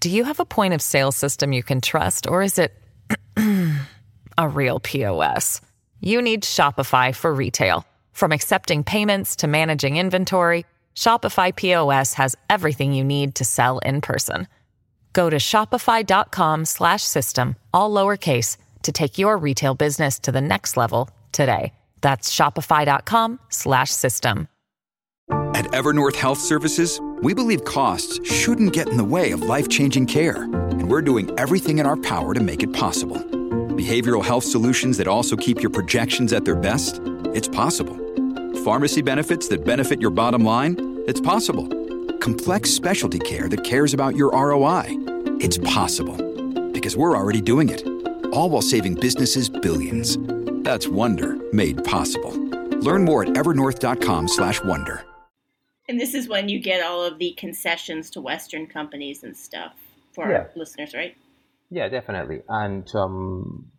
Do 0.00 0.10
you 0.10 0.24
have 0.24 0.40
a 0.40 0.44
point 0.44 0.74
of 0.74 0.82
sale 0.82 1.12
system 1.12 1.54
you 1.54 1.62
can 1.62 1.80
trust, 1.80 2.26
or 2.26 2.42
is 2.42 2.58
it 2.58 2.74
a 4.36 4.48
real 4.48 4.78
POS? 4.78 5.62
You 6.00 6.20
need 6.20 6.42
Shopify 6.42 7.14
for 7.14 7.32
retail. 7.32 7.86
From 8.12 8.32
accepting 8.32 8.84
payments 8.84 9.36
to 9.36 9.46
managing 9.46 9.96
inventory, 9.96 10.66
Shopify 10.94 11.54
POS 11.54 12.14
has 12.14 12.34
everything 12.48 12.92
you 12.92 13.04
need 13.04 13.34
to 13.34 13.44
sell 13.44 13.78
in 13.80 14.00
person. 14.00 14.48
Go 15.12 15.28
to 15.28 15.36
shopify.com/system 15.36 17.56
all 17.74 17.90
lowercase 17.90 18.56
to 18.82 18.92
take 18.92 19.18
your 19.18 19.36
retail 19.36 19.74
business 19.74 20.18
to 20.20 20.32
the 20.32 20.40
next 20.40 20.76
level 20.76 21.10
today. 21.32 21.74
That's 22.00 22.34
shopify.com/system. 22.34 24.48
At 25.54 25.66
Evernorth 25.66 26.16
Health 26.16 26.40
Services, 26.40 26.98
we 27.22 27.34
believe 27.34 27.64
costs 27.64 28.18
shouldn't 28.28 28.72
get 28.72 28.88
in 28.88 28.96
the 28.96 29.04
way 29.04 29.30
of 29.32 29.42
life-changing 29.42 30.06
care, 30.06 30.44
and 30.44 30.90
we're 30.90 31.02
doing 31.02 31.30
everything 31.38 31.78
in 31.78 31.86
our 31.86 31.96
power 31.96 32.34
to 32.34 32.40
make 32.40 32.62
it 32.62 32.72
possible. 32.72 33.18
Behavioral 33.76 34.24
health 34.24 34.44
solutions 34.44 34.96
that 34.98 35.08
also 35.08 35.36
keep 35.36 35.62
your 35.62 35.70
projections 35.70 36.32
at 36.32 36.44
their 36.44 36.56
best? 36.56 37.00
It's 37.34 37.48
possible. 37.48 37.96
Pharmacy 38.64 39.02
benefits 39.02 39.48
that 39.48 39.64
benefit 39.64 40.00
your 40.00 40.12
bottom 40.12 40.44
line? 40.44 41.02
It's 41.08 41.20
possible 41.20 41.66
complex 42.20 42.70
specialty 42.70 43.18
care 43.18 43.48
that 43.48 43.64
cares 43.64 43.92
about 43.92 44.14
your 44.14 44.30
ROI. 44.30 44.84
It's 45.40 45.58
possible 45.58 46.16
because 46.70 46.96
we're 46.96 47.16
already 47.16 47.40
doing 47.40 47.68
it. 47.68 47.84
All 48.32 48.48
while 48.50 48.62
saving 48.62 48.94
businesses 48.94 49.48
billions. 49.48 50.16
That's 50.62 50.86
Wonder 50.86 51.36
made 51.52 51.82
possible. 51.82 52.30
Learn 52.78 53.04
more 53.04 53.24
at 53.24 53.30
evernorth.com/wonder. 53.30 55.04
And 55.88 56.00
this 56.00 56.14
is 56.14 56.28
when 56.28 56.48
you 56.48 56.60
get 56.60 56.84
all 56.84 57.02
of 57.02 57.18
the 57.18 57.32
concessions 57.32 58.10
to 58.10 58.20
Western 58.20 58.68
companies 58.68 59.24
and 59.24 59.36
stuff 59.36 59.72
for 60.12 60.30
yeah. 60.30 60.36
our 60.36 60.50
listeners, 60.54 60.94
right? 60.94 61.16
Yeah, 61.70 61.88
definitely. 61.88 62.42
And 62.48 62.88
um, 62.94 63.72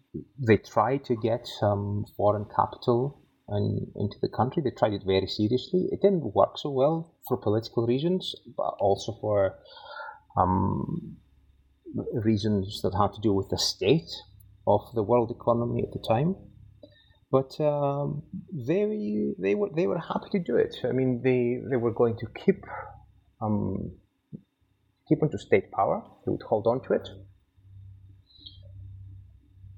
they 0.45 0.57
try 0.57 0.97
to 0.97 1.15
get 1.15 1.47
some 1.47 2.05
foreign 2.17 2.47
capital 2.53 3.22
into 3.49 4.17
the 4.21 4.29
country. 4.29 4.63
They 4.63 4.71
tried 4.71 4.93
it 4.93 5.03
very 5.05 5.27
seriously. 5.27 5.89
It 5.91 6.01
didn't 6.01 6.33
work 6.33 6.57
so 6.57 6.69
well 6.69 7.15
for 7.27 7.37
political 7.37 7.85
reasons, 7.85 8.35
but 8.57 8.75
also 8.79 9.17
for 9.19 9.55
um, 10.37 11.17
reasons 12.13 12.81
that 12.81 12.93
had 12.95 13.13
to 13.13 13.21
do 13.21 13.33
with 13.33 13.49
the 13.49 13.57
state 13.57 14.09
of 14.65 14.81
the 14.95 15.03
world 15.03 15.31
economy 15.31 15.83
at 15.83 15.91
the 15.91 16.03
time. 16.07 16.35
But 17.31 17.59
um, 17.59 18.23
they 18.53 19.33
they 19.39 19.55
were 19.55 19.69
they 19.75 19.87
were 19.87 19.97
happy 19.97 20.29
to 20.33 20.39
do 20.39 20.55
it. 20.55 20.75
I 20.83 20.91
mean, 20.91 21.21
they 21.23 21.59
they 21.69 21.77
were 21.77 21.91
going 21.91 22.15
to 22.17 22.27
keep 22.45 22.63
um, 23.41 23.91
keep 25.09 25.21
onto 25.21 25.37
state 25.37 25.71
power. 25.71 26.03
They 26.25 26.31
would 26.31 26.43
hold 26.43 26.67
on 26.67 26.81
to 26.83 26.93
it, 26.93 27.09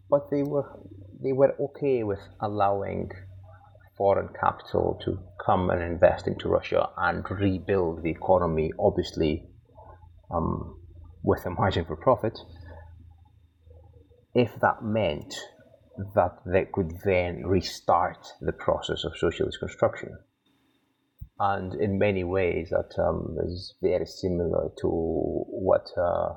but 0.09 0.29
they 0.29 0.43
were 0.43 0.79
they 1.23 1.31
were 1.31 1.55
okay 1.59 2.03
with 2.03 2.19
allowing 2.41 3.09
foreign 3.97 4.29
capital 4.39 4.99
to 5.05 5.19
come 5.45 5.69
and 5.69 5.81
invest 5.81 6.27
into 6.27 6.49
Russia 6.49 6.89
and 6.97 7.23
rebuild 7.29 8.03
the 8.03 8.09
economy, 8.09 8.71
obviously 8.79 9.47
um, 10.31 10.77
with 11.23 11.45
a 11.45 11.49
margin 11.59 11.85
for 11.85 11.95
profit, 11.95 12.37
if 14.33 14.51
that 14.61 14.83
meant 14.83 15.33
that 16.13 16.37
they 16.45 16.65
could 16.73 16.91
then 17.05 17.45
restart 17.45 18.27
the 18.41 18.51
process 18.51 19.05
of 19.05 19.13
socialist 19.17 19.59
construction. 19.59 20.17
And 21.39 21.73
in 21.73 21.97
many 21.97 22.23
ways, 22.23 22.69
that 22.69 23.01
um, 23.01 23.37
is 23.45 23.75
very 23.81 24.05
similar 24.05 24.71
to 24.81 24.87
what 24.87 25.87
uh, 25.97 26.33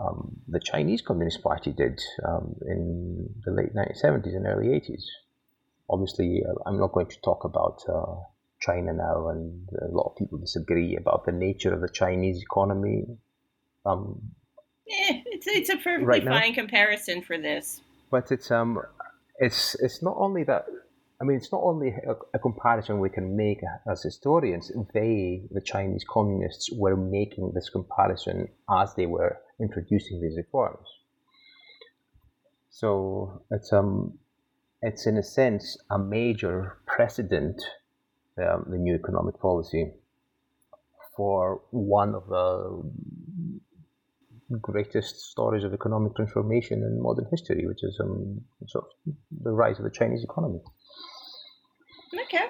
um, 0.00 0.36
the 0.48 0.60
Chinese 0.60 1.02
Communist 1.02 1.42
Party 1.42 1.72
did 1.72 2.00
um, 2.26 2.54
in 2.66 3.28
the 3.44 3.52
late 3.52 3.74
1970s 3.74 4.36
and 4.36 4.46
early 4.46 4.68
80s 4.68 5.02
obviously, 5.88 6.42
uh, 6.46 6.54
I'm 6.66 6.78
not 6.78 6.92
going 6.92 7.06
to 7.06 7.20
talk 7.20 7.44
about 7.44 7.82
uh, 7.88 8.16
China 8.60 8.92
now, 8.92 9.28
and 9.28 9.68
a 9.82 9.88
lot 9.88 10.10
of 10.10 10.16
people 10.16 10.38
disagree 10.38 10.96
about 10.96 11.24
the 11.26 11.32
nature 11.32 11.72
of 11.72 11.80
the 11.80 11.88
Chinese 11.88 12.42
economy. 12.42 13.04
Um, 13.84 14.20
yeah, 14.86 15.20
it's 15.26 15.46
it's 15.46 15.70
a 15.70 15.76
perfectly 15.76 16.04
right 16.04 16.24
fine 16.24 16.54
comparison 16.54 17.22
for 17.22 17.38
this. 17.38 17.80
But 18.10 18.30
it's 18.32 18.50
um, 18.50 18.80
it's 19.38 19.74
it's 19.76 20.02
not 20.02 20.16
only 20.18 20.44
that. 20.44 20.66
I 21.20 21.24
mean, 21.24 21.36
it's 21.36 21.52
not 21.52 21.62
only 21.62 21.88
a, 21.88 22.14
a 22.34 22.38
comparison 22.38 22.98
we 22.98 23.08
can 23.08 23.36
make 23.36 23.60
as 23.90 24.02
historians. 24.02 24.72
They, 24.92 25.42
the 25.50 25.60
Chinese 25.60 26.04
communists, 26.08 26.70
were 26.72 26.96
making 26.96 27.52
this 27.54 27.70
comparison 27.70 28.48
as 28.68 28.94
they 28.96 29.06
were 29.06 29.38
introducing 29.60 30.20
these 30.20 30.36
reforms. 30.36 30.86
So 32.70 33.44
it's 33.52 33.72
um, 33.72 34.18
it's 34.84 35.06
in 35.06 35.16
a 35.16 35.22
sense 35.22 35.78
a 35.90 35.98
major 35.98 36.76
precedent, 36.86 37.60
um, 38.38 38.66
the 38.68 38.76
new 38.76 38.94
economic 38.94 39.40
policy, 39.40 39.92
for 41.16 41.62
one 41.70 42.14
of 42.14 42.26
the 42.28 42.82
greatest 44.60 45.30
stories 45.30 45.64
of 45.64 45.72
economic 45.72 46.14
transformation 46.14 46.82
in 46.82 47.02
modern 47.02 47.26
history, 47.30 47.66
which 47.66 47.82
is 47.82 47.98
um, 47.98 48.42
sort 48.66 48.84
of 48.84 49.14
the 49.42 49.52
rise 49.52 49.78
of 49.78 49.84
the 49.84 49.90
Chinese 49.90 50.22
economy. 50.22 50.60
Okay. 52.26 52.48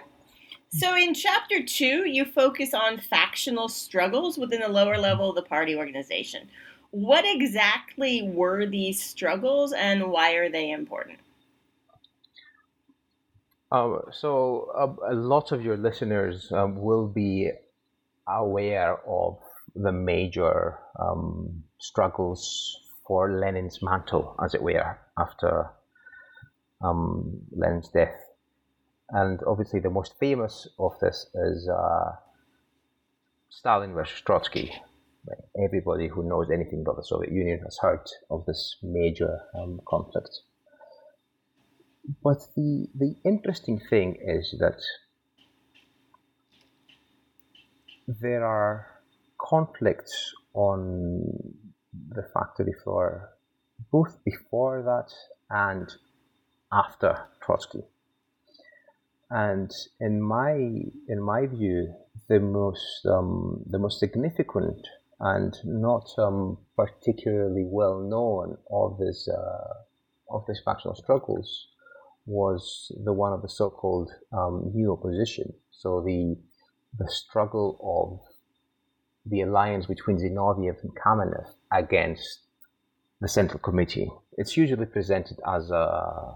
So 0.70 0.96
in 0.96 1.14
chapter 1.14 1.62
two, 1.62 2.08
you 2.08 2.24
focus 2.24 2.74
on 2.74 2.98
factional 2.98 3.68
struggles 3.68 4.36
within 4.36 4.60
the 4.60 4.68
lower 4.68 4.98
level 4.98 5.30
of 5.30 5.36
the 5.36 5.42
party 5.42 5.76
organization. 5.76 6.48
What 6.90 7.24
exactly 7.24 8.22
were 8.22 8.66
these 8.66 9.00
struggles 9.00 9.72
and 9.72 10.10
why 10.10 10.32
are 10.32 10.48
they 10.48 10.72
important? 10.72 11.18
Um, 13.74 14.02
so 14.12 14.70
uh, 14.78 15.12
a 15.12 15.14
lot 15.14 15.50
of 15.50 15.64
your 15.64 15.76
listeners 15.76 16.52
um, 16.52 16.80
will 16.80 17.08
be 17.08 17.50
aware 18.28 18.98
of 19.04 19.38
the 19.74 19.90
major 19.90 20.78
um, 21.00 21.64
struggles 21.80 22.78
for 23.04 23.32
Lenin's 23.32 23.80
mantle, 23.82 24.36
as 24.44 24.54
it 24.54 24.62
were, 24.62 24.96
after 25.18 25.70
um, 26.84 27.40
Lenin's 27.50 27.88
death. 27.88 28.14
And 29.10 29.40
obviously, 29.44 29.80
the 29.80 29.90
most 29.90 30.14
famous 30.20 30.68
of 30.78 30.92
this 31.00 31.26
is 31.34 31.68
uh, 31.68 32.12
Stalin 33.50 33.92
versus 33.92 34.20
Trotsky. 34.20 34.70
Everybody 35.60 36.06
who 36.06 36.28
knows 36.28 36.48
anything 36.52 36.82
about 36.82 36.96
the 36.96 37.04
Soviet 37.04 37.32
Union 37.32 37.58
has 37.64 37.78
heard 37.80 38.06
of 38.30 38.46
this 38.46 38.76
major 38.84 39.40
um, 39.58 39.80
conflict. 39.88 40.30
But 42.22 42.46
the, 42.54 42.88
the 42.94 43.16
interesting 43.24 43.80
thing 43.90 44.16
is 44.20 44.54
that 44.60 44.80
there 48.06 48.44
are 48.44 48.86
conflicts 49.38 50.34
on 50.52 51.32
the 52.10 52.22
factory 52.34 52.74
floor 52.82 53.30
both 53.90 54.22
before 54.24 54.82
that 54.82 55.12
and 55.50 55.88
after 56.72 57.26
Trotsky. 57.42 57.82
And 59.30 59.70
in 60.00 60.20
my 60.20 60.52
in 61.08 61.20
my 61.20 61.46
view, 61.46 61.94
the 62.28 62.38
most 62.40 63.06
um, 63.06 63.62
the 63.66 63.78
most 63.78 63.98
significant 63.98 64.86
and 65.20 65.54
not 65.64 66.08
um, 66.18 66.58
particularly 66.76 67.64
well 67.66 67.98
known 67.98 68.58
of 68.70 68.98
this 68.98 69.28
uh, 69.28 70.34
of 70.34 70.44
these 70.46 70.60
factional 70.64 70.94
struggles 70.94 71.68
was 72.26 72.92
the 73.04 73.12
one 73.12 73.32
of 73.32 73.42
the 73.42 73.48
so-called 73.48 74.10
um, 74.32 74.70
new 74.74 74.92
opposition. 74.92 75.52
So 75.70 76.02
the 76.04 76.36
the 76.96 77.10
struggle 77.10 77.78
of 77.82 78.20
the 79.26 79.40
alliance 79.40 79.86
between 79.86 80.18
Zinoviev 80.18 80.82
and 80.82 80.92
Kamenev 80.94 81.48
against 81.72 82.40
the 83.20 83.28
Central 83.28 83.58
Committee. 83.58 84.10
It's 84.36 84.56
usually 84.56 84.86
presented 84.86 85.38
as 85.46 85.70
a 85.70 86.34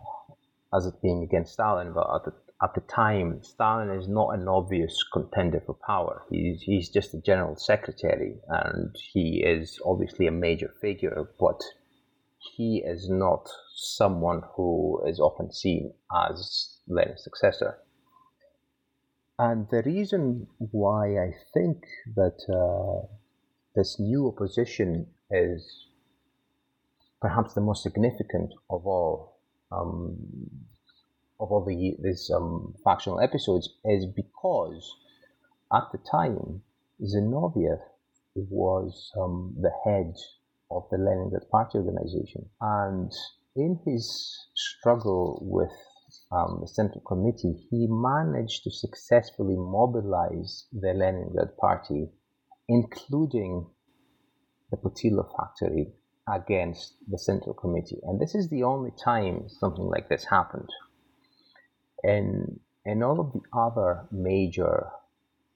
as 0.74 0.86
it 0.86 1.00
being 1.02 1.22
against 1.22 1.54
Stalin, 1.54 1.92
but 1.94 2.06
at 2.14 2.24
the, 2.24 2.32
at 2.62 2.74
the 2.74 2.80
time, 2.82 3.40
Stalin 3.42 3.90
is 3.90 4.08
not 4.08 4.30
an 4.30 4.48
obvious 4.48 5.02
contender 5.12 5.62
for 5.64 5.76
power. 5.86 6.22
He's, 6.30 6.60
he's 6.60 6.88
just 6.90 7.14
a 7.14 7.20
general 7.20 7.56
secretary, 7.56 8.36
and 8.48 8.94
he 9.12 9.42
is 9.46 9.80
obviously 9.84 10.26
a 10.26 10.32
major 10.32 10.74
figure, 10.80 11.30
but 11.38 11.60
he 12.38 12.82
is 12.84 13.08
not 13.08 13.48
someone 13.78 14.42
who 14.54 15.00
is 15.06 15.20
often 15.20 15.52
seen 15.52 15.92
as 16.12 16.78
Lenin's 16.88 17.22
successor. 17.22 17.78
And 19.38 19.68
the 19.70 19.82
reason 19.84 20.48
why 20.58 21.16
I 21.16 21.32
think 21.54 21.84
that 22.16 22.38
uh, 22.52 23.06
this 23.76 24.00
new 24.00 24.26
opposition 24.26 25.06
is 25.30 25.86
perhaps 27.20 27.54
the 27.54 27.60
most 27.60 27.84
significant 27.84 28.52
of 28.68 28.84
all 28.84 29.38
um, 29.70 30.16
of 31.38 31.52
all 31.52 31.64
the 31.64 31.96
these 32.02 32.32
um, 32.34 32.74
factional 32.82 33.20
episodes 33.20 33.68
is 33.84 34.06
because 34.06 34.96
at 35.72 35.84
the 35.92 35.98
time 36.10 36.62
Zinoviev 37.00 37.78
was 38.34 39.12
um, 39.16 39.54
the 39.60 39.70
head 39.84 40.14
of 40.70 40.84
the 40.90 40.98
Leningrad 40.98 41.48
Party 41.50 41.78
organization, 41.78 42.48
and 42.60 43.12
in 43.56 43.78
his 43.86 44.48
struggle 44.54 45.38
with 45.42 45.72
um, 46.30 46.58
the 46.60 46.68
Central 46.68 47.00
Committee, 47.00 47.66
he 47.70 47.86
managed 47.88 48.64
to 48.64 48.70
successfully 48.70 49.56
mobilize 49.56 50.66
the 50.72 50.92
Leningrad 50.94 51.56
Party, 51.56 52.08
including 52.68 53.66
the 54.70 54.76
Putilov 54.76 55.30
factory, 55.36 55.92
against 56.32 56.96
the 57.08 57.18
Central 57.18 57.54
Committee. 57.54 57.98
And 58.02 58.20
this 58.20 58.34
is 58.34 58.50
the 58.50 58.62
only 58.62 58.90
time 59.02 59.48
something 59.48 59.86
like 59.86 60.08
this 60.08 60.24
happened. 60.24 60.68
And, 62.02 62.60
and 62.84 63.02
all 63.02 63.18
of 63.18 63.32
the 63.32 63.40
other 63.58 64.06
major 64.12 64.88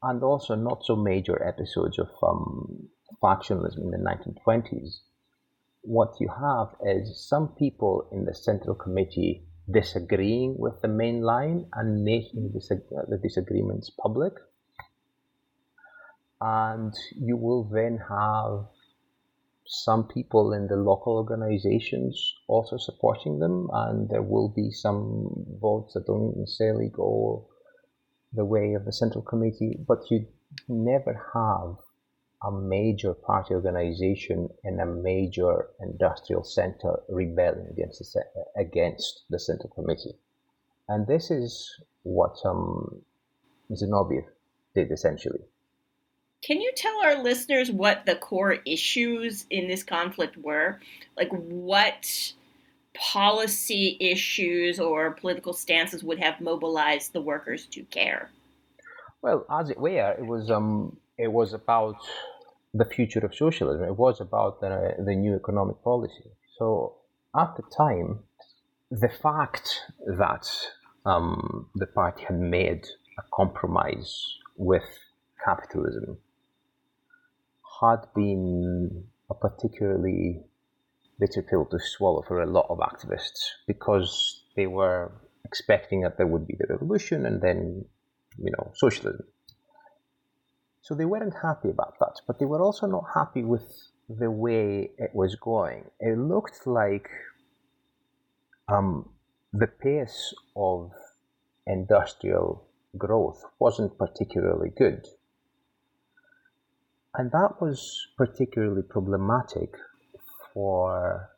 and 0.02 0.22
also 0.22 0.54
not 0.54 0.84
so 0.84 0.96
major 0.96 1.46
episodes 1.46 1.98
of 1.98 2.08
um, 2.22 2.88
factionalism 3.22 3.82
in 3.82 3.90
the 3.90 3.98
1920s, 3.98 5.00
what 5.82 6.14
you 6.20 6.28
have 6.28 6.68
is 6.86 7.28
some 7.28 7.48
people 7.58 8.08
in 8.12 8.24
the 8.24 8.34
Central 8.34 8.74
Committee 8.74 9.44
disagreeing 9.70 10.56
with 10.58 10.80
the 10.80 10.88
main 10.88 11.22
line 11.22 11.66
and 11.74 12.04
making 12.04 12.52
the 12.52 13.18
disagreements 13.22 13.90
public. 13.90 14.32
And 16.40 16.92
you 17.16 17.36
will 17.36 17.64
then 17.64 17.98
have 18.08 18.66
some 19.64 20.08
people 20.08 20.52
in 20.52 20.66
the 20.66 20.76
local 20.76 21.14
organizations 21.14 22.34
also 22.48 22.76
supporting 22.76 23.38
them, 23.38 23.68
and 23.72 24.08
there 24.08 24.22
will 24.22 24.48
be 24.48 24.70
some 24.70 25.46
votes 25.60 25.94
that 25.94 26.06
don't 26.06 26.36
necessarily 26.36 26.90
go 26.92 27.48
the 28.32 28.44
way 28.44 28.74
of 28.74 28.84
the 28.84 28.92
central 28.92 29.22
committee, 29.22 29.78
but 29.86 30.10
you 30.10 30.26
never 30.68 31.14
have 31.34 31.76
a 32.44 32.50
major 32.50 33.14
party 33.14 33.54
organization 33.54 34.48
in 34.64 34.80
a 34.80 34.86
major 34.86 35.68
industrial 35.80 36.42
center 36.42 37.00
rebelling 37.08 37.66
against 37.70 38.00
the, 38.00 38.24
against 38.56 39.22
the 39.30 39.38
central 39.38 39.70
committee. 39.70 40.14
And 40.88 41.06
this 41.06 41.30
is 41.30 41.70
what 42.02 42.36
um, 42.44 43.02
Zinoviev 43.70 44.24
did 44.74 44.90
essentially. 44.90 45.40
Can 46.42 46.60
you 46.60 46.72
tell 46.74 47.04
our 47.04 47.22
listeners 47.22 47.70
what 47.70 48.04
the 48.04 48.16
core 48.16 48.58
issues 48.66 49.46
in 49.50 49.68
this 49.68 49.84
conflict 49.84 50.36
were? 50.36 50.80
Like 51.16 51.30
what 51.30 52.32
policy 52.94 53.96
issues 54.00 54.80
or 54.80 55.12
political 55.12 55.52
stances 55.52 56.02
would 56.02 56.18
have 56.18 56.40
mobilized 56.40 57.12
the 57.12 57.20
workers 57.20 57.66
to 57.66 57.82
care? 57.84 58.30
Well, 59.22 59.46
as 59.48 59.70
it 59.70 59.78
were, 59.78 60.16
it 60.18 60.26
was 60.26 60.50
um, 60.50 60.96
it 61.16 61.30
was 61.30 61.52
about 61.52 61.96
the 62.74 62.84
future 62.84 63.20
of 63.20 63.34
socialism. 63.34 63.84
It 63.84 63.96
was 63.96 64.20
about 64.20 64.60
the, 64.60 64.94
the 65.04 65.14
new 65.14 65.34
economic 65.34 65.82
policy. 65.82 66.30
So 66.58 66.96
at 67.38 67.54
the 67.56 67.62
time, 67.76 68.20
the 68.90 69.08
fact 69.08 69.80
that 70.06 70.48
um, 71.04 71.68
the 71.74 71.86
party 71.86 72.24
had 72.24 72.38
made 72.38 72.86
a 73.18 73.22
compromise 73.34 74.38
with 74.56 74.84
capitalism 75.44 76.18
had 77.80 78.06
been 78.14 79.04
a 79.30 79.34
particularly 79.34 80.40
bitter 81.18 81.42
pill 81.42 81.66
to 81.66 81.78
swallow 81.78 82.22
for 82.26 82.42
a 82.42 82.50
lot 82.50 82.66
of 82.68 82.78
activists 82.78 83.50
because 83.66 84.44
they 84.56 84.66
were 84.66 85.10
expecting 85.44 86.02
that 86.02 86.16
there 86.16 86.26
would 86.26 86.46
be 86.46 86.56
the 86.58 86.66
revolution 86.68 87.26
and 87.26 87.40
then, 87.40 87.84
you 88.38 88.50
know, 88.50 88.72
socialism. 88.74 89.26
So 90.82 90.94
they 90.94 91.04
weren't 91.04 91.34
happy 91.42 91.70
about 91.70 91.94
that, 92.00 92.20
but 92.26 92.38
they 92.38 92.44
were 92.44 92.60
also 92.60 92.86
not 92.86 93.04
happy 93.14 93.44
with 93.44 93.62
the 94.08 94.30
way 94.30 94.90
it 94.98 95.14
was 95.14 95.36
going. 95.36 95.84
It 96.00 96.18
looked 96.18 96.66
like 96.66 97.08
um, 98.68 99.08
the 99.52 99.68
pace 99.68 100.34
of 100.56 100.90
industrial 101.66 102.64
growth 102.98 103.44
wasn't 103.60 103.96
particularly 103.96 104.70
good. 104.76 105.06
And 107.14 107.30
that 107.30 107.60
was 107.60 108.08
particularly 108.16 108.82
problematic 108.82 109.76
for 110.52 111.30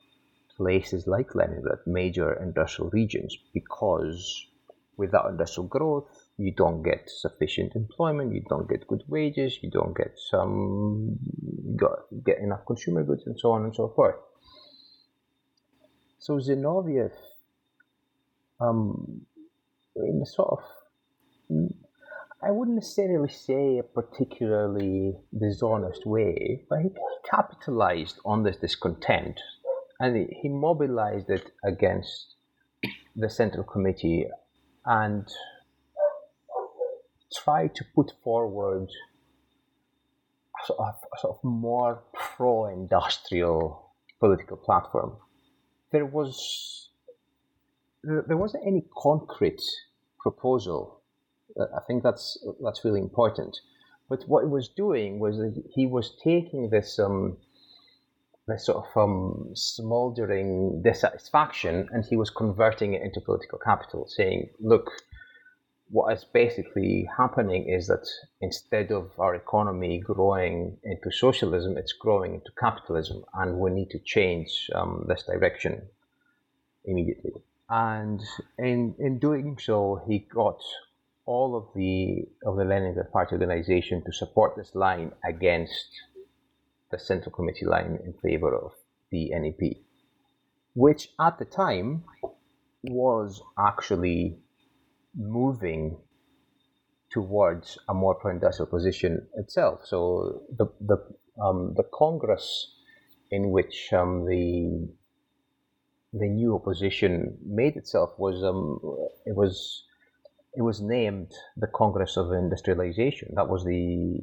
places 0.56 1.06
like 1.06 1.34
Leningrad, 1.34 1.80
major 1.86 2.32
industrial 2.32 2.90
regions, 2.90 3.36
because 3.52 4.46
without 4.96 5.28
industrial 5.28 5.66
growth, 5.66 6.23
you 6.36 6.52
don't 6.52 6.82
get 6.82 7.08
sufficient 7.08 7.74
employment, 7.76 8.34
you 8.34 8.42
don't 8.48 8.68
get 8.68 8.86
good 8.86 9.04
wages, 9.06 9.58
you 9.62 9.70
don't 9.70 9.96
get 9.96 10.18
some 10.30 11.18
get 12.24 12.38
enough 12.38 12.66
consumer 12.66 13.04
goods, 13.04 13.22
and 13.26 13.38
so 13.38 13.52
on 13.52 13.64
and 13.64 13.74
so 13.74 13.92
forth. 13.94 14.16
So 16.18 16.38
Zinoviev, 16.38 17.12
um, 18.60 19.26
in 19.96 20.20
a 20.22 20.26
sort 20.26 20.58
of, 20.58 21.68
I 22.42 22.50
wouldn't 22.50 22.76
necessarily 22.76 23.28
say 23.28 23.78
a 23.78 23.82
particularly 23.82 25.16
dishonest 25.38 26.04
way, 26.06 26.64
but 26.68 26.80
he 26.80 26.90
capitalized 27.30 28.18
on 28.24 28.42
this 28.42 28.56
discontent 28.56 29.40
and 30.00 30.28
he 30.42 30.48
mobilized 30.48 31.30
it 31.30 31.52
against 31.64 32.34
the 33.14 33.30
Central 33.30 33.64
Committee 33.64 34.26
and 34.84 35.26
try 37.42 37.68
to 37.68 37.84
put 37.94 38.12
forward 38.22 38.88
a 40.62 40.66
sort 40.66 40.78
of, 40.80 40.94
sort 41.20 41.36
of 41.36 41.44
more 41.44 42.02
pro-industrial 42.12 43.90
political 44.20 44.56
platform. 44.56 45.16
There 45.92 46.06
was 46.06 46.88
there 48.02 48.36
wasn't 48.36 48.66
any 48.66 48.84
concrete 48.96 49.62
proposal. 50.20 51.00
I 51.58 51.80
think 51.86 52.02
that's 52.02 52.38
that's 52.62 52.84
really 52.84 53.00
important. 53.00 53.56
But 54.08 54.24
what 54.28 54.44
he 54.44 54.48
was 54.48 54.68
doing 54.68 55.18
was 55.18 55.38
that 55.38 55.62
he 55.74 55.86
was 55.86 56.14
taking 56.22 56.70
this 56.70 56.98
um, 56.98 57.38
this 58.46 58.66
sort 58.66 58.84
of 58.84 58.96
um, 58.96 59.50
smoldering 59.54 60.82
dissatisfaction 60.82 61.88
and 61.92 62.04
he 62.04 62.16
was 62.16 62.28
converting 62.28 62.92
it 62.94 63.02
into 63.02 63.20
political 63.20 63.58
capital, 63.58 64.06
saying, 64.06 64.50
"Look, 64.60 64.90
what 65.90 66.12
is 66.12 66.24
basically 66.24 67.08
happening 67.16 67.68
is 67.68 67.86
that 67.88 68.06
instead 68.40 68.90
of 68.90 69.10
our 69.18 69.34
economy 69.34 70.00
growing 70.00 70.78
into 70.82 71.10
socialism, 71.10 71.76
it's 71.76 71.92
growing 71.92 72.34
into 72.34 72.50
capitalism, 72.58 73.22
and 73.34 73.58
we 73.58 73.70
need 73.70 73.90
to 73.90 73.98
change 73.98 74.70
um, 74.74 75.04
this 75.08 75.24
direction 75.24 75.82
immediately. 76.84 77.32
And 77.68 78.20
in 78.58 78.94
in 78.98 79.18
doing 79.18 79.58
so, 79.58 80.02
he 80.06 80.18
got 80.18 80.60
all 81.26 81.56
of 81.56 81.68
the 81.74 82.26
of 82.44 82.56
the 82.56 82.64
Leningrad 82.64 83.10
Party 83.12 83.34
organization 83.34 84.02
to 84.04 84.12
support 84.12 84.56
this 84.56 84.74
line 84.74 85.12
against 85.24 85.88
the 86.90 86.98
Central 86.98 87.32
Committee 87.32 87.66
line 87.66 87.98
in 88.04 88.12
favor 88.22 88.54
of 88.54 88.72
the 89.10 89.30
NEP, 89.30 89.78
which 90.74 91.08
at 91.20 91.38
the 91.38 91.44
time 91.44 92.04
was 92.82 93.42
actually 93.58 94.38
moving 95.16 95.96
towards 97.10 97.78
a 97.88 97.94
more 97.94 98.14
pro-industrial 98.16 98.66
position 98.66 99.26
itself. 99.36 99.80
So 99.84 100.42
the 100.56 100.66
the 100.80 100.98
um, 101.42 101.74
the 101.76 101.84
Congress 101.92 102.74
in 103.30 103.50
which 103.50 103.92
um, 103.92 104.26
the 104.26 104.88
the 106.12 106.28
new 106.28 106.54
opposition 106.54 107.38
made 107.44 107.76
itself 107.76 108.10
was 108.18 108.42
um, 108.42 108.80
it 109.26 109.34
was 109.34 109.84
it 110.54 110.62
was 110.62 110.80
named 110.80 111.32
the 111.56 111.66
Congress 111.66 112.16
of 112.16 112.32
Industrialization. 112.32 113.32
That 113.34 113.48
was 113.48 113.64
the 113.64 114.20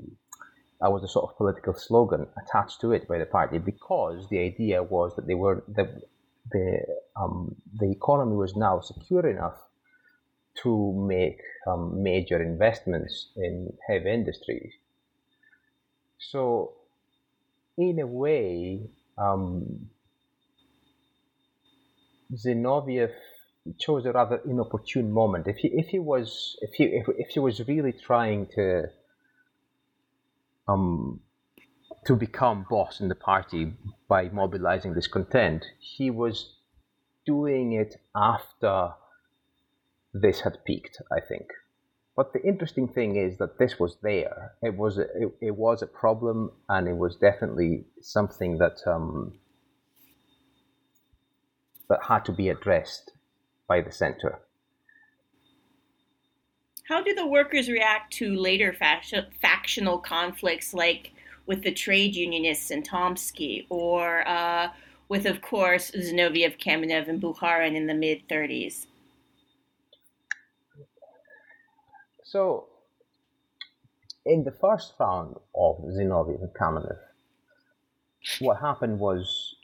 that 0.81 0.91
was 0.91 1.01
the 1.01 1.07
sort 1.07 1.29
of 1.29 1.37
political 1.37 1.73
slogan 1.73 2.27
attached 2.41 2.81
to 2.81 2.91
it 2.91 3.07
by 3.07 3.19
the 3.19 3.25
party 3.25 3.59
because 3.59 4.27
the 4.29 4.39
idea 4.39 4.81
was 4.81 5.15
that 5.15 5.27
they 5.27 5.35
were 5.35 5.63
the 5.67 6.01
the 6.51 6.79
um, 7.15 7.55
the 7.79 7.91
economy 7.91 8.35
was 8.35 8.55
now 8.55 8.81
secure 8.81 9.29
enough 9.29 9.59
to 10.63 10.93
make 11.07 11.39
um, 11.67 12.03
major 12.03 12.41
investments 12.41 13.29
in 13.35 13.73
heavy 13.87 14.11
industries. 14.11 14.73
So, 16.19 16.73
in 17.77 17.99
a 17.99 18.07
way, 18.07 18.89
um, 19.17 19.89
Zinoviev 22.33 23.11
chose 23.79 24.05
a 24.05 24.11
rather 24.11 24.41
inopportune 24.45 25.11
moment. 25.11 25.47
If 25.47 25.57
he 25.57 25.69
if 25.69 25.87
he 25.87 25.99
was 25.99 26.57
if 26.61 26.73
he 26.73 26.85
if, 26.85 27.07
if 27.17 27.29
he 27.29 27.39
was 27.39 27.67
really 27.67 27.93
trying 27.93 28.47
to 28.55 28.85
um 30.67 31.19
to 32.05 32.15
become 32.15 32.65
boss 32.69 32.99
in 32.99 33.09
the 33.09 33.15
party 33.15 33.73
by 34.07 34.29
mobilizing 34.29 34.93
discontent, 34.93 35.65
he 35.79 36.09
was 36.09 36.55
doing 37.25 37.73
it 37.73 37.97
after 38.15 38.93
this 40.13 40.41
had 40.41 40.63
peaked, 40.65 41.01
I 41.11 41.19
think. 41.19 41.47
But 42.15 42.33
the 42.33 42.43
interesting 42.43 42.87
thing 42.87 43.15
is 43.15 43.37
that 43.37 43.57
this 43.57 43.79
was 43.79 43.97
there. 44.03 44.53
It 44.61 44.77
was 44.77 44.97
a, 44.97 45.03
it, 45.15 45.31
it 45.41 45.55
was 45.55 45.81
a 45.81 45.87
problem, 45.87 46.51
and 46.67 46.87
it 46.87 46.97
was 46.97 47.15
definitely 47.15 47.85
something 48.01 48.57
that 48.57 48.79
um, 48.85 49.39
that 51.89 52.03
had 52.03 52.25
to 52.25 52.31
be 52.31 52.49
addressed 52.49 53.13
by 53.67 53.81
the 53.81 53.91
center. 53.91 54.39
How 56.83 57.01
do 57.01 57.13
the 57.13 57.25
workers 57.25 57.69
react 57.69 58.11
to 58.13 58.35
later 58.35 58.75
factional 59.41 59.97
conflicts, 59.99 60.73
like 60.73 61.13
with 61.45 61.63
the 61.63 61.71
trade 61.71 62.15
unionists 62.15 62.71
in 62.71 62.83
Tomsky, 62.83 63.65
or 63.69 64.27
uh, 64.27 64.69
with, 65.07 65.25
of 65.25 65.41
course, 65.41 65.91
Zinoviev, 65.91 66.59
Kamenev, 66.59 67.07
and 67.07 67.21
Bukharin 67.21 67.75
in 67.75 67.87
the 67.87 67.93
mid 67.93 68.27
30s? 68.27 68.87
So, 72.31 72.69
in 74.25 74.45
the 74.45 74.53
first 74.53 74.93
round 74.97 75.35
of 75.53 75.79
Zinoviev 75.83 76.41
and 76.41 76.53
Kamenev, 76.53 76.97
what 78.39 78.61
happened 78.61 78.99
was 78.99 79.57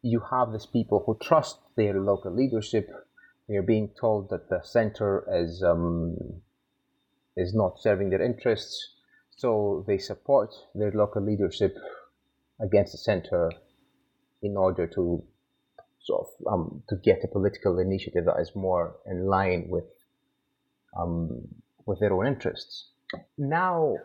you 0.00 0.20
have 0.30 0.52
these 0.52 0.66
people 0.66 1.02
who 1.04 1.18
trust 1.20 1.58
their 1.76 2.00
local 2.00 2.32
leadership. 2.32 2.88
They're 3.48 3.64
being 3.64 3.90
told 4.00 4.30
that 4.30 4.48
the 4.48 4.60
center 4.62 5.24
is 5.28 5.60
um, 5.64 6.16
is 7.36 7.52
not 7.52 7.80
serving 7.80 8.10
their 8.10 8.22
interests, 8.22 8.94
so 9.36 9.84
they 9.88 9.98
support 9.98 10.54
their 10.76 10.92
local 10.92 11.20
leadership 11.20 11.76
against 12.60 12.92
the 12.92 12.98
center 12.98 13.50
in 14.40 14.56
order 14.56 14.86
to 14.86 15.24
sort 15.98 16.28
of 16.28 16.52
um, 16.52 16.84
to 16.88 16.94
get 16.94 17.24
a 17.24 17.26
political 17.26 17.80
initiative 17.80 18.26
that 18.26 18.38
is 18.38 18.54
more 18.54 18.94
in 19.04 19.26
line 19.26 19.66
with 19.68 19.86
um, 20.98 21.48
with 21.86 22.00
their 22.00 22.12
own 22.12 22.26
interests. 22.26 22.90
Now, 23.36 23.96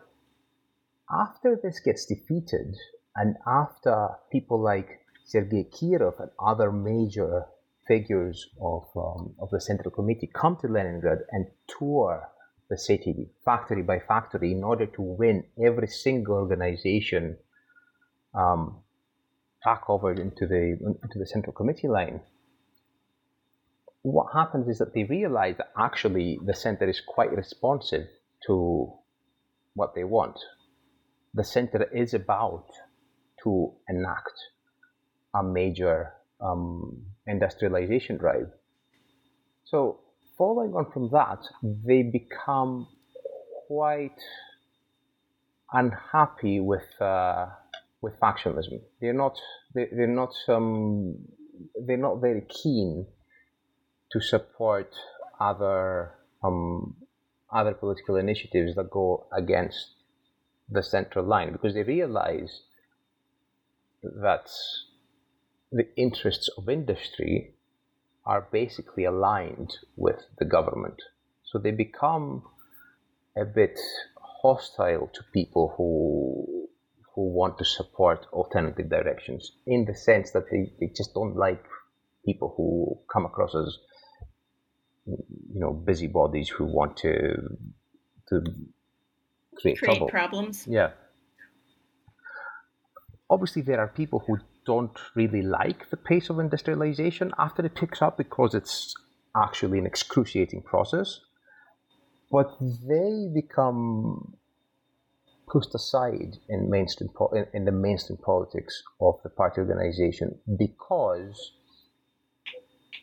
after 1.10 1.58
this 1.62 1.80
gets 1.80 2.06
defeated, 2.06 2.76
and 3.14 3.36
after 3.46 4.08
people 4.30 4.60
like 4.60 5.00
Sergei 5.24 5.64
Kirov 5.64 6.20
and 6.20 6.30
other 6.38 6.70
major 6.70 7.46
figures 7.86 8.48
of, 8.60 8.84
um, 8.96 9.34
of 9.38 9.50
the 9.50 9.60
Central 9.60 9.90
Committee 9.90 10.30
come 10.32 10.56
to 10.60 10.68
Leningrad 10.68 11.18
and 11.30 11.46
tour 11.66 12.28
the 12.68 12.76
city 12.76 13.28
factory 13.44 13.82
by 13.82 14.00
factory 14.00 14.52
in 14.52 14.64
order 14.64 14.86
to 14.86 15.02
win 15.02 15.44
every 15.64 15.86
single 15.86 16.34
organization 16.34 17.36
um, 18.34 18.78
back 19.64 19.88
over 19.88 20.12
into 20.12 20.46
the 20.46 20.76
into 21.02 21.18
the 21.18 21.26
Central 21.26 21.52
Committee 21.52 21.88
line. 21.88 22.20
What 24.06 24.32
happens 24.32 24.68
is 24.68 24.78
that 24.78 24.94
they 24.94 25.02
realize 25.02 25.56
that 25.56 25.72
actually 25.76 26.38
the 26.44 26.54
center 26.54 26.88
is 26.88 27.02
quite 27.04 27.32
responsive 27.32 28.06
to 28.46 28.92
what 29.74 29.96
they 29.96 30.04
want. 30.04 30.38
The 31.34 31.42
center 31.42 31.90
is 31.92 32.14
about 32.14 32.68
to 33.42 33.72
enact 33.88 34.38
a 35.34 35.42
major 35.42 36.12
um, 36.40 37.02
industrialization 37.26 38.16
drive. 38.18 38.46
So, 39.64 39.98
following 40.38 40.74
on 40.74 40.88
from 40.92 41.10
that, 41.10 41.40
they 41.84 42.04
become 42.04 42.86
quite 43.66 44.22
unhappy 45.72 46.60
with 46.60 46.86
uh, 47.00 47.46
with 48.02 48.14
factionalism. 48.20 48.82
They're 49.00 49.20
not 49.24 49.36
they, 49.74 49.88
they're 49.90 50.06
not 50.06 50.32
um, 50.46 51.16
they're 51.84 51.96
not 51.96 52.20
very 52.20 52.42
keen 52.42 53.08
to 54.12 54.20
support 54.20 54.94
other 55.40 56.12
um, 56.42 56.96
other 57.50 57.74
political 57.74 58.16
initiatives 58.16 58.74
that 58.74 58.90
go 58.90 59.26
against 59.32 59.94
the 60.68 60.82
central 60.82 61.24
line 61.24 61.52
because 61.52 61.74
they 61.74 61.82
realize 61.82 62.62
that 64.02 64.48
the 65.72 65.86
interests 65.96 66.50
of 66.56 66.68
industry 66.68 67.52
are 68.24 68.48
basically 68.52 69.04
aligned 69.04 69.72
with 69.96 70.26
the 70.38 70.44
government. 70.44 71.00
So 71.44 71.58
they 71.58 71.70
become 71.70 72.42
a 73.36 73.44
bit 73.44 73.78
hostile 74.42 75.08
to 75.12 75.22
people 75.32 75.74
who 75.76 76.68
who 77.14 77.28
want 77.28 77.56
to 77.56 77.64
support 77.64 78.26
alternative 78.32 78.90
directions 78.90 79.52
in 79.66 79.86
the 79.86 79.94
sense 79.94 80.32
that 80.32 80.50
they, 80.50 80.70
they 80.78 80.92
just 80.94 81.14
don't 81.14 81.34
like 81.34 81.64
people 82.26 82.52
who 82.56 82.98
come 83.10 83.24
across 83.24 83.54
as 83.54 83.78
you 85.06 85.60
know 85.60 85.72
busybodies 85.72 86.48
who 86.48 86.64
want 86.64 86.96
to 86.98 87.56
to 88.28 88.40
create, 89.56 89.78
create 89.78 89.96
trouble. 89.96 90.08
problems. 90.08 90.66
Yeah. 90.66 90.90
Obviously, 93.28 93.62
there 93.62 93.80
are 93.80 93.88
people 93.88 94.22
who 94.26 94.38
don't 94.66 94.98
really 95.14 95.42
like 95.42 95.90
the 95.90 95.96
pace 95.96 96.30
of 96.30 96.38
industrialization 96.38 97.32
after 97.38 97.64
it 97.64 97.74
picks 97.74 98.02
up 98.02 98.16
because 98.16 98.54
it's 98.54 98.94
actually 99.34 99.78
an 99.78 99.86
excruciating 99.86 100.62
process. 100.62 101.20
But 102.30 102.50
they 102.60 103.28
become 103.32 104.36
pushed 105.48 105.74
aside 105.74 106.36
in 106.48 106.68
mainstream 106.68 107.10
in, 107.32 107.46
in 107.54 107.64
the 107.64 107.72
mainstream 107.72 108.18
politics 108.18 108.82
of 109.00 109.14
the 109.22 109.30
party 109.30 109.60
organization 109.60 110.38
because 110.58 111.52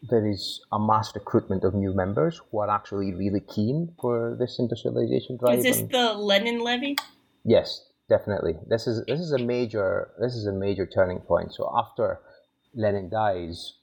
there 0.09 0.27
is 0.27 0.61
a 0.71 0.79
mass 0.79 1.13
recruitment 1.15 1.63
of 1.63 1.73
new 1.73 1.93
members 1.93 2.41
who 2.51 2.59
are 2.59 2.69
actually 2.69 3.13
really 3.13 3.39
keen 3.39 3.93
for 4.01 4.35
this 4.37 4.59
industrialization 4.59 5.37
drive. 5.37 5.59
Is 5.59 5.63
this 5.63 5.81
the 5.91 6.13
Lenin 6.13 6.59
levy? 6.59 6.97
Yes, 7.45 7.85
definitely. 8.09 8.55
This 8.67 8.85
is 8.87 9.03
this 9.05 9.19
is 9.19 9.31
a 9.31 9.39
major 9.39 10.11
this 10.19 10.33
is 10.33 10.45
a 10.45 10.51
major 10.51 10.85
turning 10.85 11.19
point. 11.19 11.53
So 11.53 11.71
after 11.73 12.19
Lenin 12.75 13.09
dies, 13.09 13.75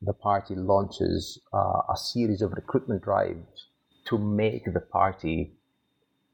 the 0.00 0.12
party 0.12 0.54
launches 0.54 1.40
uh, 1.52 1.92
a 1.92 1.96
series 1.96 2.40
of 2.40 2.52
recruitment 2.52 3.02
drives 3.02 3.66
to 4.06 4.18
make 4.18 4.72
the 4.72 4.80
party 4.80 5.54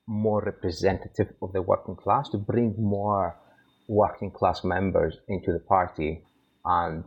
more 0.07 0.43
representative 0.43 1.29
of 1.41 1.53
the 1.53 1.63
working 1.63 1.95
class, 1.95 2.29
to 2.31 2.37
bring 2.37 2.75
more 2.77 3.37
working 3.89 4.31
class 4.31 4.65
members 4.65 5.17
into 5.29 5.53
the 5.53 5.61
party, 5.61 6.25
and 6.65 7.05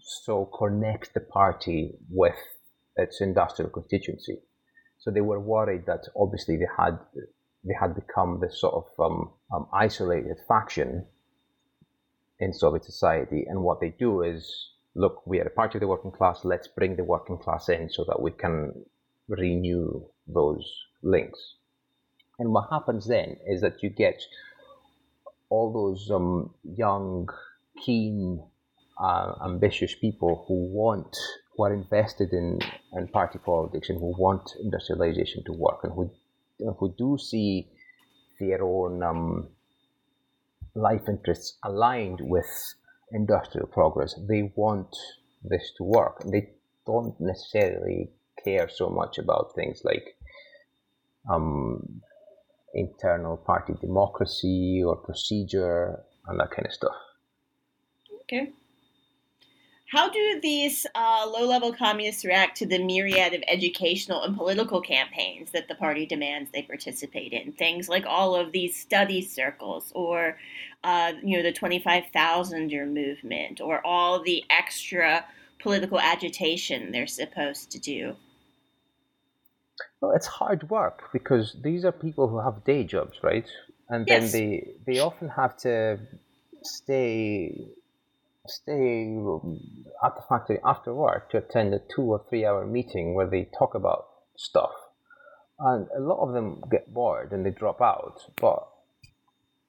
so 0.00 0.46
connect 0.58 1.14
the 1.14 1.20
party 1.20 1.94
with 2.10 2.36
its 2.96 3.20
industrial 3.20 3.70
constituency. 3.70 4.38
So 4.98 5.10
they 5.10 5.20
were 5.20 5.40
worried 5.40 5.86
that 5.86 6.04
obviously 6.16 6.56
they 6.56 6.68
had 6.78 6.98
they 7.64 7.74
had 7.80 7.94
become 7.94 8.40
this 8.40 8.60
sort 8.60 8.74
of 8.74 8.86
um, 9.04 9.30
um, 9.54 9.66
isolated 9.72 10.36
faction 10.48 11.06
in 12.40 12.52
Soviet 12.52 12.84
society. 12.84 13.44
And 13.48 13.62
what 13.62 13.80
they 13.80 13.90
do 13.90 14.22
is, 14.22 14.70
look, 14.96 15.24
we 15.26 15.38
are 15.38 15.46
a 15.46 15.50
party 15.50 15.78
of 15.78 15.80
the 15.80 15.86
working 15.86 16.10
class. 16.10 16.40
Let's 16.44 16.66
bring 16.66 16.96
the 16.96 17.04
working 17.04 17.38
class 17.38 17.68
in 17.68 17.88
so 17.88 18.04
that 18.08 18.20
we 18.20 18.32
can 18.32 18.84
renew 19.28 20.04
those 20.26 20.68
links. 21.02 21.38
And 22.38 22.52
what 22.52 22.68
happens 22.70 23.06
then 23.06 23.36
is 23.46 23.60
that 23.60 23.82
you 23.82 23.90
get 23.90 24.20
all 25.48 25.72
those 25.72 26.10
um, 26.10 26.52
young, 26.64 27.28
keen, 27.84 28.42
uh, 29.02 29.34
ambitious 29.44 29.94
people 29.94 30.44
who 30.46 30.72
want, 30.72 31.16
who 31.56 31.64
are 31.64 31.74
invested 31.74 32.32
in, 32.32 32.58
in 32.94 33.08
party 33.08 33.38
politics 33.44 33.88
and 33.90 33.98
who 33.98 34.14
want 34.18 34.50
industrialization 34.62 35.42
to 35.44 35.52
work 35.52 35.80
and 35.82 35.92
who 35.92 36.10
who 36.78 36.94
do 36.96 37.18
see 37.18 37.66
their 38.38 38.62
own 38.62 39.02
um, 39.02 39.48
life 40.74 41.02
interests 41.08 41.58
aligned 41.64 42.20
with 42.20 42.46
industrial 43.12 43.66
progress. 43.66 44.14
They 44.28 44.52
want 44.54 44.94
this 45.44 45.72
to 45.78 45.84
work. 45.84 46.18
And 46.20 46.32
they 46.32 46.50
don't 46.86 47.14
necessarily 47.20 48.10
care 48.44 48.68
so 48.68 48.88
much 48.88 49.18
about 49.18 49.54
things 49.54 49.82
like 49.84 50.16
um, 51.30 52.00
internal 52.74 53.36
party 53.36 53.74
democracy 53.80 54.82
or 54.84 54.96
procedure 54.96 56.00
and 56.26 56.40
that 56.40 56.50
kind 56.50 56.66
of 56.66 56.72
stuff. 56.72 56.96
Okay. 58.22 58.52
How 59.92 60.08
do 60.08 60.40
these 60.40 60.86
uh, 60.94 61.30
low 61.30 61.46
level 61.46 61.70
communists 61.70 62.24
react 62.24 62.56
to 62.56 62.66
the 62.66 62.82
myriad 62.82 63.34
of 63.34 63.42
educational 63.46 64.22
and 64.22 64.34
political 64.34 64.80
campaigns 64.80 65.50
that 65.50 65.68
the 65.68 65.74
party 65.74 66.06
demands 66.06 66.50
they 66.50 66.62
participate 66.62 67.34
in? 67.34 67.52
Things 67.52 67.90
like 67.90 68.06
all 68.06 68.34
of 68.34 68.52
these 68.52 68.74
study 68.74 69.20
circles, 69.20 69.92
or 69.94 70.38
uh, 70.82 71.12
you 71.22 71.36
know, 71.36 71.42
the 71.42 71.52
25,000 71.52 72.72
year 72.72 72.86
movement, 72.86 73.60
or 73.60 73.86
all 73.86 74.22
the 74.22 74.42
extra 74.48 75.26
political 75.58 76.00
agitation 76.00 76.90
they're 76.90 77.06
supposed 77.06 77.70
to 77.72 77.78
do? 77.78 78.16
Well, 80.00 80.12
it's 80.12 80.26
hard 80.26 80.70
work 80.70 81.10
because 81.12 81.54
these 81.62 81.84
are 81.84 81.92
people 81.92 82.28
who 82.28 82.40
have 82.40 82.64
day 82.64 82.84
jobs, 82.84 83.18
right? 83.22 83.46
And 83.90 84.06
then 84.06 84.30
they 84.30 84.70
they 84.86 85.00
often 85.00 85.28
have 85.28 85.54
to 85.58 85.98
stay 86.62 87.68
stay 88.46 89.16
at 90.04 90.16
the 90.16 90.22
factory 90.28 90.58
after 90.64 90.94
work 90.94 91.30
to 91.30 91.38
attend 91.38 91.74
a 91.74 91.80
two 91.94 92.02
or 92.02 92.24
three 92.28 92.44
hour 92.44 92.66
meeting 92.66 93.14
where 93.14 93.28
they 93.28 93.48
talk 93.58 93.74
about 93.74 94.06
stuff. 94.36 94.72
And 95.58 95.86
a 95.96 96.00
lot 96.00 96.26
of 96.26 96.34
them 96.34 96.62
get 96.70 96.92
bored 96.92 97.32
and 97.32 97.46
they 97.46 97.50
drop 97.50 97.80
out, 97.80 98.20
but 98.40 98.68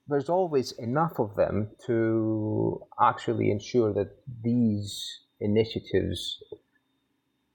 there's 0.08 0.30
always 0.30 0.72
enough 0.80 1.20
of 1.20 1.36
them 1.36 1.70
to 1.86 2.82
actually 3.00 3.52
ensure 3.52 3.94
that 3.94 4.18
these 4.44 5.20
initiatives 5.40 6.42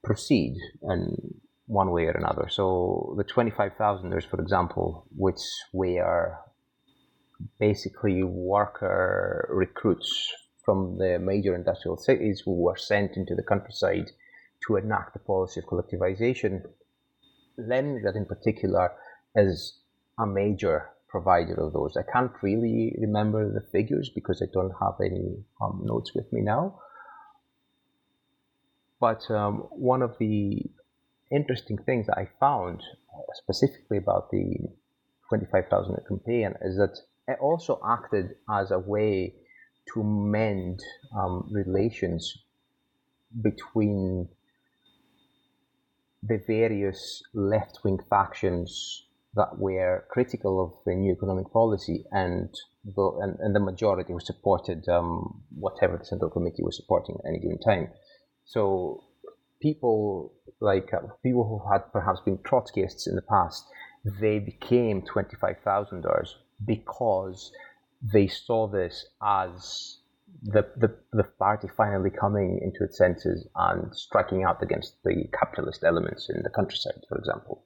proceed 0.03 0.57
in 0.83 1.39
one 1.67 1.91
way 1.91 2.05
or 2.05 2.11
another. 2.11 2.47
So 2.49 3.13
the 3.17 3.23
25,000ers, 3.23 4.27
for 4.27 4.39
example, 4.41 5.05
which 5.15 5.41
were 5.73 6.37
basically 7.59 8.23
worker 8.23 9.47
recruits 9.51 10.33
from 10.63 10.97
the 10.97 11.19
major 11.19 11.55
industrial 11.55 11.97
cities 11.97 12.41
who 12.43 12.53
were 12.53 12.77
sent 12.77 13.17
into 13.17 13.35
the 13.35 13.43
countryside 13.43 14.11
to 14.67 14.75
enact 14.75 15.13
the 15.13 15.19
policy 15.19 15.59
of 15.59 15.65
collectivization. 15.65 16.63
Leningrad, 17.57 18.15
in 18.15 18.25
particular, 18.25 18.91
is 19.35 19.79
a 20.17 20.25
major 20.25 20.89
provider 21.07 21.55
of 21.55 21.73
those. 21.73 21.97
I 21.97 22.03
can't 22.11 22.31
really 22.41 22.95
remember 22.99 23.51
the 23.51 23.65
figures 23.71 24.09
because 24.13 24.41
I 24.41 24.47
don't 24.53 24.73
have 24.79 24.95
any 25.01 25.43
um, 25.61 25.81
notes 25.83 26.13
with 26.13 26.31
me 26.31 26.41
now. 26.41 26.79
But 28.99 29.29
um, 29.31 29.67
one 29.71 30.01
of 30.01 30.17
the 30.19 30.61
interesting 31.31 31.77
things 31.77 32.07
that 32.07 32.17
I 32.17 32.27
found 32.39 32.81
uh, 33.13 33.21
specifically 33.33 33.97
about 33.97 34.29
the 34.29 34.55
25,000 35.29 35.95
campaign 36.07 36.53
is 36.61 36.75
that 36.77 36.97
it 37.27 37.37
also 37.39 37.79
acted 37.85 38.35
as 38.49 38.71
a 38.71 38.79
way 38.79 39.35
to 39.93 40.03
mend 40.03 40.79
um, 41.15 41.47
relations 41.51 42.37
between 43.41 44.27
the 46.23 46.41
various 46.47 47.23
left 47.33 47.79
wing 47.83 47.99
factions 48.09 49.05
that 49.35 49.57
were 49.57 50.05
critical 50.09 50.63
of 50.63 50.73
the 50.85 50.93
new 50.95 51.13
economic 51.13 51.51
policy 51.51 52.03
and 52.11 52.49
the, 52.83 53.19
and, 53.21 53.37
and 53.39 53.55
the 53.55 53.59
majority 53.59 54.11
who 54.11 54.19
supported 54.19 54.87
um, 54.89 55.41
whatever 55.55 55.97
the 55.97 56.05
Central 56.05 56.29
Committee 56.29 56.63
was 56.63 56.75
supporting 56.75 57.15
at 57.19 57.29
any 57.29 57.39
given 57.39 57.59
time. 57.59 57.89
So 58.45 59.03
people 59.61 60.33
like 60.59 60.93
uh, 60.93 61.07
people 61.23 61.47
who 61.47 61.71
had 61.71 61.91
perhaps 61.93 62.19
been 62.25 62.37
Trotskyists 62.39 63.07
in 63.07 63.15
the 63.15 63.21
past, 63.21 63.65
they 64.19 64.39
became 64.39 65.03
25,000ers 65.03 66.29
because 66.65 67.51
they 68.01 68.27
saw 68.27 68.67
this 68.67 69.07
as 69.21 69.97
the, 70.43 70.65
the, 70.77 70.95
the 71.11 71.23
party 71.23 71.67
finally 71.75 72.09
coming 72.09 72.59
into 72.61 72.83
its 72.83 72.97
senses 72.97 73.47
and 73.55 73.93
striking 73.95 74.43
out 74.43 74.63
against 74.63 75.03
the 75.03 75.25
capitalist 75.37 75.83
elements 75.83 76.29
in 76.29 76.41
the 76.43 76.49
countryside, 76.49 77.03
for 77.07 77.17
example. 77.17 77.63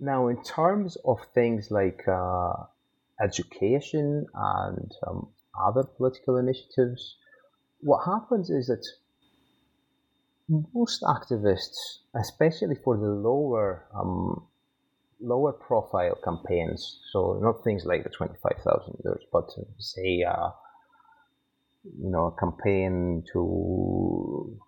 Now, 0.00 0.28
in 0.28 0.42
terms 0.42 0.96
of 1.04 1.18
things 1.34 1.70
like 1.70 2.06
uh, 2.08 2.52
education 3.20 4.26
and 4.34 4.92
um, 5.06 5.28
other 5.60 5.82
political 5.82 6.36
initiatives, 6.36 7.16
what 7.80 8.04
happens 8.04 8.50
is 8.50 8.66
that 8.68 8.84
most 10.48 11.02
activists, 11.02 11.98
especially 12.14 12.76
for 12.76 12.96
the 12.96 13.08
lower 13.08 13.86
um, 13.94 14.46
lower 15.20 15.52
profile 15.52 16.18
campaigns, 16.24 17.00
so 17.12 17.38
not 17.42 17.64
things 17.64 17.84
like 17.84 18.04
the 18.04 18.10
twenty 18.10 18.34
five 18.42 18.58
thousand 18.64 18.96
dollars, 19.04 19.24
but 19.32 19.44
uh, 19.58 19.64
say 19.78 20.22
uh, 20.22 20.50
you 21.84 22.10
know 22.10 22.26
a 22.36 22.40
campaign 22.40 23.24
to 23.32 24.58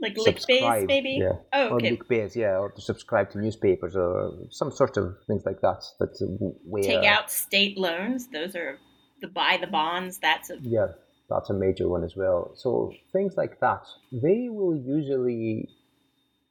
Like 0.00 0.14
likbez, 0.16 0.24
subscribe, 0.24 0.88
maybe? 0.88 1.20
yeah, 1.20 1.36
Oh, 1.52 1.68
or 1.70 1.78
okay. 1.78 1.90
lick 1.90 2.08
base, 2.08 2.36
yeah, 2.36 2.58
or 2.58 2.70
to 2.72 2.80
subscribe 2.80 3.30
to 3.32 3.38
newspapers 3.38 3.96
or 3.96 4.32
some 4.50 4.70
sort 4.72 4.96
of 4.96 5.14
things 5.26 5.42
like 5.46 5.60
that. 5.62 5.82
That 6.00 6.10
uh, 6.22 6.46
where 6.64 6.82
Take 6.84 7.04
out 7.04 7.30
state 7.30 7.78
loans. 7.78 8.28
Those 8.28 8.56
are 8.56 8.78
the 9.20 9.28
buy 9.28 9.58
the 9.60 9.68
bonds. 9.68 10.18
That's 10.18 10.50
a 10.50 10.58
Yeah, 10.62 10.88
that's 11.30 11.50
a 11.50 11.54
major 11.54 11.88
one 11.88 12.04
as 12.04 12.14
well. 12.16 12.52
So 12.56 12.92
things 13.12 13.34
like 13.36 13.60
that, 13.60 13.82
they 14.12 14.48
will 14.50 14.76
usually, 14.76 15.68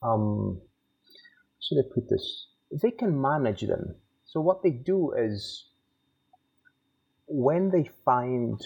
um, 0.03 0.61
should 1.61 1.79
I 1.79 1.87
put 1.93 2.09
this? 2.09 2.47
They 2.71 2.91
can 2.91 3.19
manage 3.21 3.61
them. 3.61 3.95
So 4.25 4.39
what 4.39 4.63
they 4.63 4.69
do 4.69 5.13
is, 5.13 5.65
when 7.27 7.69
they 7.69 7.89
find 8.05 8.59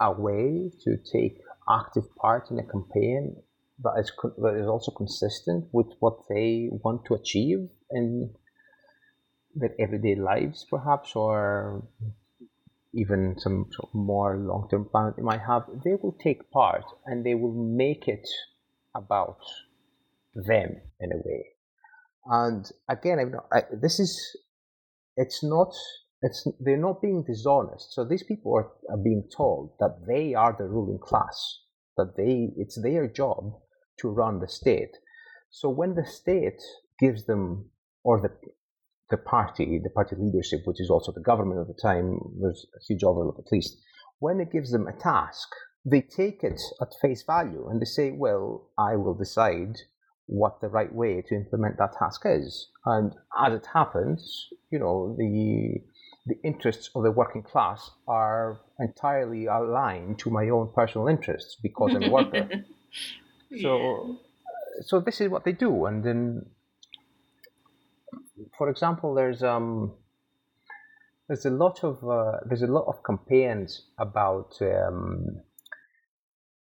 a 0.00 0.12
way 0.12 0.70
to 0.82 0.96
take 1.12 1.40
active 1.68 2.14
part 2.16 2.50
in 2.50 2.58
a 2.58 2.62
campaign 2.64 3.36
that 3.82 3.94
is, 3.98 4.12
that 4.38 4.54
is 4.54 4.66
also 4.66 4.92
consistent 4.92 5.66
with 5.72 5.86
what 6.00 6.18
they 6.28 6.68
want 6.70 7.04
to 7.06 7.14
achieve 7.14 7.68
in 7.90 8.34
their 9.54 9.74
everyday 9.78 10.14
lives, 10.14 10.66
perhaps, 10.68 11.16
or 11.16 11.82
even 12.92 13.34
some 13.38 13.66
sort 13.72 13.88
of 13.88 13.94
more 13.94 14.36
long-term 14.36 14.88
plan 14.90 15.12
they 15.16 15.22
might 15.22 15.40
have, 15.40 15.64
they 15.84 15.96
will 16.00 16.16
take 16.22 16.50
part 16.50 16.84
and 17.06 17.24
they 17.24 17.34
will 17.34 17.52
make 17.52 18.06
it 18.08 18.28
about 18.94 19.38
them 20.34 20.80
in 21.00 21.12
a 21.12 21.16
way. 21.16 21.53
And 22.26 22.64
again, 22.88 23.32
I, 23.52 23.62
this 23.80 24.00
is 24.00 24.36
it's 25.16 25.42
not 25.42 25.72
it's 26.22 26.46
they're 26.60 26.76
not 26.76 27.02
being 27.02 27.24
dishonest. 27.26 27.92
So 27.92 28.04
these 28.04 28.22
people 28.22 28.54
are, 28.54 28.70
are 28.90 29.02
being 29.02 29.28
told 29.36 29.74
that 29.80 30.04
they 30.08 30.34
are 30.34 30.54
the 30.56 30.64
ruling 30.64 30.98
class, 30.98 31.60
that 31.96 32.14
they 32.16 32.50
it's 32.56 32.80
their 32.80 33.06
job 33.08 33.52
to 34.00 34.08
run 34.08 34.40
the 34.40 34.48
state. 34.48 34.96
So 35.50 35.68
when 35.68 35.94
the 35.94 36.06
state 36.06 36.60
gives 36.98 37.26
them 37.26 37.70
or 38.02 38.20
the 38.20 38.30
the 39.10 39.18
party, 39.18 39.80
the 39.82 39.90
party 39.90 40.16
leadership, 40.18 40.60
which 40.64 40.80
is 40.80 40.90
also 40.90 41.12
the 41.12 41.20
government 41.20 41.60
at 41.60 41.66
the 41.66 41.80
time, 41.80 42.18
there's 42.40 42.66
a 42.74 42.80
huge 42.88 43.04
overlap 43.04 43.34
at 43.38 43.52
least. 43.52 43.76
When 44.18 44.40
it 44.40 44.50
gives 44.50 44.72
them 44.72 44.86
a 44.86 44.98
task, 44.98 45.48
they 45.84 46.00
take 46.00 46.42
it 46.42 46.60
at 46.80 46.88
face 47.02 47.22
value 47.26 47.68
and 47.68 47.80
they 47.80 47.86
say, 47.86 48.12
well, 48.12 48.70
I 48.78 48.96
will 48.96 49.14
decide 49.14 49.76
what 50.26 50.60
the 50.60 50.68
right 50.68 50.92
way 50.92 51.22
to 51.28 51.34
implement 51.34 51.76
that 51.78 51.94
task 51.98 52.22
is. 52.24 52.68
And 52.86 53.12
as 53.38 53.52
it 53.54 53.66
happens, 53.72 54.48
you 54.70 54.78
know, 54.78 55.14
the 55.18 55.82
the 56.26 56.36
interests 56.42 56.88
of 56.94 57.02
the 57.02 57.10
working 57.10 57.42
class 57.42 57.90
are 58.08 58.58
entirely 58.80 59.44
aligned 59.44 60.18
to 60.18 60.30
my 60.30 60.48
own 60.48 60.72
personal 60.74 61.06
interests 61.06 61.56
because 61.62 61.94
I'm 61.94 62.04
a 62.04 62.10
worker. 62.10 62.48
So, 63.60 64.16
so 64.82 65.00
this 65.00 65.20
is 65.20 65.28
what 65.28 65.44
they 65.44 65.52
do, 65.52 65.86
and 65.86 66.02
then, 66.02 66.46
for 68.58 68.68
example, 68.68 69.14
there's 69.14 69.44
um, 69.44 69.92
there's 71.28 71.44
a 71.44 71.50
lot 71.50 71.84
of 71.84 72.02
uh, 72.02 72.38
there's 72.46 72.62
a 72.62 72.66
lot 72.66 72.86
of 72.88 73.04
campaigns 73.04 73.82
about 73.98 74.56
um, 74.60 75.40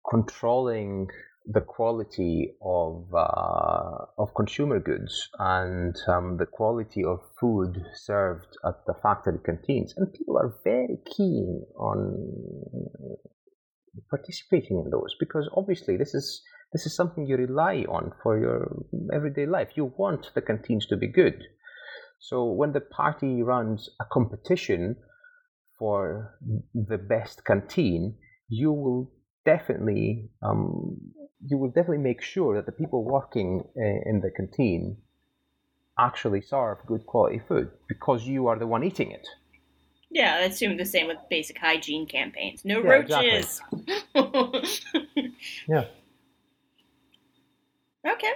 controlling 0.09 1.09
the 1.51 1.61
quality 1.61 2.53
of 2.61 3.07
uh, 3.13 4.05
of 4.19 4.35
consumer 4.35 4.79
goods 4.79 5.29
and 5.39 5.95
um, 6.07 6.37
the 6.37 6.45
quality 6.45 7.03
of 7.03 7.19
food 7.39 7.83
served 7.95 8.55
at 8.63 8.85
the 8.85 8.93
factory 9.01 9.39
canteens, 9.43 9.93
and 9.97 10.13
people 10.13 10.37
are 10.37 10.53
very 10.63 10.99
keen 11.15 11.63
on 11.75 12.15
participating 14.09 14.81
in 14.83 14.91
those 14.91 15.15
because 15.19 15.49
obviously 15.55 15.97
this 15.97 16.13
is 16.13 16.41
this 16.71 16.85
is 16.85 16.95
something 16.95 17.25
you 17.25 17.35
rely 17.35 17.83
on 17.89 18.11
for 18.21 18.39
your 18.39 18.85
everyday 19.11 19.47
life. 19.47 19.69
You 19.73 19.91
want 19.97 20.29
the 20.35 20.41
canteens 20.41 20.85
to 20.87 20.97
be 20.97 21.07
good. 21.07 21.41
So 22.19 22.45
when 22.45 22.73
the 22.73 22.81
party 22.81 23.41
runs 23.41 23.89
a 23.99 24.05
competition 24.11 24.97
for 25.79 26.37
the 26.75 26.97
best 26.97 27.43
canteen, 27.43 28.17
you 28.49 28.71
will 28.71 29.11
definitely 29.45 30.29
um, 30.43 30.97
you 31.45 31.57
will 31.57 31.69
definitely 31.69 31.99
make 31.99 32.21
sure 32.21 32.55
that 32.55 32.65
the 32.65 32.71
people 32.71 33.03
working 33.03 33.63
uh, 33.77 34.09
in 34.09 34.21
the 34.21 34.31
canteen 34.31 34.97
actually 35.97 36.41
serve 36.41 36.77
good 36.85 37.05
quality 37.05 37.41
food 37.47 37.69
because 37.87 38.25
you 38.25 38.47
are 38.47 38.57
the 38.57 38.67
one 38.67 38.83
eating 38.83 39.11
it. 39.11 39.27
Yeah, 40.11 40.35
I 40.35 40.39
assume 40.45 40.77
the 40.77 40.85
same 40.85 41.07
with 41.07 41.17
basic 41.29 41.57
hygiene 41.59 42.07
campaigns. 42.07 42.65
No 42.65 42.81
yeah, 42.81 42.89
roaches. 42.89 43.61
Exactly. 44.15 45.33
yeah. 45.67 45.85
Okay. 48.07 48.33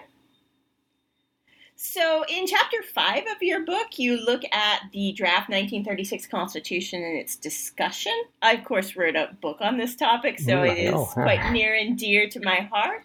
So, 1.86 2.24
in 2.30 2.48
chapter 2.48 2.82
five 2.82 3.24
of 3.30 3.42
your 3.42 3.66
book, 3.66 4.00
you 4.00 4.16
look 4.16 4.44
at 4.54 4.84
the 4.94 5.12
draft 5.12 5.50
1936 5.50 6.28
Constitution 6.28 7.04
and 7.04 7.18
its 7.18 7.36
discussion. 7.36 8.14
I, 8.42 8.54
of 8.54 8.64
course, 8.64 8.96
wrote 8.96 9.18
a 9.18 9.36
book 9.42 9.58
on 9.60 9.78
this 9.78 9.94
topic, 9.94 10.40
so 10.40 10.54
mm, 10.54 10.72
it 10.72 10.78
is 10.78 11.08
quite 11.10 11.52
near 11.52 11.76
and 11.76 11.98
dear 11.98 12.30
to 12.30 12.40
my 12.40 12.70
heart. 12.72 13.04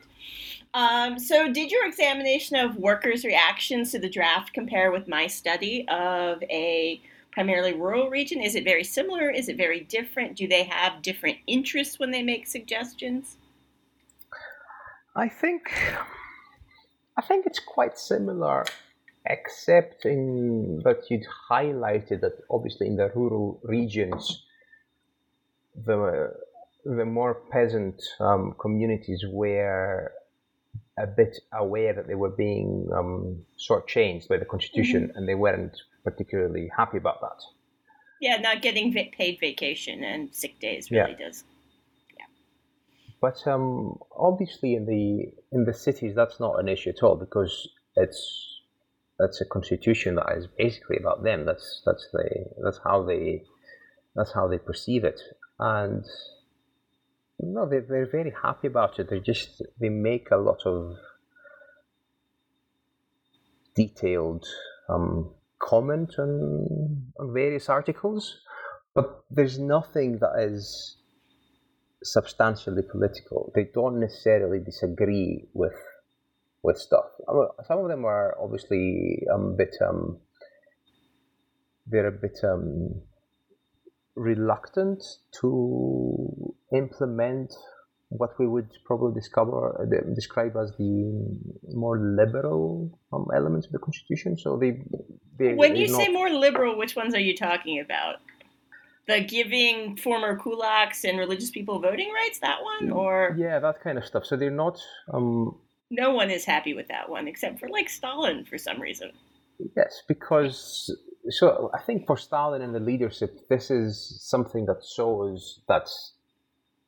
Um, 0.74 1.18
so, 1.18 1.52
did 1.52 1.72
your 1.72 1.88
examination 1.88 2.54
of 2.54 2.76
workers' 2.76 3.24
reactions 3.24 3.90
to 3.90 3.98
the 3.98 4.08
draft 4.08 4.52
compare 4.52 4.92
with 4.92 5.08
my 5.08 5.26
study 5.26 5.84
of 5.88 6.40
a 6.44 7.00
primarily 7.32 7.74
rural 7.74 8.08
region? 8.08 8.40
Is 8.40 8.54
it 8.54 8.62
very 8.62 8.84
similar? 8.84 9.28
Is 9.28 9.48
it 9.48 9.56
very 9.56 9.80
different? 9.80 10.36
Do 10.36 10.46
they 10.46 10.62
have 10.62 11.02
different 11.02 11.38
interests 11.48 11.98
when 11.98 12.12
they 12.12 12.22
make 12.22 12.46
suggestions? 12.46 13.38
I 15.16 15.28
think 15.28 15.68
I 17.18 17.22
think 17.22 17.46
it's 17.46 17.58
quite 17.58 17.98
similar, 17.98 18.64
except 19.26 20.06
in 20.06 20.80
that 20.84 21.10
you'd 21.10 21.26
highlighted 21.50 22.20
that 22.20 22.38
obviously 22.48 22.86
in 22.86 22.96
the 22.96 23.10
rural 23.14 23.60
regions, 23.64 24.44
the 25.74 26.32
the 26.84 27.04
more 27.04 27.34
peasant 27.50 28.00
um, 28.20 28.54
communities 28.60 29.24
were 29.28 30.12
a 30.96 31.06
bit 31.06 31.36
aware 31.52 31.92
that 31.92 32.06
they 32.06 32.14
were 32.14 32.30
being 32.30 32.88
um, 32.96 33.44
shortchanged 33.58 34.28
by 34.28 34.36
the 34.36 34.44
constitution, 34.44 35.08
mm-hmm. 35.08 35.18
and 35.18 35.28
they 35.28 35.34
weren't 35.34 35.76
particularly 36.04 36.70
happy 36.76 36.98
about 36.98 37.20
that. 37.20 37.40
Yeah, 38.20 38.36
not 38.36 38.62
getting 38.62 38.92
paid 38.92 39.38
vacation 39.40 40.04
and 40.04 40.32
sick 40.34 40.60
days 40.60 40.90
really 40.90 41.16
yeah. 41.18 41.26
does. 41.26 41.44
But 43.20 43.46
um, 43.46 43.98
obviously, 44.16 44.74
in 44.74 44.86
the 44.86 45.32
in 45.50 45.64
the 45.64 45.74
cities, 45.74 46.14
that's 46.14 46.38
not 46.38 46.60
an 46.60 46.68
issue 46.68 46.90
at 46.90 47.02
all 47.02 47.16
because 47.16 47.68
it's 47.96 48.60
that's 49.18 49.40
a 49.40 49.44
constitution 49.44 50.14
that 50.16 50.32
is 50.36 50.46
basically 50.46 50.98
about 50.98 51.24
them. 51.24 51.44
That's 51.44 51.82
that's 51.84 52.08
the 52.12 52.46
that's 52.62 52.80
how 52.84 53.02
they 53.02 53.42
that's 54.14 54.32
how 54.32 54.46
they 54.46 54.58
perceive 54.58 55.04
it, 55.04 55.20
and 55.58 56.04
no, 57.40 57.68
they're, 57.68 57.84
they're 57.88 58.10
very 58.10 58.32
happy 58.42 58.68
about 58.68 58.98
it. 58.98 59.10
They 59.10 59.20
just 59.20 59.62
they 59.80 59.88
make 59.88 60.30
a 60.30 60.36
lot 60.36 60.62
of 60.64 60.96
detailed 63.74 64.46
um, 64.88 65.30
comment 65.58 66.14
on, 66.18 67.12
on 67.18 67.32
various 67.32 67.68
articles, 67.68 68.40
but 68.94 69.24
there's 69.30 69.58
nothing 69.58 70.18
that 70.18 70.34
is 70.38 70.97
substantially 72.02 72.82
political. 72.82 73.52
They 73.54 73.68
don't 73.74 74.00
necessarily 74.00 74.60
disagree 74.60 75.44
with 75.52 75.74
with 76.62 76.78
stuff. 76.78 77.06
Some 77.66 77.78
of 77.78 77.88
them 77.88 78.04
are 78.04 78.36
obviously 78.40 79.24
a 79.32 79.38
bit 79.38 79.76
um, 79.86 80.18
they're 81.86 82.08
a 82.08 82.12
bit 82.12 82.38
um, 82.42 83.00
reluctant 84.14 85.02
to 85.40 86.54
implement 86.74 87.52
what 88.10 88.30
we 88.38 88.46
would 88.46 88.70
probably 88.86 89.14
discover 89.14 89.86
describe 90.14 90.56
as 90.56 90.72
the 90.78 91.38
more 91.74 91.98
liberal 91.98 92.98
um, 93.12 93.26
elements 93.36 93.66
of 93.66 93.72
the 93.72 93.78
constitution. 93.78 94.36
So 94.36 94.56
they, 94.56 94.82
they 95.38 95.54
when 95.54 95.76
you 95.76 95.88
not... 95.88 96.00
say 96.00 96.08
more 96.08 96.30
liberal, 96.30 96.78
which 96.78 96.96
ones 96.96 97.14
are 97.14 97.20
you 97.20 97.36
talking 97.36 97.80
about? 97.80 98.16
The 99.08 99.20
giving 99.20 99.96
former 99.96 100.38
kulaks 100.38 101.08
and 101.08 101.18
religious 101.18 101.50
people 101.50 101.80
voting 101.80 102.12
rights 102.12 102.38
that 102.40 102.62
one 102.62 102.90
or? 102.90 103.34
Yeah 103.36 103.58
that 103.58 103.82
kind 103.82 103.98
of 103.98 104.04
stuff. 104.04 104.24
So 104.24 104.36
they're 104.36 104.50
not 104.50 104.78
um 105.12 105.56
no 105.90 106.12
one 106.12 106.30
is 106.30 106.44
happy 106.44 106.74
with 106.74 106.88
that 106.88 107.08
one 107.08 107.26
except 107.26 107.58
for 107.58 107.68
like 107.68 107.88
stalin 107.88 108.44
for 108.44 108.58
some 108.58 108.80
reason. 108.80 109.10
Yes 109.76 110.02
because 110.06 110.94
so 111.30 111.70
i 111.74 111.80
think 111.82 112.06
for 112.06 112.16
stalin 112.16 112.62
and 112.62 112.74
the 112.74 112.80
leadership 112.80 113.48
this 113.50 113.70
is 113.70 114.18
something 114.22 114.64
that 114.66 114.82
shows 114.96 115.60
that 115.68 115.86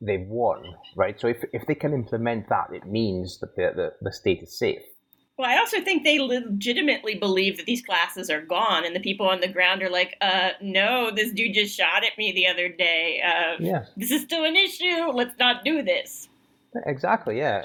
they've 0.01 0.29
won 0.29 0.63
right? 0.97 1.21
So 1.21 1.27
if, 1.29 1.45
if 1.53 1.67
they 1.67 1.75
can 1.75 1.93
implement 1.93 2.49
that 2.49 2.69
it 2.73 2.87
means 2.87 3.39
that 3.41 3.55
the, 3.57 3.73
the, 3.75 3.93
the 4.01 4.13
state 4.13 4.43
is 4.43 4.57
safe 4.59 4.83
well, 5.41 5.49
I 5.49 5.57
also 5.57 5.81
think 5.81 6.05
they 6.05 6.19
legitimately 6.19 7.15
believe 7.15 7.57
that 7.57 7.65
these 7.65 7.81
classes 7.81 8.29
are 8.29 8.43
gone, 8.43 8.85
and 8.85 8.95
the 8.95 9.01
people 9.01 9.27
on 9.27 9.41
the 9.41 9.49
ground 9.49 9.83
are 9.83 9.89
like, 9.89 10.17
uh, 10.21 10.51
no, 10.61 11.11
this 11.11 11.33
dude 11.33 11.55
just 11.55 11.75
shot 11.75 12.05
at 12.05 12.19
me 12.19 12.33
the 12.33 12.47
other 12.47 12.69
day. 12.69 13.23
Uh, 13.27 13.57
yeah. 13.59 13.85
This 13.97 14.11
is 14.11 14.21
still 14.21 14.45
an 14.45 14.55
issue. 14.55 15.11
Let's 15.15 15.39
not 15.39 15.65
do 15.65 15.83
this. 15.83 16.29
Exactly, 16.85 17.39
yeah. 17.39 17.65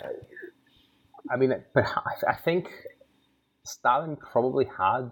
I 1.30 1.36
mean, 1.36 1.54
but 1.74 1.84
I 2.26 2.36
think 2.46 2.68
Stalin 3.66 4.16
probably 4.16 4.68
had 4.78 5.10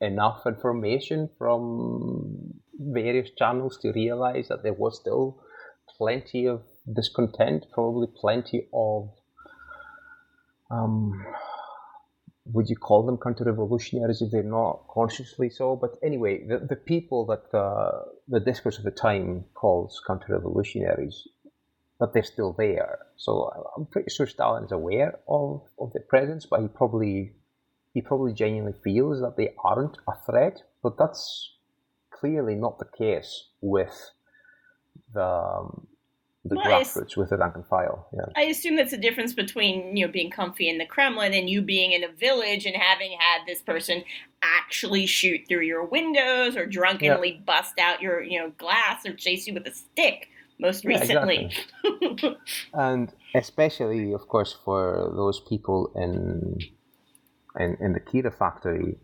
enough 0.00 0.46
information 0.46 1.28
from 1.36 2.54
various 2.78 3.28
channels 3.36 3.76
to 3.82 3.92
realize 3.92 4.48
that 4.48 4.62
there 4.62 4.72
was 4.72 4.98
still 4.98 5.42
plenty 5.98 6.46
of 6.46 6.62
discontent, 6.90 7.66
probably 7.74 8.06
plenty 8.18 8.66
of 8.72 9.10
um, 10.70 11.12
would 12.52 12.68
you 12.68 12.76
call 12.76 13.04
them 13.04 13.18
counter-revolutionaries 13.18 14.22
if 14.22 14.30
they're 14.30 14.42
not 14.42 14.84
consciously 14.88 15.50
so? 15.50 15.76
But 15.76 15.96
anyway, 16.02 16.46
the, 16.46 16.58
the 16.58 16.76
people 16.76 17.26
that 17.26 17.56
uh, 17.56 18.04
the 18.26 18.40
discourse 18.40 18.78
of 18.78 18.84
the 18.84 18.90
time 18.90 19.44
calls 19.54 20.02
counter-revolutionaries, 20.06 21.28
but 21.98 22.12
they're 22.12 22.22
still 22.22 22.54
there. 22.56 22.98
So 23.16 23.50
I'm 23.76 23.86
pretty 23.86 24.10
sure 24.10 24.26
Stalin 24.26 24.64
is 24.64 24.72
aware 24.72 25.18
of, 25.28 25.62
of 25.78 25.92
their 25.92 26.04
presence, 26.08 26.46
but 26.46 26.60
he 26.60 26.68
probably 26.68 27.32
he 27.94 28.02
probably 28.02 28.32
genuinely 28.32 28.78
feels 28.84 29.20
that 29.20 29.36
they 29.36 29.54
aren't 29.64 29.98
a 30.06 30.12
threat. 30.26 30.62
But 30.82 30.96
that's 30.98 31.56
clearly 32.10 32.54
not 32.54 32.78
the 32.78 32.86
case 32.96 33.48
with 33.60 34.10
the 35.12 35.24
um, 35.24 35.86
the 36.44 36.56
well, 36.56 36.64
grassroots 36.64 37.16
with 37.16 37.30
the 37.30 37.36
rank 37.36 37.54
and 37.56 37.66
file. 37.66 38.08
Yeah. 38.12 38.32
I 38.36 38.42
assume 38.42 38.76
that's 38.76 38.92
the 38.92 38.96
difference 38.98 39.34
between 39.34 39.96
you 39.96 40.06
know 40.06 40.12
being 40.12 40.30
comfy 40.30 40.68
in 40.68 40.78
the 40.78 40.86
Kremlin 40.86 41.34
and 41.34 41.48
you 41.48 41.62
being 41.62 41.92
in 41.92 42.04
a 42.04 42.08
village 42.08 42.64
and 42.64 42.76
having 42.76 43.16
had 43.18 43.40
this 43.46 43.62
person 43.62 44.04
actually 44.42 45.06
shoot 45.06 45.42
through 45.48 45.64
your 45.64 45.84
windows 45.84 46.56
or 46.56 46.66
drunkenly 46.66 47.34
yeah. 47.34 47.40
bust 47.44 47.78
out 47.78 48.00
your 48.00 48.22
you 48.22 48.38
know 48.38 48.50
glass 48.56 49.04
or 49.04 49.14
chase 49.14 49.46
you 49.46 49.54
with 49.54 49.66
a 49.66 49.74
stick. 49.74 50.28
Most 50.60 50.84
recently, 50.84 51.52
yeah, 51.84 51.90
exactly. 51.92 52.36
and 52.72 53.12
especially, 53.32 54.12
of 54.12 54.26
course, 54.26 54.56
for 54.64 55.12
those 55.14 55.40
people 55.48 55.92
in 55.94 56.58
in, 57.58 57.76
in 57.80 57.92
the 57.92 58.00
Kirov 58.00 58.36
factory, 58.36 58.96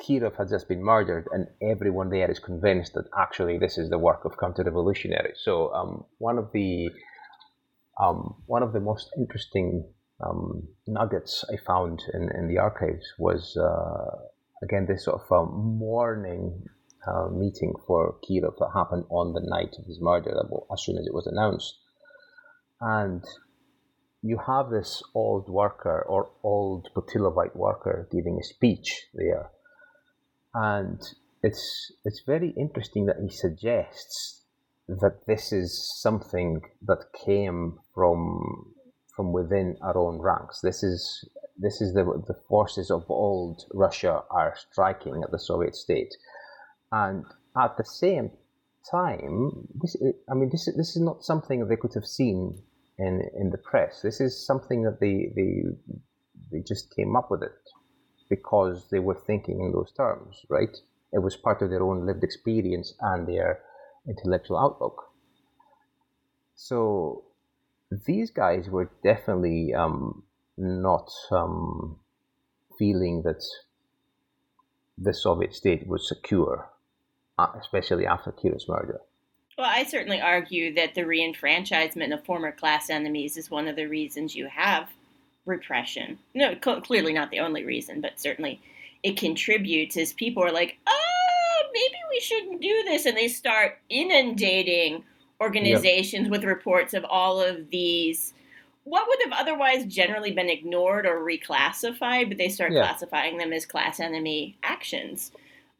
Kirov 0.00 0.36
had 0.36 0.48
just 0.48 0.68
been 0.68 0.82
murdered, 0.82 1.28
and 1.32 1.46
everyone 1.60 2.10
there 2.10 2.30
is 2.30 2.38
convinced 2.38 2.94
that 2.94 3.06
actually 3.18 3.58
this 3.58 3.78
is 3.78 3.90
the 3.90 3.98
work 3.98 4.24
of 4.24 4.38
counter-revolutionaries. 4.38 5.40
So 5.42 5.72
um, 5.72 6.04
one 6.18 6.38
of 6.38 6.50
the 6.52 6.90
um, 8.00 8.36
one 8.46 8.62
of 8.62 8.72
the 8.72 8.80
most 8.80 9.10
interesting 9.18 9.84
um, 10.24 10.68
nuggets 10.86 11.44
I 11.52 11.56
found 11.56 12.02
in, 12.14 12.30
in 12.34 12.48
the 12.48 12.58
archives 12.58 13.06
was 13.18 13.56
uh, 13.56 14.16
again 14.62 14.86
this 14.86 15.04
sort 15.04 15.20
of 15.20 15.32
um, 15.32 15.78
mourning 15.78 16.64
uh, 17.06 17.28
meeting 17.28 17.74
for 17.86 18.16
Kirov 18.24 18.56
that 18.58 18.70
happened 18.74 19.04
on 19.10 19.34
the 19.34 19.42
night 19.44 19.74
of 19.78 19.86
his 19.86 20.00
murder, 20.00 20.32
as 20.72 20.82
soon 20.82 20.96
as 20.96 21.06
it 21.06 21.14
was 21.14 21.26
announced, 21.26 21.76
and 22.80 23.24
you 24.22 24.38
have 24.46 24.70
this 24.70 25.02
old 25.14 25.48
worker 25.48 26.04
or 26.08 26.30
old 26.44 26.88
Putilovite 26.94 27.56
worker 27.56 28.08
giving 28.12 28.38
a 28.38 28.44
speech 28.44 29.06
there 29.14 29.50
and 30.54 31.00
it's 31.42 31.92
it's 32.04 32.22
very 32.26 32.50
interesting 32.56 33.06
that 33.06 33.16
he 33.22 33.28
suggests 33.28 34.44
that 34.88 35.26
this 35.26 35.52
is 35.52 36.00
something 36.00 36.60
that 36.82 37.06
came 37.24 37.78
from 37.94 38.74
from 39.14 39.32
within 39.32 39.76
our 39.82 39.96
own 39.96 40.20
ranks. 40.20 40.60
This 40.60 40.82
is 40.82 41.28
this 41.58 41.80
is 41.80 41.94
the 41.94 42.04
the 42.26 42.38
forces 42.48 42.90
of 42.90 43.04
old 43.08 43.62
Russia 43.72 44.22
are 44.30 44.54
striking 44.56 45.22
at 45.22 45.30
the 45.30 45.38
Soviet 45.38 45.74
state, 45.74 46.14
and 46.90 47.24
at 47.56 47.76
the 47.76 47.84
same 47.84 48.30
time, 48.90 49.68
this 49.80 49.96
I 50.30 50.34
mean 50.34 50.50
this 50.50 50.66
this 50.76 50.96
is 50.96 51.02
not 51.02 51.24
something 51.24 51.66
they 51.66 51.76
could 51.76 51.94
have 51.94 52.06
seen 52.06 52.62
in 52.98 53.22
in 53.34 53.50
the 53.50 53.58
press. 53.58 54.00
This 54.02 54.20
is 54.20 54.46
something 54.46 54.82
that 54.82 55.00
they 55.00 55.32
they 55.34 55.62
they 56.50 56.62
just 56.66 56.94
came 56.94 57.16
up 57.16 57.30
with 57.30 57.42
it 57.42 57.52
because 58.32 58.88
they 58.90 58.98
were 58.98 59.20
thinking 59.26 59.60
in 59.60 59.72
those 59.72 59.92
terms, 59.92 60.46
right? 60.48 60.74
It 61.12 61.18
was 61.18 61.36
part 61.36 61.60
of 61.60 61.68
their 61.68 61.82
own 61.82 62.06
lived 62.06 62.24
experience 62.24 62.94
and 62.98 63.28
their 63.28 63.60
intellectual 64.08 64.56
outlook. 64.58 65.10
So 66.54 67.24
these 67.90 68.30
guys 68.30 68.70
were 68.70 68.90
definitely 69.04 69.74
um, 69.74 70.22
not 70.56 71.10
um, 71.30 71.98
feeling 72.78 73.20
that 73.24 73.44
the 74.96 75.12
Soviet 75.12 75.54
state 75.54 75.86
was 75.86 76.08
secure, 76.08 76.70
uh, 77.38 77.48
especially 77.60 78.06
after 78.06 78.32
Kirov's 78.32 78.66
murder. 78.66 79.02
Well, 79.58 79.68
I 79.68 79.84
certainly 79.84 80.22
argue 80.22 80.72
that 80.76 80.94
the 80.94 81.02
reenfranchisement 81.02 82.14
of 82.14 82.24
former 82.24 82.52
class 82.52 82.88
enemies 82.88 83.36
is 83.36 83.50
one 83.50 83.68
of 83.68 83.76
the 83.76 83.84
reasons 83.84 84.34
you 84.34 84.48
have 84.48 84.88
repression. 85.44 86.18
No, 86.34 86.54
cl- 86.62 86.80
clearly 86.80 87.12
not 87.12 87.30
the 87.30 87.40
only 87.40 87.64
reason, 87.64 88.00
but 88.00 88.20
certainly 88.20 88.60
it 89.02 89.16
contributes 89.16 89.96
as 89.96 90.12
people 90.12 90.44
are 90.44 90.52
like, 90.52 90.78
oh, 90.86 91.62
maybe 91.72 91.96
we 92.10 92.20
shouldn't 92.20 92.60
do 92.60 92.82
this. 92.84 93.06
And 93.06 93.16
they 93.16 93.28
start 93.28 93.78
inundating 93.88 95.04
organizations 95.40 96.24
yep. 96.24 96.30
with 96.30 96.44
reports 96.44 96.94
of 96.94 97.04
all 97.04 97.40
of 97.40 97.70
these 97.70 98.32
what 98.84 99.06
would 99.06 99.18
have 99.30 99.40
otherwise 99.40 99.84
generally 99.86 100.32
been 100.32 100.48
ignored 100.48 101.06
or 101.06 101.24
reclassified, 101.24 102.28
but 102.28 102.38
they 102.38 102.48
start 102.48 102.72
yeah. 102.72 102.82
classifying 102.82 103.38
them 103.38 103.52
as 103.52 103.64
class 103.64 104.00
enemy 104.00 104.58
actions 104.62 105.30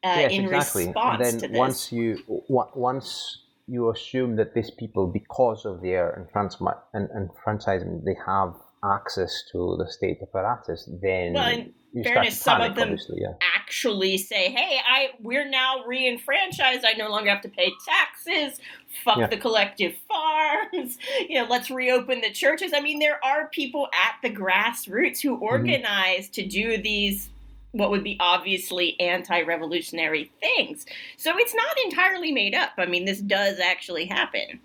uh, 0.03 0.15
yes, 0.19 0.31
in 0.31 0.45
exactly. 0.45 0.85
response 0.85 1.15
and 1.15 1.25
then 1.25 1.41
to 1.41 1.47
this. 1.49 1.57
Once 1.57 1.91
you 1.91 2.17
once 2.47 3.39
you 3.67 3.89
assume 3.89 4.35
that 4.37 4.53
these 4.53 4.71
people, 4.71 5.07
because 5.07 5.65
of 5.65 5.81
their 5.81 6.15
enfranchisement, 6.17 8.05
they 8.05 8.15
have 8.25 8.53
access 8.83 9.43
to 9.51 9.75
the 9.77 9.89
state 9.89 10.19
apparatus, 10.21 10.89
then 11.01 11.33
well, 11.33 11.49
in 11.49 11.73
you 11.93 12.03
fairness, 12.03 12.41
some 12.41 12.61
of 12.61 12.75
them 12.75 12.97
yeah. 13.15 13.33
actually 13.55 14.17
say, 14.17 14.49
"Hey, 14.51 14.79
I 14.87 15.09
we're 15.21 15.47
now 15.47 15.83
re-enfranchised. 15.85 16.83
I 16.83 16.93
no 16.93 17.09
longer 17.09 17.29
have 17.29 17.41
to 17.41 17.49
pay 17.49 17.71
taxes. 17.85 18.59
Fuck 19.03 19.17
yeah. 19.17 19.27
the 19.27 19.37
collective 19.37 19.93
farms. 20.07 20.97
you 21.29 21.41
know, 21.41 21.47
let's 21.47 21.69
reopen 21.69 22.21
the 22.21 22.31
churches." 22.31 22.71
I 22.73 22.79
mean, 22.79 22.99
there 22.99 23.23
are 23.23 23.47
people 23.49 23.87
at 23.93 24.15
the 24.23 24.35
grassroots 24.35 25.21
who 25.21 25.35
mm-hmm. 25.35 25.43
organize 25.43 26.25
mm-hmm. 26.25 26.41
to 26.41 26.47
do 26.47 26.77
these 26.81 27.29
what 27.73 27.89
would 27.89 28.03
be 28.03 28.17
obviously 28.19 28.99
anti-revolutionary 28.99 30.31
things. 30.39 30.85
So 31.17 31.33
it's 31.37 31.55
not 31.55 31.75
entirely 31.85 32.31
made 32.31 32.53
up. 32.53 32.69
I 32.77 32.85
mean, 32.85 33.05
this 33.05 33.19
does 33.19 33.59
actually 33.59 34.05
happen. 34.05 34.59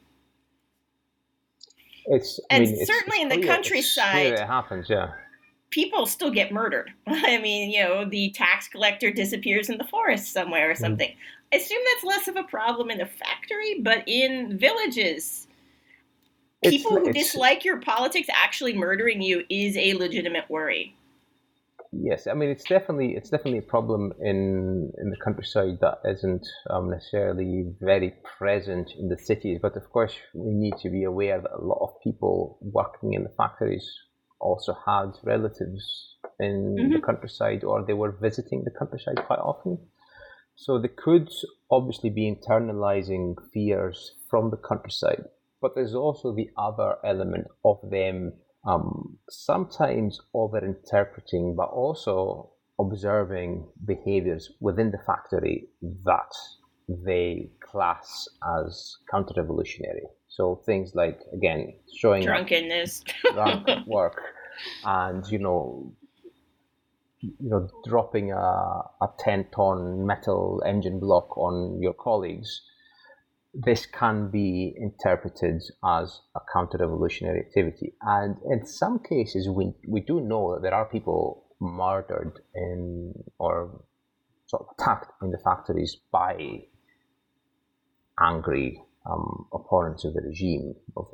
It's 2.11 2.41
and 2.51 2.65
mean, 2.65 2.87
certainly 2.87 3.19
it's 3.23 3.35
in 3.35 3.41
the 3.41 3.47
countryside, 3.47 4.33
it 4.33 4.47
happens. 4.47 4.89
Yeah, 4.89 5.13
people 5.71 6.07
still 6.07 6.31
get 6.31 6.53
murdered. 6.53 6.91
I 7.07 7.39
mean, 7.39 7.71
you 7.71 7.83
know, 7.83 8.05
the 8.05 8.31
tax 8.31 8.69
collector 8.69 9.11
disappears 9.11 9.69
in 9.69 9.79
the 9.79 9.85
forest 9.85 10.33
somewhere 10.33 10.71
or 10.71 10.75
mm-hmm. 10.75 10.83
something. 10.85 11.11
Mm. 11.11 11.17
I 11.53 11.57
assume 11.57 11.83
that's 11.93 12.05
less 12.05 12.29
of 12.29 12.37
a 12.37 12.43
problem 12.45 12.91
in 12.91 13.01
a 13.01 13.07
factory, 13.07 13.81
but 13.81 14.05
in 14.07 14.59
villages, 14.59 15.47
people 16.63 16.97
it's, 16.97 17.05
who 17.07 17.09
it's, 17.09 17.19
dislike 17.19 17.65
your 17.65 17.79
politics 17.79 18.29
actually 18.33 18.77
murdering 18.77 19.23
you 19.23 19.45
is 19.49 19.77
a 19.77 19.95
legitimate 19.95 20.49
worry. 20.51 20.95
Yes, 21.93 22.27
I 22.27 22.35
mean 22.35 22.51
it's 22.51 22.65
definitely 22.65 23.15
it's 23.17 23.31
definitely 23.31 23.59
a 23.59 23.71
problem 23.71 24.13
in 24.21 24.93
in 24.99 25.11
the 25.11 25.17
countryside 25.25 25.79
that 25.81 26.01
isn't 26.05 26.47
um, 26.69 26.91
necessarily 26.91 27.73
very 27.81 28.15
present 28.39 28.91
in 28.99 29.09
the 29.09 29.19
cities. 29.19 29.59
But 29.63 29.77
of 29.77 29.91
course, 29.91 30.15
we 30.35 30.53
need 30.53 30.75
to 30.83 30.91
be 30.91 31.05
aware 31.05 31.41
that 31.41 31.59
a 31.59 31.65
lot 31.65 31.81
of 31.81 32.01
people 32.05 32.59
working 32.61 33.15
in 33.15 33.23
the 33.23 33.33
factories 33.37 33.89
also 34.41 34.77
had 34.87 35.13
relatives 35.25 36.17
in 36.39 36.77
mm-hmm. 36.79 36.93
the 36.93 37.01
countryside 37.01 37.65
or 37.65 37.85
they 37.85 37.95
were 37.95 38.17
visiting 38.21 38.65
the 38.65 38.71
countryside 38.79 39.25
quite 39.27 39.41
often. 39.41 39.79
So 40.57 40.79
they 40.79 40.89
could 40.89 41.31
obviously 41.71 42.11
be 42.11 42.31
internalizing 42.31 43.37
fears 43.53 44.13
from 44.29 44.51
the 44.51 44.57
countryside. 44.57 45.25
But 45.61 45.75
there's 45.75 45.95
also 45.95 46.35
the 46.35 46.51
other 46.57 46.97
element 47.05 47.47
of 47.65 47.79
them 47.91 48.35
um, 48.69 49.19
sometimes 49.31 50.21
over 50.35 50.59
interpreting, 50.59 51.57
but 51.57 51.71
also 51.71 52.51
observing 52.79 53.67
behaviors 53.87 54.53
within 54.61 54.91
the 54.91 54.99
factory 55.07 55.69
that 56.05 56.33
they 56.89 57.51
class 57.61 58.29
as 58.61 58.97
counter 59.11 59.35
revolutionary. 59.37 60.05
So 60.29 60.63
things 60.67 60.95
like 60.95 61.19
again 61.33 61.75
showing 61.97 62.23
drunkenness, 62.23 63.05
drunk 63.33 63.69
work, 63.87 64.21
and 64.85 65.27
you 65.29 65.39
know, 65.39 65.93
you 67.21 67.33
know, 67.41 67.69
dropping 67.87 68.33
a, 68.33 68.37
a 68.37 69.09
ten 69.19 69.47
ton 69.55 70.07
metal 70.07 70.63
engine 70.67 71.01
block 71.01 71.37
on 71.39 71.81
your 71.81 71.95
colleagues. 71.95 72.63
This 73.61 73.87
can 73.87 74.31
be 74.31 74.73
interpreted 74.77 75.63
as 75.85 76.21
a 76.37 76.41
counter-revolutionary 76.53 77.41
activity, 77.41 77.93
and 78.01 78.37
in 78.49 78.65
some 78.67 79.01
cases, 79.01 79.49
we 79.49 79.73
we 79.89 80.01
do 80.01 80.21
know 80.21 80.55
that 80.55 80.63
there 80.63 80.75
are 80.75 80.85
people 80.87 81.45
murdered 81.61 82.39
in 82.55 83.13
or 83.39 83.83
sort 84.47 84.63
of 84.63 84.69
attacked 84.79 85.11
in 85.23 85.31
the 85.31 85.39
factories 85.39 85.97
by 86.13 86.63
angry 88.21 88.81
um, 89.11 89.47
opponents 89.53 90.05
of 90.05 90.15
the 90.15 90.23
regime. 90.23 90.75
Of, 90.97 91.07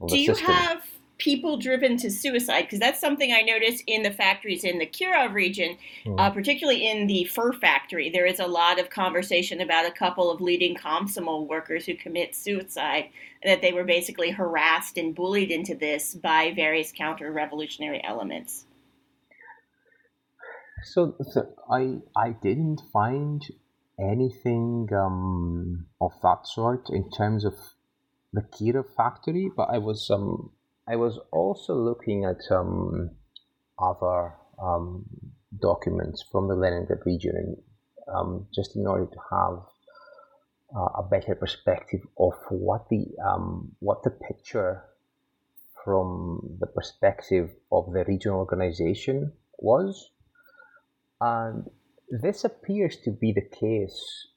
of 0.00 0.08
Do 0.08 0.18
you 0.18 0.34
system. 0.34 0.52
have 0.52 0.84
people 1.18 1.56
driven 1.56 1.96
to 1.98 2.10
suicide? 2.10 2.62
Because 2.62 2.78
that's 2.78 3.00
something 3.00 3.32
I 3.32 3.40
noticed 3.40 3.82
in 3.86 4.02
the 4.02 4.10
factories 4.10 4.64
in 4.64 4.78
the 4.78 4.86
Kirov 4.86 5.32
region, 5.32 5.78
mm. 6.04 6.18
uh, 6.18 6.30
particularly 6.30 6.88
in 6.88 7.06
the 7.06 7.24
fur 7.24 7.52
factory. 7.52 8.10
There 8.10 8.26
is 8.26 8.40
a 8.40 8.46
lot 8.46 8.78
of 8.78 8.90
conversation 8.90 9.60
about 9.60 9.86
a 9.86 9.90
couple 9.90 10.30
of 10.30 10.40
leading 10.40 10.74
Komsomol 10.76 11.46
workers 11.48 11.86
who 11.86 11.94
commit 11.94 12.34
suicide, 12.34 13.10
that 13.44 13.62
they 13.62 13.72
were 13.72 13.84
basically 13.84 14.30
harassed 14.30 14.98
and 14.98 15.14
bullied 15.14 15.50
into 15.50 15.74
this 15.74 16.14
by 16.14 16.52
various 16.54 16.92
counter 16.92 17.30
revolutionary 17.32 18.02
elements. 18.04 18.64
So, 20.84 21.16
so 21.32 21.54
I 21.70 21.98
I 22.16 22.30
didn't 22.42 22.80
find 22.92 23.42
anything 23.98 24.88
um, 24.92 25.86
of 26.00 26.12
that 26.22 26.46
sort 26.46 26.90
in 26.90 27.10
terms 27.10 27.44
of 27.44 27.54
the 28.32 28.42
Kirov 28.42 28.94
factory, 28.96 29.50
but 29.56 29.68
I 29.70 29.78
was 29.78 30.10
um, 30.10 30.50
I 30.88 30.96
was 30.96 31.18
also 31.32 31.74
looking 31.74 32.24
at 32.24 32.42
some 32.42 33.10
other 33.78 34.34
um, 34.62 35.04
documents 35.60 36.24
from 36.30 36.48
the 36.48 36.54
Leningrad 36.54 37.00
region, 37.04 37.56
um, 38.14 38.46
just 38.54 38.76
in 38.76 38.86
order 38.86 39.06
to 39.06 39.18
have 39.30 39.58
uh, 40.76 41.00
a 41.00 41.08
better 41.10 41.34
perspective 41.34 42.00
of 42.18 42.34
what 42.50 42.88
the 42.88 43.04
um, 43.24 43.72
what 43.80 44.02
the 44.04 44.10
picture 44.10 44.84
from 45.84 46.56
the 46.60 46.66
perspective 46.66 47.50
of 47.70 47.92
the 47.92 48.04
regional 48.04 48.38
organization 48.38 49.32
was, 49.58 50.10
and 51.20 51.64
this 52.10 52.44
appears 52.44 52.96
to 53.04 53.10
be 53.10 53.32
the 53.32 53.56
case 53.56 54.28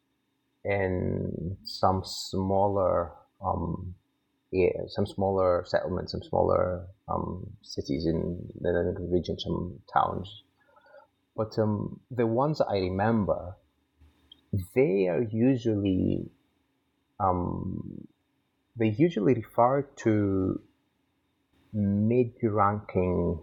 in 0.64 1.58
some 1.64 2.02
smaller 2.04 3.12
um, 3.44 3.96
yeah, 4.52 4.70
some 4.88 5.06
smaller 5.06 5.64
settlements, 5.68 6.12
some 6.12 6.24
smaller 6.24 6.88
um, 7.08 7.46
cities 7.62 8.06
in 8.06 8.50
the 8.60 8.96
region, 9.12 9.38
some 9.40 9.80
towns. 9.94 10.44
But 11.36 11.58
um, 11.60 12.00
the 12.10 12.26
ones 12.26 12.58
that 12.58 12.68
I 12.68 12.80
remember, 12.80 13.56
they 14.76 15.08
are 15.08 15.22
usually 15.32 16.30
um, 17.20 18.08
they 18.76 18.88
usually 18.88 19.34
refer 19.36 19.84
to 20.04 20.62
mid-ranking 21.74 23.40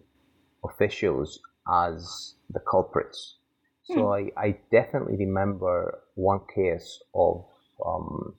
officials 0.65 1.41
as 1.71 2.35
the 2.51 2.61
culprits. 2.61 3.37
So 3.85 4.07
hmm. 4.07 4.31
I, 4.39 4.43
I 4.43 4.57
definitely 4.73 5.17
remember 5.19 6.01
one 6.15 6.41
case 6.53 7.01
of 7.15 7.45
um, 7.85 8.35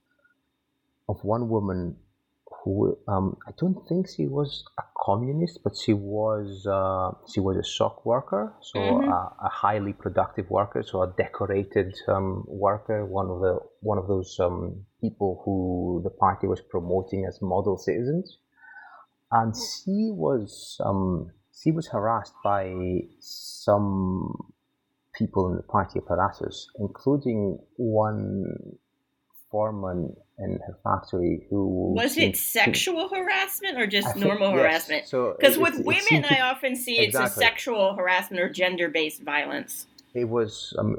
of 1.08 1.24
one 1.24 1.48
woman 1.48 1.96
who 2.68 2.98
um, 3.08 3.38
I 3.48 3.52
don't 3.58 3.88
think 3.88 4.08
she 4.10 4.28
was 4.28 4.64
a 4.78 4.84
communist, 5.00 5.60
but 5.64 5.76
she 5.76 5.94
was 5.94 6.66
uh, 6.68 7.12
she 7.32 7.40
was 7.40 7.58
a 7.58 7.64
shock 7.64 8.06
worker, 8.06 8.54
so 8.62 8.80
mm-hmm. 8.80 9.10
a, 9.10 9.36
a, 9.46 9.50
highly 9.50 9.94
productive 9.94 10.50
worker, 10.50 10.84
so 10.84 11.02
a 11.02 11.14
decorated 11.18 11.96
um, 12.08 12.44
worker, 12.48 13.06
one 13.06 13.30
of 13.30 13.40
the 13.40 13.60
one 13.82 13.98
of 13.98 14.08
those 14.08 14.38
um, 14.40 14.86
people 15.02 15.42
who 15.46 16.02
the 16.04 16.10
party 16.10 16.48
was 16.48 16.62
promoting 16.62 17.26
as 17.26 17.40
model 17.42 17.78
citizens, 17.78 18.38
and 19.32 19.56
she 19.56 20.10
was 20.12 20.78
um, 20.84 21.32
she 21.64 21.72
was 21.72 21.88
harassed 21.88 22.34
by 22.44 22.74
some 23.20 24.52
people 25.16 25.50
in 25.50 25.56
the 25.56 25.64
party 25.64 26.00
apparatus, 26.00 26.68
including 26.80 27.58
one 27.78 28.46
foreman 29.50 30.16
in 30.40 30.60
her 30.68 30.78
factory 30.84 31.48
who 31.50 31.94
was 31.96 32.16
it 32.18 32.38
sexual 32.38 33.10
to, 33.10 33.16
harassment 33.16 33.78
or 33.78 33.88
just 33.88 34.16
normal 34.16 34.50
think, 34.50 34.60
harassment? 34.60 35.04
Because 35.06 35.56
so 35.56 35.62
with 35.62 35.80
women, 35.80 36.26
I 36.30 36.42
often 36.42 36.76
see 36.76 37.00
exactly. 37.00 37.26
it's 37.26 37.38
a 37.38 37.40
sexual 37.40 37.96
harassment 37.96 38.42
or 38.42 38.50
gender-based 38.50 39.24
violence. 39.24 39.88
It 40.14 40.26
was. 40.26 40.74
Um, 40.78 40.98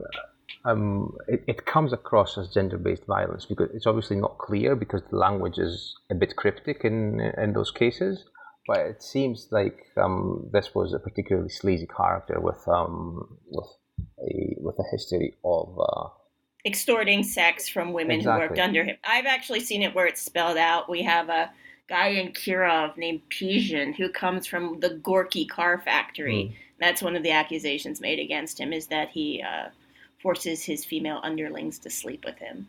um, 0.64 1.16
it, 1.28 1.44
it 1.46 1.66
comes 1.66 1.92
across 1.92 2.36
as 2.36 2.48
gender-based 2.48 3.04
violence 3.06 3.46
because 3.46 3.70
it's 3.72 3.86
obviously 3.86 4.16
not 4.16 4.38
clear 4.38 4.74
because 4.74 5.02
the 5.10 5.16
language 5.16 5.56
is 5.56 5.94
a 6.10 6.14
bit 6.14 6.34
cryptic 6.36 6.84
in 6.84 7.20
in 7.38 7.52
those 7.52 7.70
cases. 7.70 8.24
But 8.66 8.80
it 8.80 9.02
seems 9.02 9.48
like 9.50 9.86
um, 9.96 10.50
this 10.52 10.74
was 10.74 10.92
a 10.92 10.98
particularly 10.98 11.48
sleazy 11.48 11.86
character 11.86 12.40
with 12.40 12.66
um, 12.68 13.38
with 13.46 13.68
a 14.20 14.56
with 14.58 14.76
a 14.78 14.84
history 14.90 15.34
of 15.44 15.78
uh, 15.78 16.08
extorting 16.64 17.22
sex 17.22 17.68
from 17.68 17.92
women 17.92 18.18
Exactly. 18.18 18.42
who 18.42 18.48
worked 18.48 18.60
under 18.60 18.84
him. 18.84 18.96
I've 19.04 19.26
actually 19.26 19.60
seen 19.60 19.82
it 19.82 19.94
where 19.94 20.06
it's 20.06 20.20
spelled 20.22 20.56
out. 20.56 20.88
We 20.88 21.02
have 21.02 21.28
a 21.28 21.50
guy 21.88 22.08
in 22.08 22.32
Kirov 22.32 22.96
named 22.96 23.22
Pizhin 23.30 23.94
who 23.94 24.08
comes 24.08 24.46
from 24.46 24.80
the 24.80 24.90
Gorky 24.90 25.46
car 25.46 25.78
factory. 25.78 26.56
That's 26.80 27.02
one 27.02 27.16
of 27.16 27.22
the 27.22 27.30
accusations 27.30 28.00
made 28.00 28.18
against 28.18 28.58
him 28.58 28.72
is 28.72 28.88
that 28.88 29.08
he 29.10 29.42
uh, 29.42 29.70
forces 30.22 30.62
his 30.64 30.84
female 30.84 31.20
underlings 31.22 31.78
to 31.80 31.90
sleep 31.90 32.24
with 32.24 32.38
him. 32.38 32.68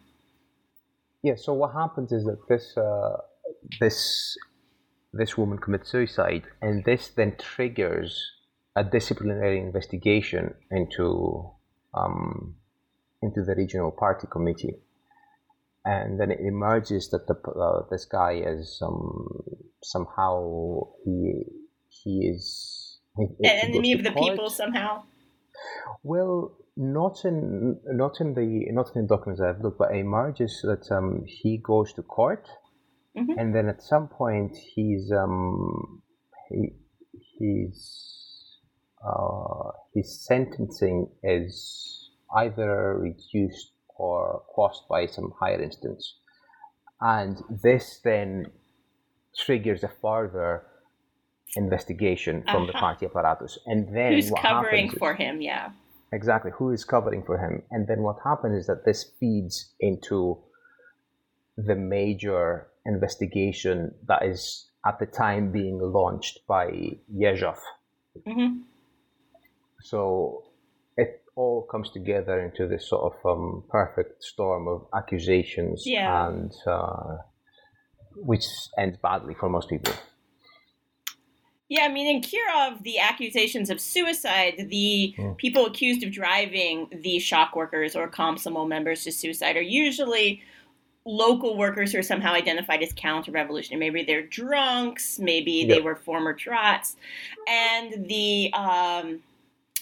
Yeah. 1.22 1.36
So 1.36 1.54
what 1.54 1.74
happens 1.74 2.12
is 2.12 2.24
that 2.26 2.48
this 2.48 2.78
uh, 2.78 3.18
this 3.80 4.38
this 5.12 5.38
woman 5.38 5.58
commits 5.58 5.90
suicide, 5.92 6.44
and 6.62 6.86
this 6.86 7.10
then 7.10 7.36
triggers 7.38 8.32
a 8.76 8.84
disciplinary 8.84 9.60
investigation 9.60 10.54
into 10.72 11.52
um, 11.94 12.56
into 13.22 13.44
the 13.44 13.56
regional 13.56 13.92
party 13.92 14.28
committee, 14.32 14.76
and 15.86 16.20
then 16.20 16.32
it 16.32 16.40
emerges 16.42 17.10
that 17.10 17.28
the 17.28 17.36
uh, 17.52 17.88
this 17.92 18.06
guy 18.06 18.34
is 18.46 18.82
um, 18.86 19.30
somehow 19.84 20.84
he 21.04 21.44
he 21.90 22.28
is 22.32 23.00
he, 23.18 23.26
he 23.40 23.48
An 23.50 23.70
enemy 23.70 23.94
of 23.94 24.04
the 24.04 24.12
court. 24.12 24.30
people 24.32 24.50
somehow. 24.50 25.04
Well, 26.04 26.56
not 26.78 27.26
in 27.26 27.80
not 27.86 28.22
in 28.22 28.34
the 28.36 28.72
not 28.72 28.88
in 28.96 29.02
the 29.02 29.08
documents 29.08 29.42
I've 29.42 29.62
looked, 29.62 29.80
but 29.80 29.92
it 29.92 29.98
emerges 30.00 30.62
that 30.64 30.88
um, 30.96 31.24
he 31.26 31.58
goes 31.58 31.92
to 31.94 32.04
court, 32.04 32.48
Mhm. 33.18 33.36
and 33.38 33.56
then 33.56 33.68
at 33.68 33.82
some 33.82 34.08
point 34.08 34.56
he's 34.76 35.12
um, 35.12 36.02
he 36.50 36.70
he's 37.38 38.60
uh, 39.06 39.72
his 39.94 40.26
sentencing 40.26 41.10
is 41.24 41.99
either 42.36 42.98
reduced 42.98 43.72
or 43.98 44.44
quashed 44.48 44.88
by 44.90 45.06
some 45.06 45.34
higher 45.40 45.62
instance, 45.62 46.16
and 47.02 47.42
this 47.50 48.00
then 48.04 48.52
triggers 49.38 49.84
a 49.84 49.90
further 50.02 50.66
investigation 51.56 52.44
from 52.44 52.68
the 52.68 52.74
Uh-huh. 52.74 52.80
party 52.80 53.06
apparatus, 53.06 53.58
and 53.66 53.96
then 53.96 54.14
Who's 54.14 54.32
covering 54.32 54.86
happens 54.86 54.94
is- 54.94 55.00
for 55.00 55.14
him? 55.16 55.42
Yeah. 55.42 55.72
exactly 56.12 56.50
who 56.58 56.72
is 56.72 56.84
covering 56.86 57.22
for 57.24 57.38
him 57.38 57.62
and 57.70 57.86
then 57.88 58.02
what 58.02 58.18
happens 58.24 58.56
is 58.62 58.66
that 58.66 58.84
this 58.84 59.04
feeds 59.20 59.76
into 59.80 60.42
the 61.56 61.76
major 61.76 62.68
investigation 62.84 63.94
that 64.08 64.24
is 64.26 64.72
at 64.88 64.98
the 64.98 65.06
time 65.06 65.52
being 65.52 65.78
launched 65.80 66.40
by 66.48 66.66
Yezhov. 67.14 67.60
hmm 68.26 68.62
So 69.82 70.44
all 71.40 71.62
comes 71.72 71.90
together 71.90 72.38
into 72.42 72.68
this 72.68 72.90
sort 72.90 73.14
of 73.14 73.26
um, 73.26 73.64
perfect 73.70 74.22
storm 74.22 74.68
of 74.68 74.86
accusations 74.94 75.84
Yeah. 75.86 76.28
and 76.28 76.52
uh, 76.68 77.18
which 78.16 78.44
ends 78.78 78.98
badly 79.02 79.36
for 79.40 79.48
most 79.48 79.70
people. 79.70 79.94
Yeah, 81.70 81.84
I 81.84 81.90
mean, 81.90 82.08
in 82.14 82.22
Kirov, 82.22 82.84
the 82.84 83.00
accusations 83.00 83.70
of 83.70 83.80
suicide, 83.80 84.66
the 84.70 85.16
people 85.38 85.68
accused 85.68 86.04
of 86.04 86.12
driving 86.12 86.88
the 86.92 87.20
shock 87.20 87.56
workers 87.56 87.96
or 87.96 88.10
Komsomol 88.10 88.68
members 88.68 89.04
to 89.04 89.12
suicide 89.12 89.56
are 89.56 89.62
usually 89.62 90.42
local 91.06 91.56
workers 91.56 91.92
who 91.92 92.00
are 92.00 92.04
somehow 92.04 92.34
identified 92.34 92.82
as 92.84 92.92
counter-revolutionary. 92.94 93.80
Maybe 93.80 94.04
they're 94.04 94.26
drunks, 94.26 95.20
maybe 95.20 95.64
they 95.64 95.80
were 95.80 95.96
former 95.96 96.34
Trots, 96.34 96.98
and 97.48 98.08
the 98.08 98.52
um, 98.54 99.20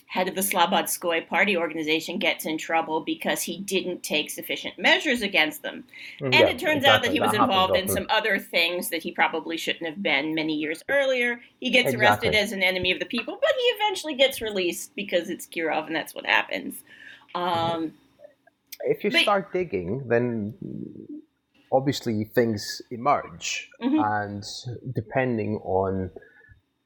head 0.07 0.29
of 0.29 0.35
the 0.35 0.41
Slobodskoy 0.41 1.27
party 1.27 1.57
organization 1.57 2.17
gets 2.17 2.45
in 2.45 2.57
trouble 2.57 3.01
because 3.01 3.41
he 3.41 3.59
didn't 3.59 4.03
take 4.03 4.29
sufficient 4.29 4.79
measures 4.79 5.21
against 5.21 5.61
them. 5.63 5.84
And 6.21 6.34
Yeah, 6.34 6.47
it 6.47 6.57
turns 6.59 6.85
out 6.85 7.03
that 7.03 7.11
he 7.11 7.19
was 7.19 7.31
That 7.31 7.41
involved 7.41 7.75
in 7.75 7.89
some 7.89 8.07
other 8.09 8.39
things 8.39 8.89
that 8.89 9.03
he 9.03 9.11
probably 9.11 9.57
shouldn't 9.57 9.85
have 9.85 10.01
been 10.01 10.34
many 10.34 10.53
years 10.55 10.81
earlier. 10.88 11.41
He 11.59 11.71
gets 11.71 11.93
arrested 11.93 12.35
as 12.35 12.53
an 12.53 12.63
enemy 12.63 12.91
of 12.93 12.99
the 12.99 13.05
people, 13.05 13.38
but 13.39 13.51
he 13.59 13.63
eventually 13.84 14.15
gets 14.15 14.41
released 14.41 14.95
because 14.95 15.29
it's 15.29 15.45
Kirov 15.45 15.88
and 15.88 15.95
that's 15.95 16.15
what 16.15 16.25
happens. 16.25 16.75
Um, 17.35 17.93
if 18.85 19.03
you 19.03 19.11
But- 19.11 19.21
start 19.21 19.51
digging, 19.51 20.07
then 20.07 20.53
obviously 21.69 22.23
things 22.23 22.81
emerge, 22.91 23.69
Mhm. 23.81 24.01
and 24.23 24.95
depending 24.95 25.57
on 25.57 26.11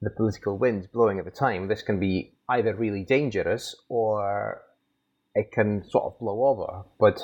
the 0.01 0.09
political 0.09 0.57
winds 0.57 0.87
blowing 0.87 1.19
at 1.19 1.25
the 1.25 1.29
time, 1.31 1.67
this 1.67 1.83
can 1.83 1.99
be 1.99 2.31
either 2.51 2.73
really 2.75 3.03
dangerous 3.03 3.75
or 3.89 4.61
it 5.35 5.51
can 5.51 5.83
sort 5.89 6.05
of 6.05 6.19
blow 6.19 6.45
over. 6.45 6.83
But 6.99 7.19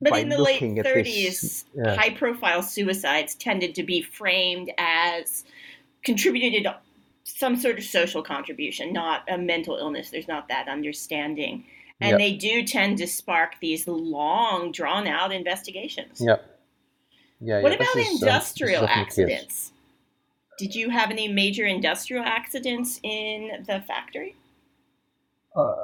but 0.00 0.18
in 0.18 0.28
the 0.28 0.38
late 0.40 0.54
looking 0.54 0.78
at 0.78 0.86
30s, 0.86 1.04
this- 1.04 1.64
yeah. 1.74 1.94
high 1.96 2.10
profile 2.10 2.62
suicides 2.62 3.34
tended 3.34 3.74
to 3.76 3.82
be 3.82 4.02
framed 4.02 4.70
as 4.78 5.44
contributed 6.04 6.64
to 6.64 6.76
some 7.24 7.56
sort 7.56 7.78
of 7.78 7.84
social 7.84 8.22
contribution, 8.22 8.92
not 8.92 9.22
a 9.28 9.36
mental 9.38 9.76
illness. 9.76 10.10
There's 10.10 10.28
not 10.28 10.48
that 10.48 10.68
understanding. 10.68 11.64
And 12.00 12.10
Yep. 12.12 12.18
they 12.20 12.34
do 12.36 12.62
tend 12.64 12.98
to 12.98 13.06
spark 13.08 13.56
these 13.60 13.88
long, 13.88 14.70
drawn 14.70 15.06
out 15.08 15.32
investigations. 15.32 16.20
yeah, 16.20 16.36
yeah. 17.40 17.60
What 17.60 17.72
yeah, 17.72 17.76
about 17.78 17.94
um, 17.96 18.00
is 18.02 18.22
industrial 18.22 18.86
case. 18.86 18.96
accidents? 18.96 19.67
Did 20.58 20.74
you 20.74 20.90
have 20.90 21.10
any 21.10 21.28
major 21.28 21.64
industrial 21.66 22.24
accidents 22.24 22.98
in 23.02 23.64
the 23.66 23.80
factory? 23.86 24.34
Uh, 25.56 25.74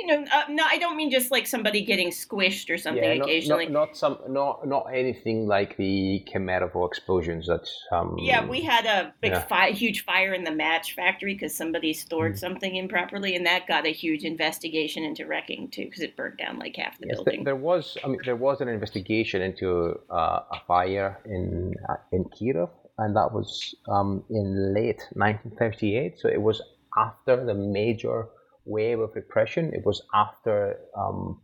You 0.00 0.06
know, 0.06 0.24
uh, 0.32 0.44
no, 0.48 0.64
I 0.64 0.78
don't 0.78 0.96
mean 0.96 1.10
just 1.10 1.32
like 1.32 1.46
somebody 1.48 1.84
getting 1.84 2.10
squished 2.10 2.70
or 2.72 2.78
something 2.78 3.02
yeah, 3.02 3.14
not, 3.14 3.26
occasionally. 3.28 3.66
not, 3.66 3.88
not 3.88 3.96
some, 3.96 4.18
not 4.28 4.64
not 4.74 4.84
anything 4.94 5.48
like 5.48 5.76
the 5.76 6.24
Kemerovo 6.30 6.86
explosions 6.86 7.48
that. 7.48 7.66
Um, 7.90 8.14
yeah, 8.16 8.46
we 8.46 8.60
had 8.62 8.86
a 8.86 9.12
big, 9.20 9.32
yeah. 9.32 9.40
fi- 9.40 9.72
huge 9.72 10.04
fire 10.04 10.32
in 10.34 10.44
the 10.44 10.52
match 10.52 10.94
factory 10.94 11.34
because 11.34 11.52
somebody 11.56 11.92
stored 11.92 12.34
Mm. 12.34 12.38
something 12.38 12.76
improperly, 12.76 13.34
and 13.34 13.44
that 13.46 13.66
got 13.66 13.86
a 13.86 13.92
huge 13.92 14.22
investigation 14.22 15.02
into 15.02 15.26
wrecking 15.26 15.68
too 15.68 15.86
because 15.86 16.02
it 16.02 16.14
burned 16.14 16.38
down 16.38 16.60
like 16.60 16.76
half 16.76 16.96
the 17.00 17.06
Yes, 17.08 17.16
building. 17.16 17.42
there 17.42 17.56
was. 17.56 17.98
I 18.04 18.06
mean, 18.06 18.20
there 18.24 18.36
was 18.36 18.60
an 18.60 18.68
investigation 18.68 19.42
into 19.42 19.98
uh, 20.10 20.40
a 20.56 20.60
fire 20.68 21.18
in 21.24 21.74
uh, 21.88 21.96
in 22.12 22.22
Kirov, 22.26 22.70
and 22.98 23.14
that 23.16 23.32
was 23.32 23.74
um, 23.88 24.24
in 24.28 24.74
late 24.74 25.02
1938. 25.14 26.18
So 26.18 26.28
it 26.28 26.42
was 26.42 26.60
after 26.96 27.44
the 27.44 27.54
major 27.54 28.28
wave 28.64 28.98
of 29.00 29.14
repression. 29.14 29.72
It 29.72 29.86
was 29.86 30.02
after 30.12 30.78
um, 30.96 31.40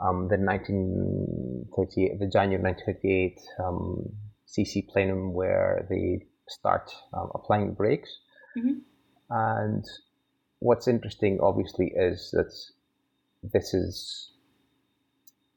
um, 0.00 0.28
the 0.28 0.36
1938, 0.36 2.18
the 2.18 2.26
January 2.26 2.62
1938 2.62 3.40
um, 3.64 4.08
CC 4.46 4.86
plenum, 4.88 5.32
where 5.32 5.86
they 5.88 6.26
start 6.48 6.90
um, 7.14 7.30
applying 7.34 7.68
the 7.68 7.74
brakes. 7.74 8.18
Mhm. 8.56 8.80
And 9.30 9.84
what's 10.58 10.88
interesting, 10.88 11.38
obviously, 11.40 11.92
is 11.96 12.30
that 12.32 12.52
this 13.42 13.72
is 13.72 14.32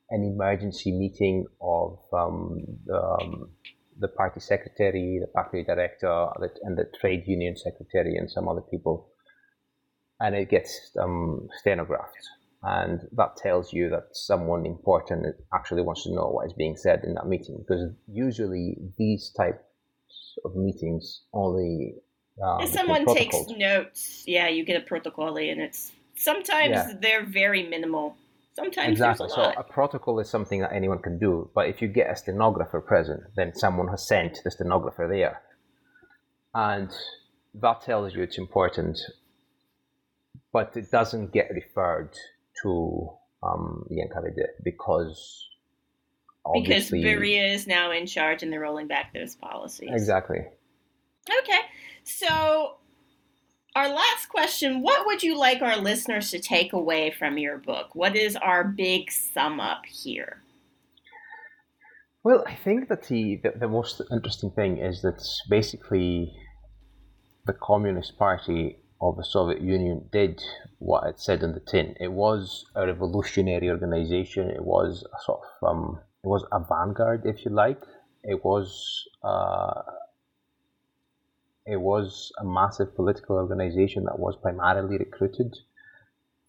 an 0.10 0.24
emergency 0.24 0.92
meeting 0.92 1.46
of 1.60 2.00
um, 2.14 2.64
the, 2.86 3.02
um, 3.02 3.50
the 4.00 4.08
party 4.08 4.40
secretary, 4.40 5.20
the 5.22 5.28
party 5.28 5.64
director, 5.64 6.28
and 6.64 6.78
the 6.78 6.86
trade 7.00 7.24
union 7.26 7.56
secretary, 7.58 8.16
and 8.16 8.30
some 8.30 8.48
other 8.48 8.62
people. 8.62 9.10
And 10.20 10.36
it 10.36 10.50
gets 10.50 10.92
um, 11.00 11.48
stenographed. 11.60 12.28
And 12.64 13.02
that 13.12 13.36
tells 13.38 13.72
you 13.74 13.90
that 13.90 14.08
someone 14.14 14.66
important 14.66 15.26
actually 15.54 15.84
wants 15.84 16.04
to 16.04 16.14
know 16.14 16.30
what 16.30 16.48
is 16.48 16.54
being 16.54 16.76
said 16.76 17.04
in 17.04 17.14
that 17.14 17.28
meeting. 17.28 17.58
Because 17.60 17.92
usually 18.12 18.78
these 18.98 19.32
types 19.38 19.60
of 20.44 20.56
meetings 20.56 21.24
only. 21.34 21.96
Um, 22.44 22.62
if 22.62 22.70
someone 22.70 23.06
takes 23.06 23.38
notes, 23.50 24.24
yeah, 24.26 24.48
you 24.48 24.66
get 24.66 24.82
a 24.82 24.86
protocol, 24.86 25.38
and 25.38 25.62
it's 25.62 25.92
sometimes 26.18 26.72
Yeah. 26.72 26.94
they're 27.00 27.26
very 27.26 27.64
minimal. 27.64 28.16
Sometimes 28.56 28.92
Exactly. 28.92 29.28
a 29.28 29.30
So 29.30 29.42
a 29.58 29.64
protocol 29.64 30.20
is 30.20 30.30
something 30.30 30.62
that 30.62 30.72
anyone 30.72 31.00
can 31.00 31.20
do, 31.20 31.50
but 31.54 31.68
if 31.68 31.82
you 31.82 31.90
get 31.90 32.10
a 32.10 32.16
stenographer 32.16 32.80
present, 32.80 33.22
then 33.36 33.54
someone 33.54 33.90
has 33.90 34.08
sent 34.08 34.40
the 34.46 34.52
stenographer 34.52 35.08
there, 35.10 35.42
and 36.54 36.90
that 37.56 37.82
tells 37.82 38.16
you 38.16 38.24
it's 38.24 38.38
important. 38.38 38.98
But 40.54 40.78
it 40.78 40.90
doesn't 40.90 41.34
get 41.34 41.50
referred 41.54 42.12
to 42.64 43.10
um, 43.44 43.86
the 43.90 43.98
NKVD 43.98 44.46
because 44.64 45.50
because 46.54 46.92
Beria 46.92 47.54
is 47.54 47.68
now 47.68 47.92
in 47.92 48.06
charge 48.06 48.42
and 48.42 48.54
they're 48.54 48.62
rolling 48.62 48.88
back 48.88 49.14
those 49.14 49.36
policies. 49.36 49.90
exactly. 49.92 50.40
Okay. 51.42 51.60
So 52.04 52.78
our 53.76 53.90
last 53.90 54.30
question 54.30 54.82
What 54.82 55.06
would 55.06 55.22
you 55.22 55.38
like 55.38 55.62
our 55.62 55.78
listeners 55.78 56.32
to 56.32 56.40
take 56.40 56.74
away 56.74 57.12
from 57.12 57.38
your 57.38 57.58
book? 57.58 57.94
What 57.94 58.16
is 58.16 58.36
our 58.36 58.64
big 58.64 59.12
sum 59.12 59.60
up 59.60 59.86
here? 59.86 60.42
Well, 62.24 62.44
I 62.48 62.56
think 62.56 62.90
that 62.90 63.04
the, 63.08 63.40
the, 63.44 63.54
the 63.60 63.68
most 63.68 64.02
interesting 64.12 64.50
thing 64.52 64.78
is 64.78 65.02
that 65.04 65.22
basically 65.50 66.34
the 67.46 67.54
Communist 67.54 68.18
Party 68.18 68.78
of 69.02 69.18
the 69.18 69.24
Soviet 69.24 69.62
Union 69.62 70.10
did 70.12 70.42
what 70.80 71.06
it 71.08 71.20
said 71.20 71.44
in 71.44 71.54
the 71.54 71.60
tin. 71.60 71.96
It 72.00 72.12
was 72.12 72.66
a 72.76 72.88
revolutionary 72.88 73.70
organization. 73.70 74.50
It 74.50 74.64
was 74.64 75.04
a 75.04 75.24
sort 75.24 75.42
of 75.62 75.70
um, 75.70 76.00
it 76.24 76.28
was 76.28 76.44
a 76.52 76.60
vanguard, 76.60 77.22
if 77.26 77.46
you 77.46 77.52
like. 77.52 77.82
It 78.24 78.44
was 78.44 79.04
uh, 79.24 79.84
it 81.66 81.78
was 81.78 82.32
a 82.40 82.46
massive 82.46 82.96
political 82.96 83.38
organization 83.38 84.06
that 84.06 84.20
was 84.20 84.36
primarily 84.36 84.98
recruited 84.98 85.56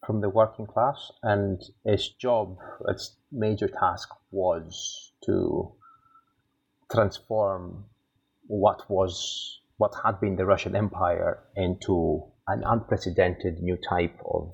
from 0.05 0.21
the 0.21 0.29
working 0.29 0.65
class, 0.65 1.11
and 1.23 1.61
its 1.83 2.09
job, 2.09 2.57
its 2.87 3.17
major 3.31 3.67
task 3.67 4.09
was 4.31 5.11
to 5.25 5.71
transform 6.91 7.85
what 8.45 8.89
was 8.89 9.59
what 9.77 9.93
had 10.03 10.19
been 10.19 10.35
the 10.35 10.45
Russian 10.45 10.75
Empire 10.75 11.43
into 11.55 12.23
an 12.47 12.63
unprecedented 12.65 13.61
new 13.61 13.77
type 13.77 14.17
of 14.25 14.53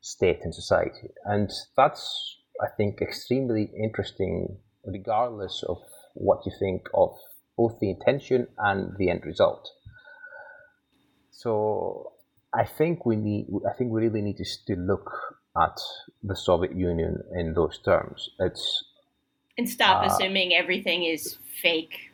state 0.00 0.40
and 0.42 0.54
society. 0.54 1.08
And 1.24 1.50
that's, 1.76 2.38
I 2.62 2.68
think, 2.76 3.00
extremely 3.00 3.70
interesting, 3.82 4.58
regardless 4.84 5.64
of 5.68 5.78
what 6.14 6.46
you 6.46 6.52
think 6.60 6.86
of 6.94 7.16
both 7.56 7.78
the 7.80 7.90
intention 7.90 8.48
and 8.58 8.96
the 8.98 9.10
end 9.10 9.22
result. 9.24 9.70
So 11.30 12.12
I 12.52 12.64
think 12.64 13.04
we 13.04 13.16
need, 13.16 13.46
I 13.68 13.76
think 13.76 13.90
we 13.90 14.02
really 14.02 14.22
need 14.22 14.36
to 14.38 14.44
still 14.44 14.78
look 14.78 15.10
at 15.56 15.76
the 16.22 16.36
Soviet 16.36 16.76
Union 16.76 17.22
in 17.32 17.54
those 17.54 17.78
terms. 17.84 18.30
It's 18.38 18.84
and 19.56 19.68
stop 19.68 20.02
uh, 20.02 20.06
assuming 20.06 20.52
everything 20.52 21.04
is 21.04 21.38
fake. 21.62 22.10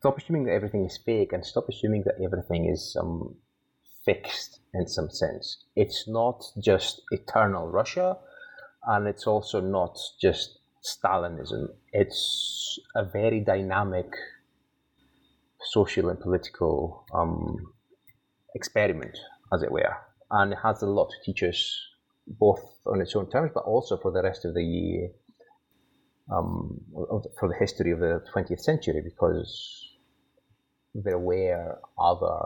Stop 0.00 0.18
assuming 0.18 0.44
that 0.44 0.52
everything 0.52 0.84
is 0.84 0.98
fake, 1.04 1.32
and 1.32 1.44
stop 1.44 1.68
assuming 1.68 2.04
that 2.04 2.14
everything 2.24 2.66
is 2.66 2.96
um, 3.00 3.34
fixed 4.04 4.60
in 4.74 4.86
some 4.86 5.10
sense. 5.10 5.64
It's 5.76 6.08
not 6.08 6.42
just 6.62 7.02
eternal 7.10 7.68
Russia, 7.68 8.16
and 8.86 9.06
it's 9.06 9.26
also 9.26 9.60
not 9.60 9.98
just 10.20 10.58
Stalinism. 10.84 11.68
It's 12.00 12.78
a 12.94 13.04
very 13.04 13.40
dynamic 13.40 14.06
social 15.72 16.10
and 16.10 16.20
political 16.20 17.04
um, 17.12 17.56
experiment, 18.54 19.18
as 19.52 19.64
it 19.64 19.72
were, 19.72 19.96
and 20.30 20.52
it 20.52 20.58
has 20.62 20.80
a 20.82 20.86
lot 20.86 21.08
to 21.10 21.16
teach 21.24 21.42
us, 21.42 21.76
both 22.28 22.62
on 22.86 23.00
its 23.00 23.16
own 23.16 23.28
terms, 23.28 23.50
but 23.52 23.64
also 23.64 23.96
for 23.96 24.12
the 24.12 24.22
rest 24.22 24.44
of 24.44 24.54
the 24.54 25.08
um, 26.32 26.80
for 27.40 27.48
the 27.48 27.58
history 27.58 27.90
of 27.90 27.98
the 27.98 28.22
20th 28.32 28.60
century, 28.60 29.02
because 29.02 29.88
there 30.94 31.18
were 31.18 31.80
other 31.98 32.38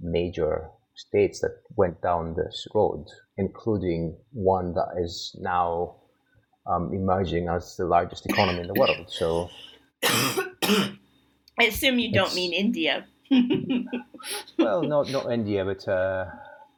major 0.00 0.70
states 0.94 1.40
that 1.40 1.60
went 1.76 2.00
down 2.00 2.36
this 2.36 2.66
road, 2.74 3.04
including 3.36 4.16
one 4.32 4.72
that 4.72 4.94
is 4.98 5.36
now 5.42 5.96
um, 6.66 6.92
emerging 6.92 7.48
as 7.48 7.76
the 7.76 7.84
largest 7.84 8.26
economy 8.26 8.60
in 8.60 8.66
the 8.68 8.74
world. 8.74 9.06
So, 9.08 9.50
I 10.02 11.64
assume 11.64 11.98
you 11.98 12.12
don't 12.12 12.34
mean 12.34 12.52
India. 12.52 13.06
well, 14.58 14.82
not 14.82 15.10
not 15.10 15.32
India, 15.32 15.64
but 15.64 15.86
uh, 15.88 16.26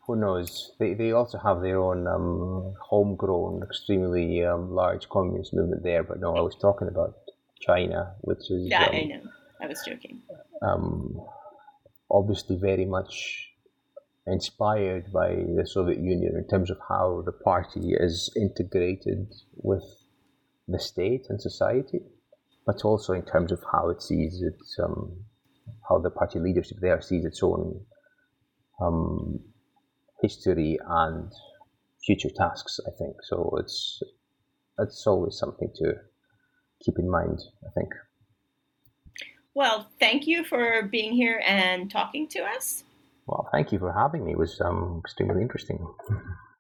who 0.07 0.17
knows? 0.17 0.73
They 0.79 0.95
they 0.95 1.13
also 1.13 1.39
have 1.39 1.61
their 1.61 1.81
own 1.81 2.07
um, 2.07 2.75
homegrown, 2.81 3.63
extremely 3.63 4.45
um, 4.45 4.73
large 4.73 5.09
communist 5.09 5.55
movement 5.55 5.83
there. 5.83 6.03
But 6.03 6.21
no, 6.21 6.37
I 6.37 6.41
was 6.41 6.57
talking 6.57 6.89
about 6.89 7.17
China, 7.61 8.15
which 8.21 8.51
is 8.51 8.69
yeah, 8.69 8.89
I 8.91 9.01
um, 9.01 9.09
know. 9.09 9.21
I 9.61 9.67
was 9.67 9.83
joking. 9.87 10.23
Um, 10.63 11.21
obviously, 12.11 12.57
very 12.57 12.85
much 12.85 13.54
inspired 14.27 15.13
by 15.13 15.35
the 15.35 15.67
Soviet 15.67 15.99
Union 15.99 16.35
in 16.37 16.47
terms 16.49 16.71
of 16.71 16.79
how 16.89 17.23
the 17.27 17.33
party 17.33 17.93
is 17.93 18.31
integrated 18.37 19.33
with 19.57 19.85
the 20.67 20.79
state 20.79 21.27
and 21.29 21.41
society, 21.41 22.01
but 22.67 22.85
also 22.85 23.13
in 23.13 23.25
terms 23.25 23.53
of 23.53 23.63
how 23.71 23.91
it 23.91 24.03
sees 24.03 24.43
its, 24.43 24.79
um, 24.83 25.13
how 25.89 25.99
the 25.99 26.11
party 26.11 26.39
leadership 26.39 26.79
there 26.81 27.01
sees 27.03 27.25
its 27.25 27.43
own 27.43 27.85
um, 28.81 29.41
history 30.23 30.79
and 30.87 31.31
future 32.05 32.31
tasks. 32.31 32.81
I 32.87 32.91
think 32.99 33.17
so. 33.23 33.57
It's 33.61 34.03
it's 34.79 35.07
always 35.07 35.39
something 35.39 35.71
to 35.77 35.95
keep 36.85 36.99
in 36.99 37.11
mind. 37.11 37.41
I 37.65 37.71
think. 37.79 37.91
Well, 39.55 39.89
thank 40.01 40.27
you 40.27 40.45
for 40.45 40.89
being 40.91 41.13
here 41.13 41.41
and 41.47 41.91
talking 41.91 42.27
to 42.29 42.41
us. 42.41 42.84
Well, 43.27 43.49
thank 43.53 43.73
you 43.73 43.79
for 43.79 43.93
having 43.93 44.25
me. 44.25 44.33
It 44.33 44.39
was 44.39 44.61
um, 44.61 45.01
extremely 45.05 45.43
interesting. 45.43 45.87